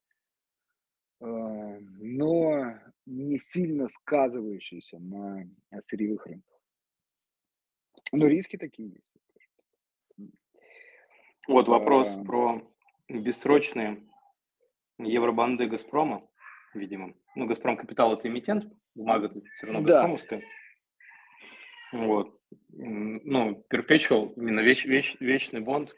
э, 1.21 1.25
но 1.25 2.79
не 3.05 3.39
сильно 3.39 3.87
сказывающийся 3.87 4.99
на 4.99 5.47
сырьевых 5.81 6.25
рынках. 6.25 6.59
Но 8.11 8.27
риски 8.27 8.57
такие 8.57 8.89
есть. 8.89 9.11
Вот 11.47 11.67
вопрос 11.67 12.09
а, 12.09 12.23
про 12.23 12.74
бессрочные 13.07 14.03
евробанды 14.97 15.67
«Газпрома», 15.67 16.27
видимо. 16.73 17.13
Ну, 17.35 17.45
«Газпром 17.47 17.77
Капитал»– 17.77 18.13
это 18.17 18.27
эмитент, 18.27 18.71
бумага 18.93 19.29
тут 19.29 19.45
все 19.47 19.67
равно 19.67 19.81
«Газпромовская». 19.81 20.39
Да. 20.41 20.45
Вот. 21.99 22.39
Ну, 22.69 23.65
Perpetual, 23.71 24.33
именно 24.35 24.59
веч, 24.59 24.85
веч, 24.85 25.15
вечный 25.19 25.61
бонд, 25.61 25.95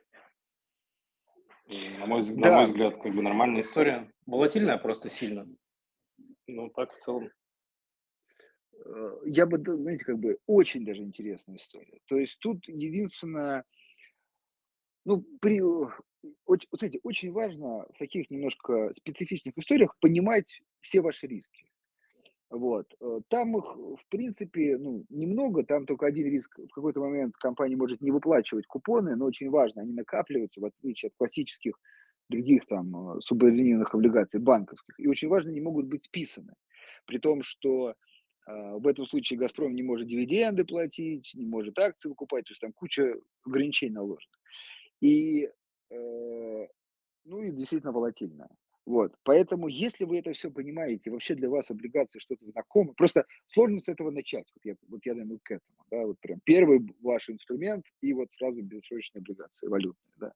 на 1.68 2.06
мой, 2.06 2.24
да. 2.24 2.50
на 2.50 2.56
мой 2.58 2.66
взгляд, 2.66 3.02
как 3.02 3.14
бы 3.14 3.22
нормальная 3.22 3.62
история. 3.62 4.12
Волатильная 4.26 4.78
просто 4.78 5.10
сильно. 5.10 5.48
Ну, 6.48 6.70
так 6.70 6.94
в 6.94 6.98
целом. 7.00 7.30
Э, 8.86 9.18
я 9.26 9.46
бы, 9.46 9.58
знаете, 9.58 10.06
как 10.06 10.18
бы 10.18 10.38
очень 10.46 10.86
даже 10.86 11.02
интересная 11.02 11.58
история. 11.58 12.00
То 12.06 12.18
есть 12.18 12.40
тут 12.40 12.66
единственное, 12.68 13.66
ну, 15.04 15.26
при, 15.42 15.62
очень, 16.46 16.68
вот, 16.72 16.80
знаете, 16.80 17.00
очень 17.04 17.32
важно 17.32 17.86
в 17.94 17.98
таких 17.98 18.30
немножко 18.30 18.92
специфичных 18.96 19.58
историях 19.58 19.96
понимать 20.00 20.62
все 20.82 21.02
ваши 21.02 21.28
риски. 21.28 21.70
Вот. 22.50 22.88
Э, 23.02 23.20
там 23.28 23.58
их, 23.58 23.66
в 23.76 24.06
принципе, 24.10 24.78
ну, 24.78 25.06
немного, 25.10 25.64
там 25.64 25.86
только 25.86 26.06
один 26.06 26.28
риск. 26.28 26.58
В 26.58 26.74
какой-то 26.74 27.02
момент 27.02 27.36
компания 27.36 27.76
может 27.76 28.02
не 28.02 28.12
выплачивать 28.12 28.66
купоны, 28.68 29.16
но 29.16 29.26
очень 29.26 29.50
важно, 29.50 29.82
они 29.82 29.94
накапливаются, 29.94 30.62
в 30.62 30.66
отличие 30.66 31.10
от 31.10 31.16
классических 31.18 31.78
других 32.30 32.66
там 32.66 33.18
э, 33.18 33.22
субординированных 33.22 33.94
облигаций 33.94 34.40
банковских. 34.40 35.00
И 35.00 35.08
очень 35.08 35.28
важно, 35.28 35.52
они 35.52 35.62
могут 35.62 35.88
быть 35.88 36.04
списаны. 36.04 36.54
При 37.06 37.18
том, 37.18 37.42
что 37.42 37.90
э, 37.90 37.96
в 38.46 38.88
этом 38.88 39.06
случае 39.08 39.40
«Газпром» 39.40 39.76
не 39.76 39.84
может 39.84 40.08
дивиденды 40.08 40.64
платить, 40.64 41.32
не 41.36 41.46
может 41.46 41.78
акции 41.78 42.08
выкупать, 42.08 42.46
то 42.46 42.52
есть 42.52 42.62
там 42.62 42.72
куча 42.72 43.16
ограничений 43.44 43.94
наложена. 43.94 44.36
И 45.02 45.48
Э, 45.48 45.50
ну 45.90 47.42
и 47.42 47.52
действительно 47.52 47.92
волатильная. 47.92 48.50
Вот, 48.88 49.14
поэтому, 49.24 49.68
если 49.68 50.06
вы 50.06 50.20
это 50.20 50.32
все 50.32 50.50
понимаете, 50.50 51.12
вообще 51.12 51.36
для 51.36 51.50
вас 51.50 51.70
облигации 51.70 52.20
что-то 52.20 52.46
знакомо, 52.46 52.94
просто 52.94 53.26
сложно 53.48 53.80
с 53.82 53.90
этого 53.90 54.12
начать. 54.12 54.46
Вот 54.56 54.64
я, 54.64 54.76
вот 54.88 55.02
я 55.06 55.14
наверное, 55.14 55.40
к 55.44 55.52
этому, 55.52 55.78
да, 55.92 56.06
вот 56.06 56.18
прям 56.22 56.40
первый 56.46 56.80
ваш 57.02 57.30
инструмент 57.30 57.86
и 58.00 58.14
вот 58.14 58.32
сразу 58.32 58.62
бессрочные 58.62 59.20
облигации 59.20 59.68
валютные, 59.68 60.14
да. 60.16 60.32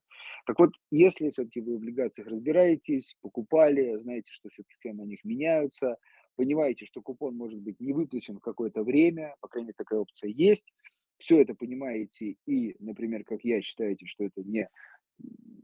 Так 0.46 0.60
вот, 0.60 0.72
если 0.92 1.30
все-таки 1.30 1.62
вы 1.62 1.76
в 1.76 1.78
облигациях 1.78 2.28
разбираетесь, 2.28 3.16
покупали, 3.22 3.98
знаете, 4.00 4.34
что 4.34 4.50
все-таки 4.50 4.76
цены 4.82 5.04
на 5.04 5.08
них 5.08 5.24
меняются, 5.24 5.96
понимаете, 6.36 6.86
что 6.86 7.02
купон 7.02 7.38
может 7.38 7.62
быть 7.62 7.80
не 7.80 7.94
выплачен 7.94 8.36
в 8.36 8.42
какое-то 8.42 8.84
время, 8.84 9.34
по 9.40 9.48
крайней 9.48 9.68
мере, 9.68 9.76
такая 9.78 10.00
опция 10.00 10.30
есть, 10.30 10.74
все 11.20 11.40
это 11.40 11.56
понимаете 11.56 12.36
и, 12.46 12.76
например, 12.80 13.24
как 13.24 13.46
я 13.46 13.62
считаете, 13.62 14.08
что 14.08 14.26
это 14.26 14.44
не 14.44 14.68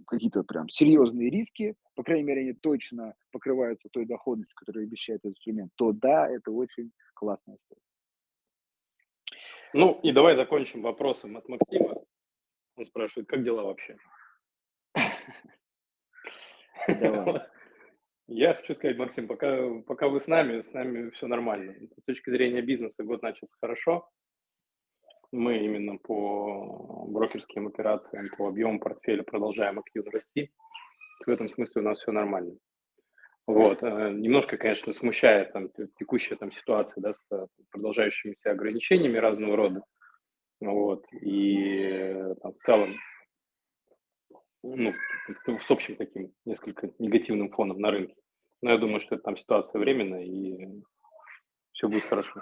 какие-то 0.07 0.43
прям 0.43 0.69
серьезные 0.69 1.29
риски, 1.29 1.75
по 1.95 2.03
крайней 2.03 2.23
мере, 2.23 2.41
они 2.41 2.53
точно 2.53 3.13
покрываются 3.31 3.89
той 3.91 4.05
доходностью, 4.05 4.55
которую 4.55 4.85
обещает 4.85 5.19
этот 5.21 5.31
инструмент, 5.31 5.71
то 5.75 5.91
да, 5.91 6.29
это 6.29 6.51
очень 6.51 6.91
классная 7.13 7.57
история. 7.57 7.81
Ну 9.73 9.99
и 10.01 10.11
давай 10.11 10.35
закончим 10.35 10.81
вопросом 10.81 11.35
от 11.37 11.47
Максима. 11.49 11.95
Он 12.77 12.85
спрашивает, 12.85 13.27
как 13.27 13.43
дела 13.43 13.63
вообще? 13.63 13.97
Я 18.27 18.55
хочу 18.55 18.73
сказать, 18.73 18.97
Максим, 18.97 19.27
пока, 19.27 19.81
пока 19.87 20.09
вы 20.09 20.19
с 20.19 20.27
нами, 20.27 20.61
с 20.61 20.73
нами 20.73 21.09
все 21.11 21.27
нормально. 21.27 21.75
С 21.97 22.03
точки 22.03 22.29
зрения 22.29 22.61
бизнеса 22.61 23.03
год 23.03 23.21
начался 23.21 23.55
хорошо. 23.59 24.09
Мы 25.31 25.57
именно 25.57 25.97
по 25.97 27.05
брокерским 27.09 27.67
операциям, 27.67 28.29
по 28.37 28.47
объему 28.47 28.79
портфеля 28.79 29.23
продолжаем 29.23 29.79
активно 29.79 30.11
расти. 30.11 30.51
В 31.25 31.29
этом 31.29 31.49
смысле 31.49 31.81
у 31.81 31.85
нас 31.85 31.99
все 31.99 32.11
нормально. 32.11 32.55
Вот. 33.45 33.81
Э, 33.81 34.11
немножко, 34.11 34.57
конечно, 34.57 34.93
смущает 34.93 35.53
там, 35.53 35.69
текущая 35.97 36.35
там, 36.35 36.51
ситуация 36.51 37.01
да, 37.01 37.13
с 37.13 37.47
продолжающимися 37.71 38.51
ограничениями 38.51 39.17
разного 39.17 39.55
рода. 39.55 39.81
Вот. 40.59 41.05
И 41.21 42.13
там, 42.41 42.53
в 42.53 42.59
целом, 42.59 42.95
ну, 44.63 44.93
с 45.27 45.71
общим 45.71 45.95
таким 45.95 46.31
несколько 46.45 46.91
негативным 46.99 47.49
фоном 47.51 47.79
на 47.79 47.91
рынке. 47.91 48.15
Но 48.61 48.71
я 48.71 48.77
думаю, 48.77 49.01
что 49.01 49.15
это 49.15 49.23
там 49.23 49.37
ситуация 49.37 49.79
временная, 49.79 50.23
и 50.23 50.67
все 51.73 51.87
будет 51.87 52.05
хорошо. 52.05 52.41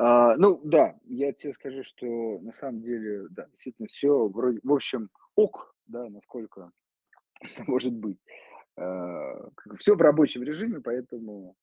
А, 0.00 0.36
ну 0.36 0.60
да, 0.62 0.96
я 1.06 1.32
тебе 1.32 1.52
скажу, 1.52 1.82
что 1.82 2.38
на 2.38 2.52
самом 2.52 2.82
деле, 2.82 3.26
да, 3.30 3.46
действительно 3.50 3.88
все 3.88 4.28
вроде, 4.28 4.60
в 4.62 4.72
общем, 4.72 5.10
ок, 5.34 5.74
да, 5.88 6.08
насколько 6.08 6.70
это 7.40 7.64
может 7.66 7.92
быть. 7.92 8.18
А, 8.76 9.50
все 9.80 9.96
в 9.96 10.00
рабочем 10.00 10.44
режиме, 10.44 10.80
поэтому 10.80 11.56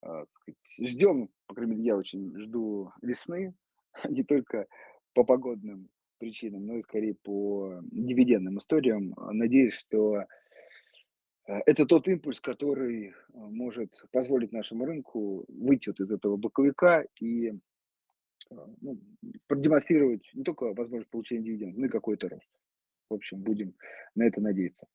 а, 0.00 0.24
сказать, 0.34 0.58
ждем, 0.90 1.30
по 1.46 1.54
крайней 1.54 1.76
мере, 1.76 1.84
я 1.84 1.96
очень 1.96 2.36
жду 2.36 2.90
весны, 3.00 3.54
не 4.08 4.24
только 4.24 4.66
по 5.14 5.22
погодным 5.22 5.88
причинам, 6.18 6.66
но 6.66 6.78
и 6.78 6.82
скорее 6.82 7.14
по 7.14 7.78
дивидендным 7.92 8.58
историям. 8.58 9.14
Надеюсь, 9.16 9.74
что 9.74 10.24
это 11.46 11.86
тот 11.86 12.08
импульс, 12.08 12.40
который 12.40 13.08
э, 13.08 13.12
может 13.32 13.90
позволить 14.12 14.52
нашему 14.52 14.84
рынку 14.84 15.44
выйти 15.48 15.88
вот 15.88 16.00
из 16.00 16.10
этого 16.10 16.36
боковика 16.36 17.04
и 17.20 17.48
э, 17.48 17.54
ну, 18.80 18.98
продемонстрировать 19.48 20.30
не 20.34 20.44
только 20.44 20.72
возможность 20.72 21.10
получения 21.10 21.42
дивидендов, 21.42 21.78
но 21.78 21.86
и 21.86 21.90
какой-то 21.90 22.28
рост. 22.28 22.48
В 23.10 23.14
общем, 23.14 23.38
будем 23.38 23.74
на 24.14 24.24
это 24.24 24.40
надеяться. 24.40 24.86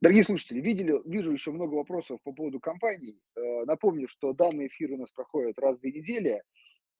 Дорогие 0.00 0.22
слушатели, 0.22 0.60
видели, 0.60 0.94
вижу 1.06 1.32
еще 1.32 1.50
много 1.50 1.74
вопросов 1.74 2.20
по 2.22 2.32
поводу 2.32 2.60
компаний. 2.60 3.18
Напомню, 3.66 4.06
что 4.06 4.32
данные 4.32 4.68
эфиры 4.68 4.94
у 4.94 4.98
нас 4.98 5.10
проходят 5.10 5.58
раз 5.58 5.76
в 5.76 5.80
две 5.80 5.90
недели. 5.90 6.42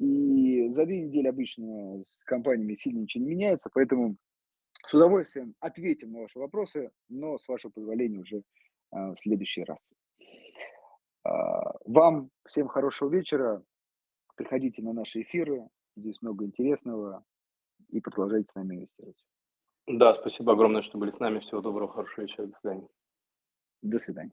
И 0.01 0.69
за 0.71 0.85
две 0.85 1.03
недели 1.03 1.29
обычно 1.29 2.01
с 2.03 2.25
компаниями 2.25 2.75
сильно 2.75 3.01
ничего 3.01 3.23
не 3.23 3.31
меняется, 3.31 3.71
поэтому 3.73 4.17
с 4.85 4.95
удовольствием 4.95 5.55
ответим 5.61 6.13
на 6.13 6.21
ваши 6.21 6.39
вопросы, 6.39 6.91
но 7.09 7.39
с 7.39 7.47
вашего 7.49 7.71
позволения 7.71 8.19
уже 8.19 8.43
в 8.91 9.17
следующий 9.17 9.65
раз. 9.65 9.79
А, 11.25 11.75
вам 11.85 12.31
всем 12.47 12.69
хорошего 12.69 13.11
вечера. 13.11 13.63
Приходите 14.37 14.83
на 14.83 14.93
наши 14.93 15.23
эфиры. 15.23 15.69
Здесь 15.97 16.21
много 16.23 16.45
интересного. 16.45 17.25
И 17.89 18.01
продолжайте 18.01 18.51
с 18.51 18.55
нами 18.55 18.77
инвестировать. 18.77 19.25
Да, 19.87 20.15
спасибо 20.15 20.53
огромное, 20.53 20.83
что 20.83 20.99
были 20.99 21.11
с 21.11 21.19
нами. 21.19 21.41
Всего 21.41 21.61
доброго, 21.61 21.93
хорошего 21.93 22.23
вечера. 22.23 22.47
До 22.47 22.59
свидания. 22.61 22.89
До 23.83 23.99
свидания. 23.99 24.33